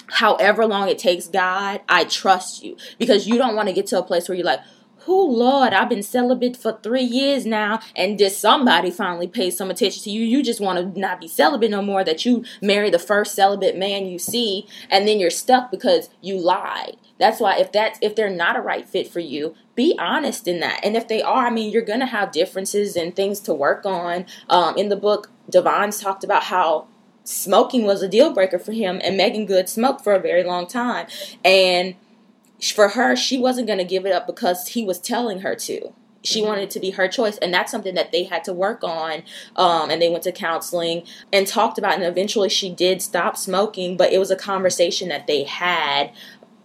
however 0.09 0.67
long 0.67 0.89
it 0.89 0.99
takes, 0.99 1.27
God, 1.27 1.81
I 1.89 2.05
trust 2.05 2.63
you. 2.63 2.77
Because 2.99 3.27
you 3.27 3.39
don't 3.39 3.57
want 3.57 3.69
to 3.69 3.75
get 3.75 3.87
to 3.89 3.99
a 3.99 4.03
place 4.03 4.29
where 4.29 4.37
you're 4.37 4.47
like, 4.47 4.61
oh 5.09 5.27
Lord, 5.27 5.73
I've 5.73 5.89
been 5.89 6.03
celibate 6.03 6.57
for 6.57 6.79
three 6.83 7.03
years 7.03 7.47
now, 7.47 7.81
and 7.95 8.19
did 8.19 8.33
somebody 8.33 8.91
finally 8.91 9.29
pay 9.29 9.51
some 9.51 9.71
attention 9.71 10.03
to 10.05 10.11
you? 10.11 10.23
You 10.23 10.43
just 10.43 10.61
want 10.61 10.95
to 10.95 11.01
not 11.01 11.21
be 11.21 11.29
celibate 11.29 11.71
no 11.71 11.83
more, 11.83 12.05
that 12.05 12.25
you 12.25 12.45
marry 12.61 12.91
the 12.91 12.99
first 12.99 13.35
celibate 13.35 13.77
man 13.77 14.07
you 14.07 14.19
see, 14.19 14.67
and 14.91 15.07
then 15.07 15.19
you're 15.21 15.31
stuck 15.31 15.71
because 15.71 16.11
you 16.21 16.39
lied. 16.39 16.97
That's 17.19 17.41
why 17.41 17.59
if 17.59 17.73
that's 17.73 17.99
if 18.03 18.15
they're 18.15 18.29
not 18.29 18.57
a 18.57 18.61
right 18.61 18.87
fit 18.87 19.09
for 19.09 19.21
you, 19.21 19.55
be 19.75 19.97
honest 19.99 20.47
in 20.47 20.61
that. 20.61 20.81
And 20.85 20.97
if 20.97 21.09
they 21.09 21.23
are, 21.23 21.47
I 21.47 21.51
mean, 21.51 21.73
you're 21.73 21.83
gonna 21.83 22.07
have 22.07 22.31
differences 22.33 22.97
and 22.97 23.15
things 23.15 23.41
to 23.41 23.55
work 23.55 23.87
on. 23.87 24.27
Um, 24.51 24.77
in 24.77 24.89
the 24.89 24.97
book, 24.97 25.31
DeVon's 25.51 26.01
talked 26.01 26.25
about 26.25 26.45
how 26.45 26.89
smoking 27.27 27.85
was 27.85 28.03
a 28.03 28.09
deal 28.09 28.33
breaker 28.33 28.59
for 28.59 28.73
him, 28.73 29.01
and 29.03 29.17
Meagan 29.17 29.47
Good 29.47 29.69
smoked 29.69 30.03
for 30.03 30.15
a 30.15 30.21
very 30.21 30.45
long 30.45 30.67
time. 30.67 31.07
And 31.45 31.97
for 32.75 32.89
her, 32.89 33.17
she 33.17 33.39
wasn't 33.39 33.67
going 33.67 33.79
to 33.79 33.85
give 33.85 34.07
it 34.07 34.13
up 34.13 34.27
because 34.27 34.69
he 34.69 34.85
was 34.85 34.99
telling 34.99 35.41
her 35.41 35.55
to. 35.57 35.93
She 36.23 36.41
mm-hmm. 36.41 36.49
wanted 36.49 36.63
it 36.63 36.71
to 36.71 36.81
be 36.81 36.91
her 36.91 37.09
choice, 37.09 37.37
and 37.39 37.53
that's 37.53 37.71
something 37.71 37.95
that 37.95 38.13
they 38.13 38.25
had 38.25 38.45
to 38.45 38.53
work 38.53 38.83
on. 38.83 39.23
Um, 39.57 39.91
and 39.91 40.01
they 40.01 40.09
went 40.09 40.25
to 40.25 40.33
counseling 40.33 41.05
and 41.33 41.47
talked 41.47 41.79
about, 41.79 41.95
and 41.95 42.05
eventually 42.05 42.49
she 42.49 42.71
did 42.71 43.03
stop 43.03 43.37
smoking. 43.37 43.97
But 43.97 44.13
it 44.13 44.19
was 44.19 44.31
a 44.31 44.37
conversation 44.37 45.09
that 45.09 45.27
they 45.27 45.45
had 45.45 46.13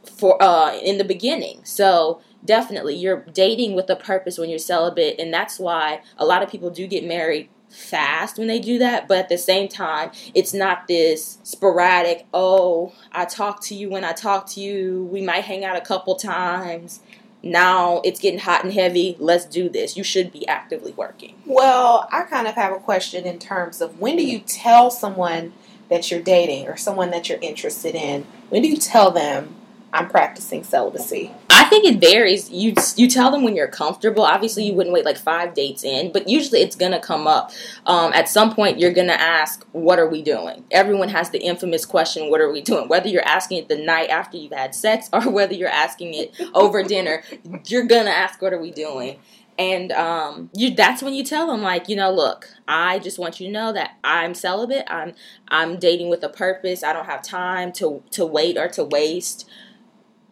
for 0.03 0.41
uh, 0.41 0.75
in 0.77 0.97
the 0.97 1.03
beginning. 1.03 1.61
So 1.63 2.21
definitely, 2.45 2.95
you're 2.95 3.25
dating 3.33 3.75
with 3.75 3.89
a 3.89 3.95
purpose 3.95 4.37
when 4.37 4.49
you're 4.49 4.59
celibate, 4.59 5.19
and 5.19 5.33
that's 5.33 5.59
why 5.59 6.01
a 6.17 6.25
lot 6.25 6.41
of 6.41 6.49
people 6.49 6.69
do 6.69 6.87
get 6.87 7.03
married 7.03 7.49
fast 7.71 8.37
when 8.37 8.47
they 8.47 8.59
do 8.59 8.77
that, 8.79 9.07
but 9.07 9.17
at 9.17 9.29
the 9.29 9.37
same 9.37 9.67
time, 9.67 10.11
it's 10.33 10.53
not 10.53 10.87
this 10.87 11.39
sporadic, 11.43 12.25
oh, 12.33 12.93
I 13.11 13.25
talk 13.25 13.61
to 13.63 13.75
you 13.75 13.89
when 13.89 14.03
I 14.03 14.11
talk 14.13 14.47
to 14.51 14.61
you, 14.61 15.07
we 15.11 15.21
might 15.21 15.45
hang 15.45 15.63
out 15.63 15.75
a 15.75 15.81
couple 15.81 16.15
times. 16.15 16.99
Now 17.43 18.01
it's 18.03 18.19
getting 18.19 18.39
hot 18.39 18.63
and 18.63 18.73
heavy. 18.73 19.15
Let's 19.19 19.45
do 19.45 19.67
this. 19.67 19.97
You 19.97 20.03
should 20.03 20.31
be 20.31 20.47
actively 20.47 20.91
working. 20.91 21.41
Well, 21.45 22.07
I 22.11 22.23
kind 22.23 22.47
of 22.47 22.55
have 22.55 22.71
a 22.71 22.79
question 22.79 23.25
in 23.25 23.39
terms 23.39 23.81
of 23.81 23.99
when 23.99 24.17
do 24.17 24.23
you 24.23 24.39
tell 24.39 24.91
someone 24.91 25.53
that 25.89 26.11
you're 26.11 26.21
dating 26.21 26.67
or 26.67 26.77
someone 26.77 27.09
that 27.11 27.29
you're 27.29 27.39
interested 27.41 27.95
in? 27.95 28.25
When 28.49 28.61
do 28.61 28.67
you 28.67 28.77
tell 28.77 29.11
them 29.11 29.55
I'm 29.93 30.07
practicing 30.07 30.63
celibacy? 30.63 31.31
I 31.49 31.65
think 31.65 31.85
it 31.85 31.99
varies. 31.99 32.49
You 32.49 32.73
you 32.95 33.07
tell 33.07 33.29
them 33.29 33.43
when 33.43 33.55
you're 33.55 33.67
comfortable. 33.67 34.23
Obviously, 34.23 34.63
you 34.63 34.73
wouldn't 34.73 34.93
wait 34.93 35.05
like 35.05 35.17
five 35.17 35.53
dates 35.53 35.83
in, 35.83 36.11
but 36.11 36.27
usually 36.27 36.61
it's 36.61 36.75
gonna 36.75 36.99
come 36.99 37.27
up. 37.27 37.51
Um, 37.85 38.13
at 38.13 38.29
some 38.29 38.53
point, 38.55 38.79
you're 38.79 38.93
gonna 38.93 39.13
ask, 39.13 39.65
"What 39.73 39.99
are 39.99 40.07
we 40.07 40.21
doing?" 40.21 40.63
Everyone 40.71 41.09
has 41.09 41.29
the 41.29 41.39
infamous 41.39 41.85
question, 41.85 42.29
"What 42.29 42.41
are 42.41 42.51
we 42.51 42.61
doing?" 42.61 42.87
Whether 42.87 43.09
you're 43.09 43.27
asking 43.27 43.59
it 43.59 43.69
the 43.69 43.77
night 43.77 44.09
after 44.09 44.37
you've 44.37 44.53
had 44.53 44.73
sex 44.73 45.09
or 45.13 45.21
whether 45.29 45.53
you're 45.53 45.69
asking 45.69 46.13
it 46.13 46.33
over 46.53 46.83
dinner, 46.83 47.23
you're 47.67 47.85
gonna 47.85 48.11
ask, 48.11 48.41
"What 48.41 48.53
are 48.53 48.61
we 48.61 48.71
doing?" 48.71 49.17
and 49.57 49.91
um, 49.91 50.49
you 50.55 50.73
that's 50.73 51.03
when 51.03 51.13
you 51.13 51.23
tell 51.23 51.47
them 51.47 51.61
like 51.61 51.87
you 51.89 51.95
know 51.95 52.11
look 52.11 52.49
i 52.67 52.97
just 52.99 53.19
want 53.19 53.39
you 53.39 53.47
to 53.47 53.51
know 53.53 53.71
that 53.73 53.91
i'm 54.03 54.33
celibate 54.33 54.85
i'm 54.87 55.13
i'm 55.49 55.77
dating 55.77 56.09
with 56.09 56.23
a 56.23 56.29
purpose 56.29 56.83
i 56.83 56.93
don't 56.93 57.05
have 57.05 57.21
time 57.21 57.71
to 57.71 58.01
to 58.11 58.25
wait 58.25 58.57
or 58.57 58.67
to 58.67 58.83
waste 58.83 59.47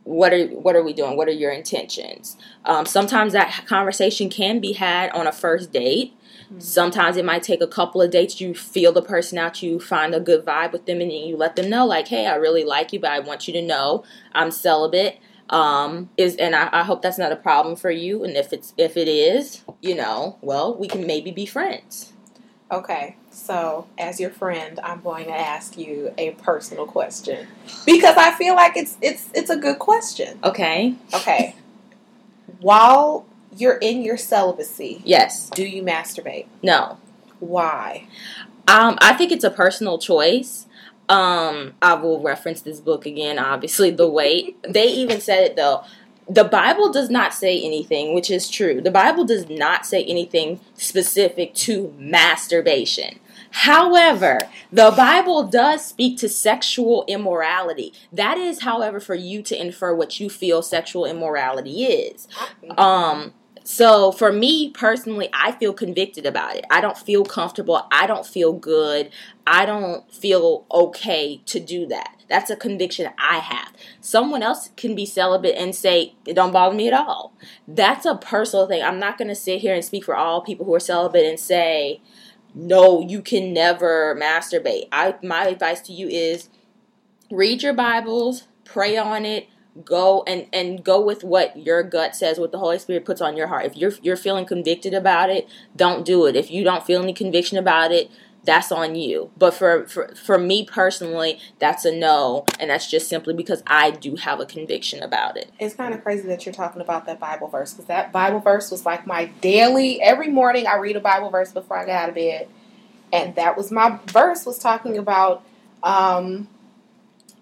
what 0.10 0.34
are 0.34 0.47
what 0.47 0.76
are 0.76 0.84
we 0.84 0.91
doing? 0.91 1.16
What 1.16 1.28
are 1.28 1.32
your 1.32 1.51
intentions? 1.51 2.36
Um, 2.66 2.86
sometimes 2.88 3.34
that 3.34 3.66
conversation 3.68 4.30
can 4.30 4.60
be 4.60 4.74
had 4.74 5.12
on 5.12 5.28
a 5.28 5.32
first 5.32 5.72
date. 5.72 6.16
Mm-hmm. 6.45 6.60
Sometimes 6.60 7.16
it 7.16 7.24
might 7.24 7.43
take 7.43 7.62
a 7.62 7.68
couple 7.68 8.01
of 8.01 8.10
dates. 8.10 8.41
You 8.41 8.55
feel 8.55 8.91
the 8.91 9.03
person 9.03 9.38
out, 9.38 9.62
you 9.62 9.80
find 9.80 10.16
a 10.16 10.20
good 10.20 10.43
vibe 10.43 10.72
with 10.72 10.88
them, 10.88 10.99
and 10.99 11.12
then 11.12 11.28
you 11.28 11.38
let 11.38 11.55
them 11.55 11.70
know, 11.70 11.86
like, 11.86 12.07
"Hey, 12.07 12.26
I 12.26 12.36
really 12.36 12.64
like 12.64 12.91
you, 12.91 12.99
but 12.99 13.12
I 13.12 13.20
want 13.20 13.47
you 13.47 13.53
to 13.53 13.62
know 13.62 14.03
I'm 14.34 14.49
celibate." 14.49 15.20
Um, 15.51 16.10
is 16.18 16.36
and 16.38 16.55
I, 16.55 16.70
I 16.72 16.84
hope 16.84 17.03
that's 17.03 17.20
not 17.20 17.32
a 17.32 17.36
problem 17.36 17.76
for 17.76 17.91
you. 17.91 18.24
And 18.24 18.36
if 18.36 18.51
it's 18.51 18.74
if 18.78 18.97
it 18.97 19.07
is, 19.07 19.64
you 19.80 19.93
know, 19.93 20.39
well, 20.41 20.76
we 20.76 20.88
can 20.88 21.05
maybe 21.05 21.30
be 21.30 21.45
friends. 21.45 22.14
Okay, 22.72 23.16
so 23.32 23.88
as 23.98 24.20
your 24.20 24.30
friend, 24.30 24.80
I'm 24.84 25.02
going 25.02 25.26
to 25.26 25.38
ask 25.38 25.78
you 25.78 26.14
a 26.18 26.32
personal 26.32 26.86
question 26.86 27.48
because 27.86 28.18
I 28.18 28.32
feel 28.32 28.56
like 28.56 28.76
it's 28.76 28.98
it's 29.02 29.30
it's 29.34 29.50
a 29.50 29.58
good 29.58 29.80
question. 29.80 30.40
Okay. 30.44 30.96
Okay. 31.14 31.56
While 32.60 33.26
you're 33.56 33.78
in 33.78 34.02
your 34.02 34.18
celibacy, 34.18 35.02
yes, 35.06 35.50
do 35.50 35.64
you 35.64 35.84
masturbate? 35.84 36.48
No. 36.64 36.98
Why? 37.40 38.08
Um, 38.68 38.98
I 39.02 39.14
think 39.14 39.32
it's 39.32 39.44
a 39.44 39.52
personal 39.52 39.98
choice. 39.98 40.68
Um, 41.08 41.74
I 41.82 41.96
will 41.96 42.22
reference 42.22 42.62
this 42.62 42.80
book 42.80 43.08
again, 43.08 43.40
obviously, 43.40 43.90
The 43.90 44.08
Wait. 44.08 44.58
they 44.62 44.88
even 44.88 45.22
said 45.22 45.44
it 45.44 45.56
though 45.56 45.84
the 46.30 46.44
Bible 46.44 46.92
does 46.92 47.10
not 47.10 47.34
say 47.34 47.60
anything, 47.60 48.14
which 48.14 48.30
is 48.30 48.50
true. 48.50 48.82
The 48.82 48.92
Bible 48.92 49.26
does 49.26 49.50
not 49.50 49.86
say 49.86 50.04
anything 50.04 50.60
specific 50.76 51.54
to 51.56 51.94
masturbation. 51.98 53.20
However, 53.52 54.38
the 54.72 54.94
Bible 54.96 55.44
does 55.48 55.84
speak 55.84 56.20
to 56.20 56.30
sexual 56.30 57.04
immorality. 57.08 57.94
That 58.14 58.38
is, 58.38 58.62
however, 58.62 59.00
for 59.00 59.16
you 59.16 59.42
to 59.44 59.60
infer 59.60 59.96
what 59.96 60.20
you 60.20 60.30
feel 60.30 60.62
sexual 60.62 61.06
immorality 61.06 61.86
is. 61.86 62.28
Um, 62.78 63.34
So 63.72 64.12
for 64.12 64.32
me 64.34 64.72
personally, 64.72 65.30
I 65.32 65.52
feel 65.52 65.74
convicted 65.74 66.26
about 66.26 66.56
it. 66.56 66.66
I 66.72 66.82
don't 66.82 66.98
feel 66.98 67.24
comfortable. 67.24 67.86
I 67.92 68.08
don't 68.08 68.26
feel 68.26 68.52
good. 68.52 69.12
I 69.46 69.68
don't 69.68 70.12
feel 70.12 70.66
okay 70.72 71.44
to 71.46 71.60
do 71.60 71.86
that. 71.86 72.16
That's 72.28 72.50
a 72.50 72.56
conviction 72.56 73.12
I 73.20 73.38
have. 73.38 73.72
Someone 74.02 74.42
else 74.42 74.72
can 74.76 74.96
be 74.96 75.06
celibate 75.06 75.54
and 75.56 75.76
say, 75.76 76.16
it 76.26 76.34
don't 76.34 76.52
bother 76.52 76.76
me 76.76 76.88
at 76.88 76.96
all. 76.96 77.32
That's 77.68 78.08
a 78.08 78.16
personal 78.16 78.66
thing. 78.66 78.82
I'm 78.82 78.98
not 78.98 79.20
going 79.20 79.28
to 79.28 79.36
sit 79.36 79.62
here 79.62 79.76
and 79.76 79.86
speak 79.86 80.04
for 80.04 80.16
all 80.16 80.42
people 80.42 80.66
who 80.66 80.74
are 80.74 80.80
celibate 80.80 81.28
and 81.28 81.40
say, 81.40 82.02
no, 82.56 83.02
you 83.02 83.22
can 83.22 83.54
never 83.54 84.18
masturbate. 84.20 84.88
I 84.92 85.14
my 85.22 85.46
advice 85.46 85.82
to 85.82 85.94
you 85.94 86.08
is 86.08 86.50
read 87.30 87.62
your 87.62 87.74
Bibles, 87.74 88.48
pray 88.66 88.98
on 88.98 89.28
it, 89.28 89.48
go 89.86 90.24
and 90.28 90.48
and 90.52 90.84
go 90.84 91.00
with 91.00 91.24
what 91.24 91.56
your 91.58 91.84
gut 91.84 92.16
says 92.16 92.40
what 92.40 92.52
the 92.52 92.58
holy 92.58 92.80
spirit 92.80 93.06
puts 93.06 93.22
on 93.22 93.38
your 93.38 93.48
heart. 93.48 93.66
If 93.66 93.78
you're 93.78 93.94
you're 94.02 94.18
feeling 94.18 94.46
convicted 94.46 94.94
about 94.94 95.30
it 95.30 95.48
don't 95.76 96.06
do 96.06 96.26
it. 96.26 96.36
If 96.36 96.52
you 96.52 96.64
don't 96.64 96.86
feel 96.86 97.02
any 97.02 97.14
conviction 97.14 97.58
about 97.58 97.92
it 97.92 98.10
that's 98.44 98.72
on 98.72 98.96
you. 98.96 99.32
But 99.38 99.54
for 99.54 99.86
for, 99.88 100.14
for 100.16 100.38
me 100.38 100.66
personally 100.66 101.40
that's 101.60 101.86
a 101.86 101.96
no 101.96 102.46
and 102.60 102.70
that's 102.70 102.90
just 102.90 103.08
simply 103.08 103.34
because 103.34 103.62
i 103.68 103.92
do 103.92 104.16
have 104.16 104.40
a 104.40 104.46
conviction 104.46 105.04
about 105.04 105.38
it. 105.38 105.52
It's 105.60 105.76
kind 105.76 105.94
of 105.94 106.04
crazy 106.04 106.28
that 106.28 106.46
you're 106.46 106.54
talking 106.54 106.82
about 106.82 107.06
that 107.06 107.20
Bible 107.20 107.48
verse 107.48 107.74
because 107.74 107.86
that 107.86 108.12
Bible 108.12 108.40
verse 108.40 108.72
was 108.72 108.86
like 108.86 109.06
my 109.06 109.26
daily. 109.42 110.02
Every 110.02 110.30
morning 110.30 110.68
I 110.68 110.78
read 110.78 110.96
a 110.96 111.02
Bible 111.02 111.30
verse 111.30 111.52
before 111.52 111.78
I 111.78 111.86
get 111.86 112.04
out 112.04 112.10
of 112.10 112.16
bed, 112.16 112.48
and 113.14 113.36
that 113.36 113.56
was 113.56 113.72
my 113.72 114.00
verse 114.08 114.46
was 114.46 114.58
talking 114.58 114.98
about 114.98 115.44
um, 115.84 116.48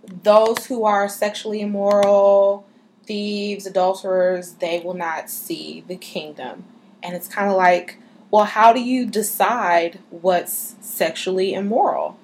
those 0.07 0.65
who 0.65 0.85
are 0.85 1.07
sexually 1.09 1.61
immoral, 1.61 2.65
thieves, 3.05 3.65
adulterers. 3.65 4.53
They 4.53 4.79
will 4.79 4.93
not 4.93 5.29
see 5.29 5.83
the 5.87 5.95
kingdom, 5.95 6.65
and 7.03 7.15
it's 7.15 7.27
kind 7.27 7.49
of 7.49 7.57
like, 7.57 7.97
well, 8.31 8.45
how 8.45 8.73
do 8.73 8.81
you 8.81 9.05
decide 9.05 9.99
what's 10.09 10.75
sexually 10.81 11.53
immoral? 11.53 12.17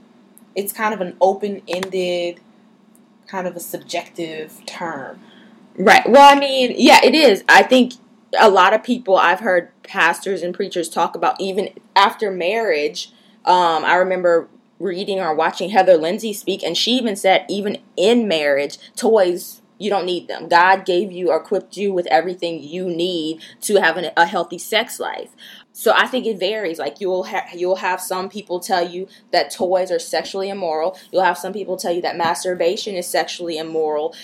It's 0.56 0.74
kind 0.74 0.94
of 0.94 1.02
an 1.02 1.16
open-ended, 1.22 2.40
kind 3.28 3.48
of 3.48 3.56
a 3.56 3.60
subjective 3.60 4.62
term. 4.66 5.22
Right. 5.78 6.08
Well, 6.08 6.36
I 6.36 6.40
mean, 6.40 6.76
yeah, 6.78 7.00
it 7.04 7.16
is. 7.16 7.44
I 7.50 7.64
think 7.64 7.94
a 8.40 8.50
lot 8.50 8.74
of 8.74 8.84
people 8.84 9.18
I've 9.18 9.40
heard 9.40 9.70
pastors 9.84 10.44
and 10.44 10.54
preachers 10.54 10.90
talk 10.90 11.16
about 11.16 11.40
even 11.40 11.70
after 11.96 12.30
marriage. 12.30 13.12
Um, 13.46 13.84
I 13.84 13.96
remember 13.96 14.48
reading 14.84 15.20
or 15.20 15.34
watching 15.34 15.70
Heather 15.70 15.98
Lindsay 15.98 16.34
speak, 16.34 16.64
and 16.64 16.78
she 16.78 16.92
even 16.92 17.16
said, 17.16 17.46
even 17.50 17.78
in 17.98 18.28
marriage, 18.28 18.78
toys 18.96 19.62
you 19.80 19.90
don't 19.90 20.06
need 20.06 20.28
them. 20.28 20.48
God 20.48 20.86
gave 20.86 21.12
you 21.12 21.30
or 21.30 21.38
equipped 21.38 21.76
you 21.76 21.92
with 21.92 22.08
everything 22.08 22.64
you 22.64 22.86
need 22.86 23.42
to 23.62 23.82
have 23.82 23.98
an, 23.98 24.12
a 24.16 24.26
healthy 24.26 24.58
sex 24.58 25.00
life. 25.00 25.32
So 25.74 25.92
I 25.94 26.08
think 26.08 26.26
it 26.26 26.40
varies. 26.40 26.80
Like 26.80 27.02
you'll 27.02 27.26
ha- 27.26 27.48
you'll 27.54 27.78
have 27.78 28.00
some 28.00 28.30
people 28.30 28.60
tell 28.60 28.88
you 28.88 29.08
that 29.32 29.52
toys 29.52 29.92
are 29.92 30.00
sexually 30.00 30.50
immoral. 30.50 30.98
You'll 31.12 31.24
have 31.24 31.38
some 31.38 31.52
people 31.52 31.76
tell 31.76 31.92
you 31.92 32.02
that 32.04 32.16
masturbation 32.16 32.96
is 32.96 33.08
sexually 33.08 33.58
immoral. 33.58 34.16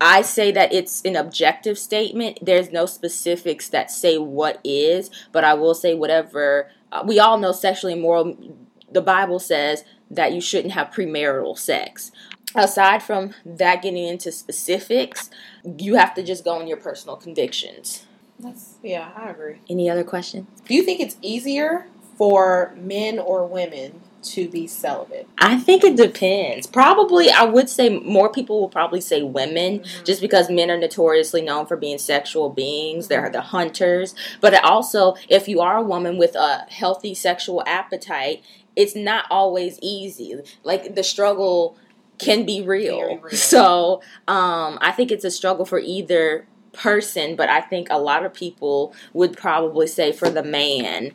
I 0.00 0.22
say 0.22 0.50
that 0.50 0.72
it's 0.72 1.00
an 1.04 1.14
objective 1.14 1.78
statement. 1.78 2.40
There's 2.42 2.72
no 2.72 2.86
specifics 2.86 3.68
that 3.68 3.90
say 3.90 4.18
what 4.18 4.60
is, 4.64 5.10
but 5.30 5.44
I 5.44 5.54
will 5.54 5.74
say 5.74 5.94
whatever. 5.94 6.70
Uh, 6.90 7.04
we 7.06 7.20
all 7.20 7.38
know 7.38 7.52
sexually 7.52 7.92
immoral. 7.92 8.36
The 8.92 9.00
Bible 9.02 9.38
says 9.38 9.84
that 10.10 10.32
you 10.32 10.40
shouldn't 10.40 10.74
have 10.74 10.88
premarital 10.90 11.58
sex. 11.58 12.12
Aside 12.54 13.02
from 13.02 13.34
that 13.46 13.82
getting 13.82 14.06
into 14.06 14.30
specifics, 14.30 15.30
you 15.78 15.94
have 15.94 16.14
to 16.14 16.22
just 16.22 16.44
go 16.44 16.52
on 16.58 16.66
your 16.66 16.76
personal 16.76 17.16
convictions. 17.16 18.04
That's 18.38 18.74
yeah, 18.82 19.10
I 19.16 19.30
agree. 19.30 19.56
Any 19.70 19.88
other 19.88 20.04
questions? 20.04 20.46
Do 20.66 20.74
you 20.74 20.82
think 20.82 21.00
it's 21.00 21.16
easier 21.22 21.86
for 22.18 22.74
men 22.76 23.18
or 23.18 23.46
women 23.46 24.00
to 24.24 24.48
be 24.48 24.66
celibate? 24.66 25.26
I 25.38 25.58
think 25.58 25.82
it 25.82 25.96
depends. 25.96 26.66
Probably, 26.66 27.30
I 27.30 27.44
would 27.44 27.68
say 27.70 27.88
more 27.88 28.28
people 28.28 28.60
will 28.60 28.68
probably 28.68 29.00
say 29.00 29.22
women, 29.22 29.80
Mhm. 29.80 30.04
just 30.04 30.20
because 30.20 30.50
men 30.50 30.70
are 30.70 30.76
notoriously 30.78 31.40
known 31.40 31.66
for 31.66 31.76
being 31.76 31.98
sexual 31.98 32.50
beings. 32.50 33.08
They're 33.08 33.30
the 33.30 33.40
hunters. 33.40 34.14
But 34.40 34.62
also, 34.62 35.14
if 35.28 35.48
you 35.48 35.60
are 35.60 35.78
a 35.78 35.82
woman 35.82 36.18
with 36.18 36.34
a 36.36 36.66
healthy 36.68 37.14
sexual 37.14 37.62
appetite, 37.66 38.42
it's 38.76 38.94
not 38.94 39.24
always 39.30 39.78
easy. 39.82 40.40
Like 40.64 40.94
the 40.94 41.02
struggle 41.02 41.76
can 42.18 42.44
be 42.44 42.62
real. 42.62 43.18
Real. 43.18 43.28
So, 43.32 44.02
um, 44.28 44.78
I 44.80 44.92
think 44.92 45.10
it's 45.10 45.24
a 45.24 45.30
struggle 45.30 45.64
for 45.64 45.78
either 45.78 46.46
person, 46.72 47.36
but 47.36 47.48
I 47.48 47.60
think 47.60 47.88
a 47.90 47.98
lot 47.98 48.24
of 48.24 48.32
people 48.32 48.94
would 49.12 49.36
probably 49.36 49.86
say 49.86 50.12
for 50.12 50.30
the 50.30 50.42
man, 50.42 51.12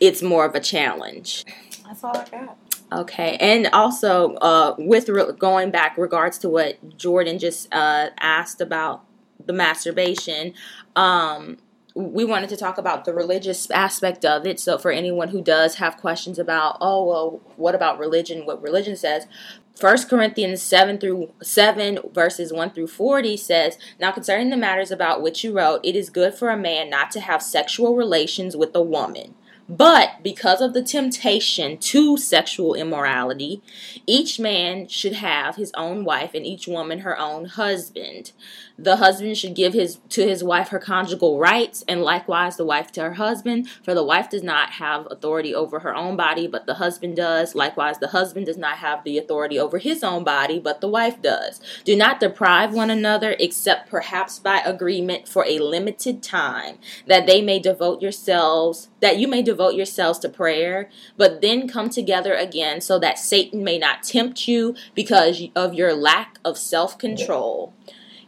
it's 0.00 0.22
more 0.22 0.44
of 0.44 0.54
a 0.54 0.60
challenge. 0.60 1.44
That's 1.86 2.02
all 2.02 2.16
I 2.16 2.24
got. 2.28 2.58
Okay, 2.92 3.36
and 3.40 3.66
also 3.72 4.34
uh, 4.36 4.74
with 4.78 5.08
re- 5.08 5.32
going 5.36 5.70
back 5.70 5.98
regards 5.98 6.38
to 6.38 6.48
what 6.48 6.96
Jordan 6.96 7.38
just 7.38 7.72
uh, 7.72 8.10
asked 8.20 8.60
about 8.60 9.04
the 9.44 9.52
masturbation, 9.52 10.54
um, 10.94 11.58
we 11.96 12.26
wanted 12.26 12.50
to 12.50 12.58
talk 12.58 12.76
about 12.76 13.06
the 13.06 13.14
religious 13.14 13.70
aspect 13.70 14.22
of 14.26 14.46
it. 14.46 14.60
So 14.60 14.76
for 14.76 14.90
anyone 14.90 15.28
who 15.28 15.40
does 15.40 15.76
have 15.76 15.96
questions 15.96 16.38
about, 16.38 16.76
oh 16.78 17.04
well, 17.06 17.40
what 17.56 17.74
about 17.74 17.98
religion? 17.98 18.44
What 18.44 18.62
religion 18.62 18.96
says? 18.96 19.26
First 19.74 20.08
Corinthians 20.08 20.60
seven 20.60 20.98
through 20.98 21.32
seven 21.42 21.98
verses 22.12 22.52
one 22.52 22.70
through 22.70 22.88
forty 22.88 23.34
says, 23.36 23.78
Now 23.98 24.12
concerning 24.12 24.50
the 24.50 24.58
matters 24.58 24.90
about 24.90 25.22
which 25.22 25.42
you 25.42 25.56
wrote, 25.56 25.80
it 25.82 25.96
is 25.96 26.10
good 26.10 26.34
for 26.34 26.50
a 26.50 26.56
man 26.56 26.90
not 26.90 27.10
to 27.12 27.20
have 27.20 27.42
sexual 27.42 27.96
relations 27.96 28.54
with 28.54 28.76
a 28.76 28.82
woman. 28.82 29.34
But 29.68 30.22
because 30.22 30.60
of 30.60 30.74
the 30.74 30.82
temptation 30.82 31.76
to 31.78 32.16
sexual 32.16 32.74
immorality, 32.74 33.62
each 34.06 34.38
man 34.38 34.86
should 34.86 35.14
have 35.14 35.56
his 35.56 35.72
own 35.76 36.04
wife 36.04 36.34
and 36.34 36.46
each 36.46 36.68
woman 36.68 37.00
her 37.00 37.18
own 37.18 37.46
husband. 37.46 38.30
The 38.78 38.96
husband 38.96 39.36
should 39.38 39.54
give 39.54 39.72
his 39.72 39.98
to 40.10 40.22
his 40.26 40.44
wife 40.44 40.68
her 40.68 40.78
conjugal 40.78 41.38
rights 41.38 41.84
and 41.88 42.02
likewise 42.02 42.56
the 42.56 42.64
wife 42.64 42.92
to 42.92 43.00
her 43.02 43.14
husband, 43.14 43.68
for 43.82 43.92
the 43.94 44.04
wife 44.04 44.30
does 44.30 44.42
not 44.42 44.72
have 44.72 45.08
authority 45.10 45.54
over 45.54 45.80
her 45.80 45.94
own 45.94 46.16
body, 46.16 46.46
but 46.46 46.66
the 46.66 46.74
husband 46.74 47.16
does. 47.16 47.54
Likewise 47.54 47.98
the 47.98 48.08
husband 48.08 48.46
does 48.46 48.58
not 48.58 48.78
have 48.78 49.02
the 49.02 49.18
authority 49.18 49.58
over 49.58 49.78
his 49.78 50.04
own 50.04 50.22
body, 50.22 50.60
but 50.60 50.80
the 50.80 50.88
wife 50.88 51.20
does. 51.22 51.60
Do 51.84 51.96
not 51.96 52.20
deprive 52.20 52.72
one 52.72 52.90
another 52.90 53.34
except 53.40 53.90
perhaps 53.90 54.38
by 54.38 54.58
agreement 54.58 55.26
for 55.26 55.44
a 55.46 55.58
limited 55.58 56.22
time, 56.22 56.78
that 57.06 57.26
they 57.26 57.42
may 57.42 57.58
devote 57.58 58.02
yourselves 58.02 58.90
that 59.00 59.18
you 59.18 59.28
may 59.28 59.42
devote 59.42 59.74
yourselves 59.74 60.18
to 60.20 60.28
prayer, 60.28 60.88
but 61.16 61.40
then 61.40 61.68
come 61.68 61.90
together 61.90 62.34
again 62.34 62.80
so 62.80 62.98
that 62.98 63.18
Satan 63.18 63.62
may 63.62 63.78
not 63.78 64.02
tempt 64.02 64.48
you 64.48 64.74
because 64.94 65.42
of 65.54 65.74
your 65.74 65.94
lack 65.94 66.38
of 66.44 66.56
self 66.58 66.98
control. 66.98 67.74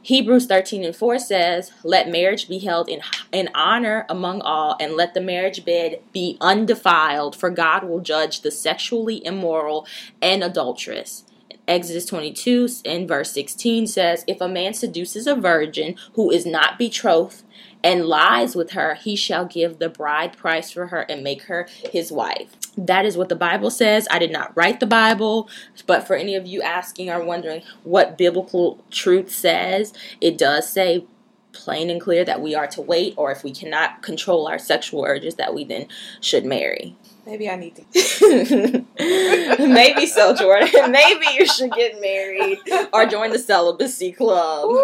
Hebrews 0.02 0.46
13 0.46 0.84
and 0.84 0.96
4 0.96 1.18
says, 1.18 1.72
Let 1.84 2.08
marriage 2.08 2.48
be 2.48 2.60
held 2.60 2.88
in, 2.88 3.00
in 3.32 3.50
honor 3.54 4.06
among 4.08 4.40
all, 4.40 4.76
and 4.80 4.94
let 4.94 5.12
the 5.12 5.20
marriage 5.20 5.64
bed 5.64 6.00
be 6.12 6.38
undefiled, 6.40 7.36
for 7.36 7.50
God 7.50 7.84
will 7.84 8.00
judge 8.00 8.40
the 8.40 8.50
sexually 8.50 9.24
immoral 9.26 9.86
and 10.22 10.42
adulterous. 10.42 11.24
Exodus 11.66 12.06
22 12.06 12.68
and 12.86 13.06
verse 13.06 13.30
16 13.32 13.86
says, 13.86 14.24
If 14.26 14.40
a 14.40 14.48
man 14.48 14.72
seduces 14.72 15.26
a 15.26 15.34
virgin 15.34 15.96
who 16.14 16.30
is 16.30 16.46
not 16.46 16.78
betrothed 16.78 17.42
and 17.82 18.06
lies 18.06 18.54
with 18.56 18.72
her, 18.72 18.94
he 18.94 19.16
shall 19.16 19.44
give 19.44 19.78
the 19.78 19.88
bride 19.88 20.36
price 20.36 20.70
for 20.70 20.88
her 20.88 21.00
and 21.02 21.22
make 21.22 21.42
her 21.42 21.68
his 21.92 22.10
wife. 22.10 22.54
That 22.76 23.04
is 23.04 23.16
what 23.16 23.28
the 23.28 23.36
Bible 23.36 23.70
says. 23.70 24.06
I 24.10 24.18
did 24.18 24.32
not 24.32 24.56
write 24.56 24.80
the 24.80 24.86
Bible, 24.86 25.48
but 25.86 26.06
for 26.06 26.16
any 26.16 26.34
of 26.34 26.46
you 26.46 26.62
asking 26.62 27.10
or 27.10 27.24
wondering 27.24 27.62
what 27.84 28.18
biblical 28.18 28.84
truth 28.90 29.30
says, 29.30 29.92
it 30.20 30.38
does 30.38 30.68
say 30.68 31.04
plain 31.52 31.90
and 31.90 32.00
clear 32.00 32.24
that 32.24 32.40
we 32.40 32.54
are 32.54 32.66
to 32.68 32.80
wait, 32.82 33.14
or 33.16 33.32
if 33.32 33.42
we 33.42 33.52
cannot 33.52 34.02
control 34.02 34.46
our 34.46 34.58
sexual 34.58 35.04
urges, 35.04 35.36
that 35.36 35.54
we 35.54 35.64
then 35.64 35.86
should 36.20 36.44
marry. 36.44 36.94
Maybe 37.28 37.50
I 37.50 37.56
need 37.56 37.76
to. 37.76 38.84
Maybe 39.68 40.06
so, 40.06 40.34
Jordan. 40.34 40.70
Maybe 40.90 41.26
you 41.34 41.46
should 41.46 41.70
get 41.72 42.00
married 42.00 42.58
or 42.90 43.04
join 43.04 43.32
the 43.32 43.38
celibacy 43.38 44.12
club. 44.12 44.74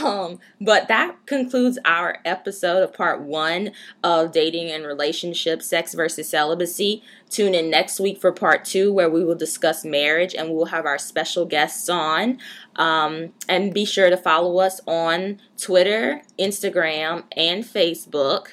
Um, 0.00 0.38
but 0.60 0.86
that 0.86 1.16
concludes 1.26 1.76
our 1.84 2.18
episode 2.24 2.84
of 2.84 2.94
part 2.94 3.22
one 3.22 3.72
of 4.04 4.30
dating 4.30 4.70
and 4.70 4.86
relationships, 4.86 5.66
sex 5.66 5.94
versus 5.94 6.28
celibacy. 6.28 7.02
Tune 7.28 7.54
in 7.56 7.70
next 7.70 7.98
week 7.98 8.20
for 8.20 8.30
part 8.30 8.64
two, 8.64 8.92
where 8.92 9.10
we 9.10 9.24
will 9.24 9.34
discuss 9.34 9.84
marriage 9.84 10.36
and 10.36 10.50
we 10.50 10.54
will 10.54 10.66
have 10.66 10.86
our 10.86 10.98
special 10.98 11.44
guests 11.44 11.88
on. 11.88 12.38
Um, 12.76 13.32
and 13.48 13.74
be 13.74 13.84
sure 13.84 14.10
to 14.10 14.16
follow 14.16 14.58
us 14.58 14.80
on 14.86 15.40
Twitter, 15.56 16.22
Instagram, 16.38 17.24
and 17.36 17.64
Facebook. 17.64 18.50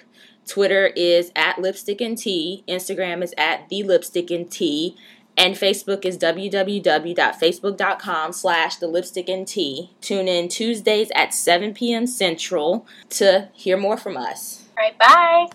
Twitter 0.47 0.87
is 0.95 1.31
at 1.35 1.59
lipstick 1.59 2.01
and 2.01 2.17
tea. 2.17 2.63
Instagram 2.67 3.23
is 3.23 3.33
at 3.37 3.69
the 3.69 3.83
lipstick 3.83 4.31
and 4.31 4.51
tea. 4.51 4.97
And 5.37 5.55
Facebook 5.55 6.05
is 6.05 6.17
www.facebook.com 6.17 8.31
slash 8.31 8.77
the 8.77 8.87
lipstick 8.87 9.27
and 9.27 9.45
tea. 9.47 9.91
Tune 9.99 10.29
in 10.29 10.47
Tuesdays 10.47 11.11
at 11.13 11.33
7 11.33 11.73
p.m. 11.73 12.07
Central 12.07 12.87
to 13.09 13.49
hear 13.53 13.75
more 13.75 13.97
from 13.97 14.15
us. 14.15 14.63
All 14.77 14.83
right, 14.83 14.97
bye. 14.97 15.43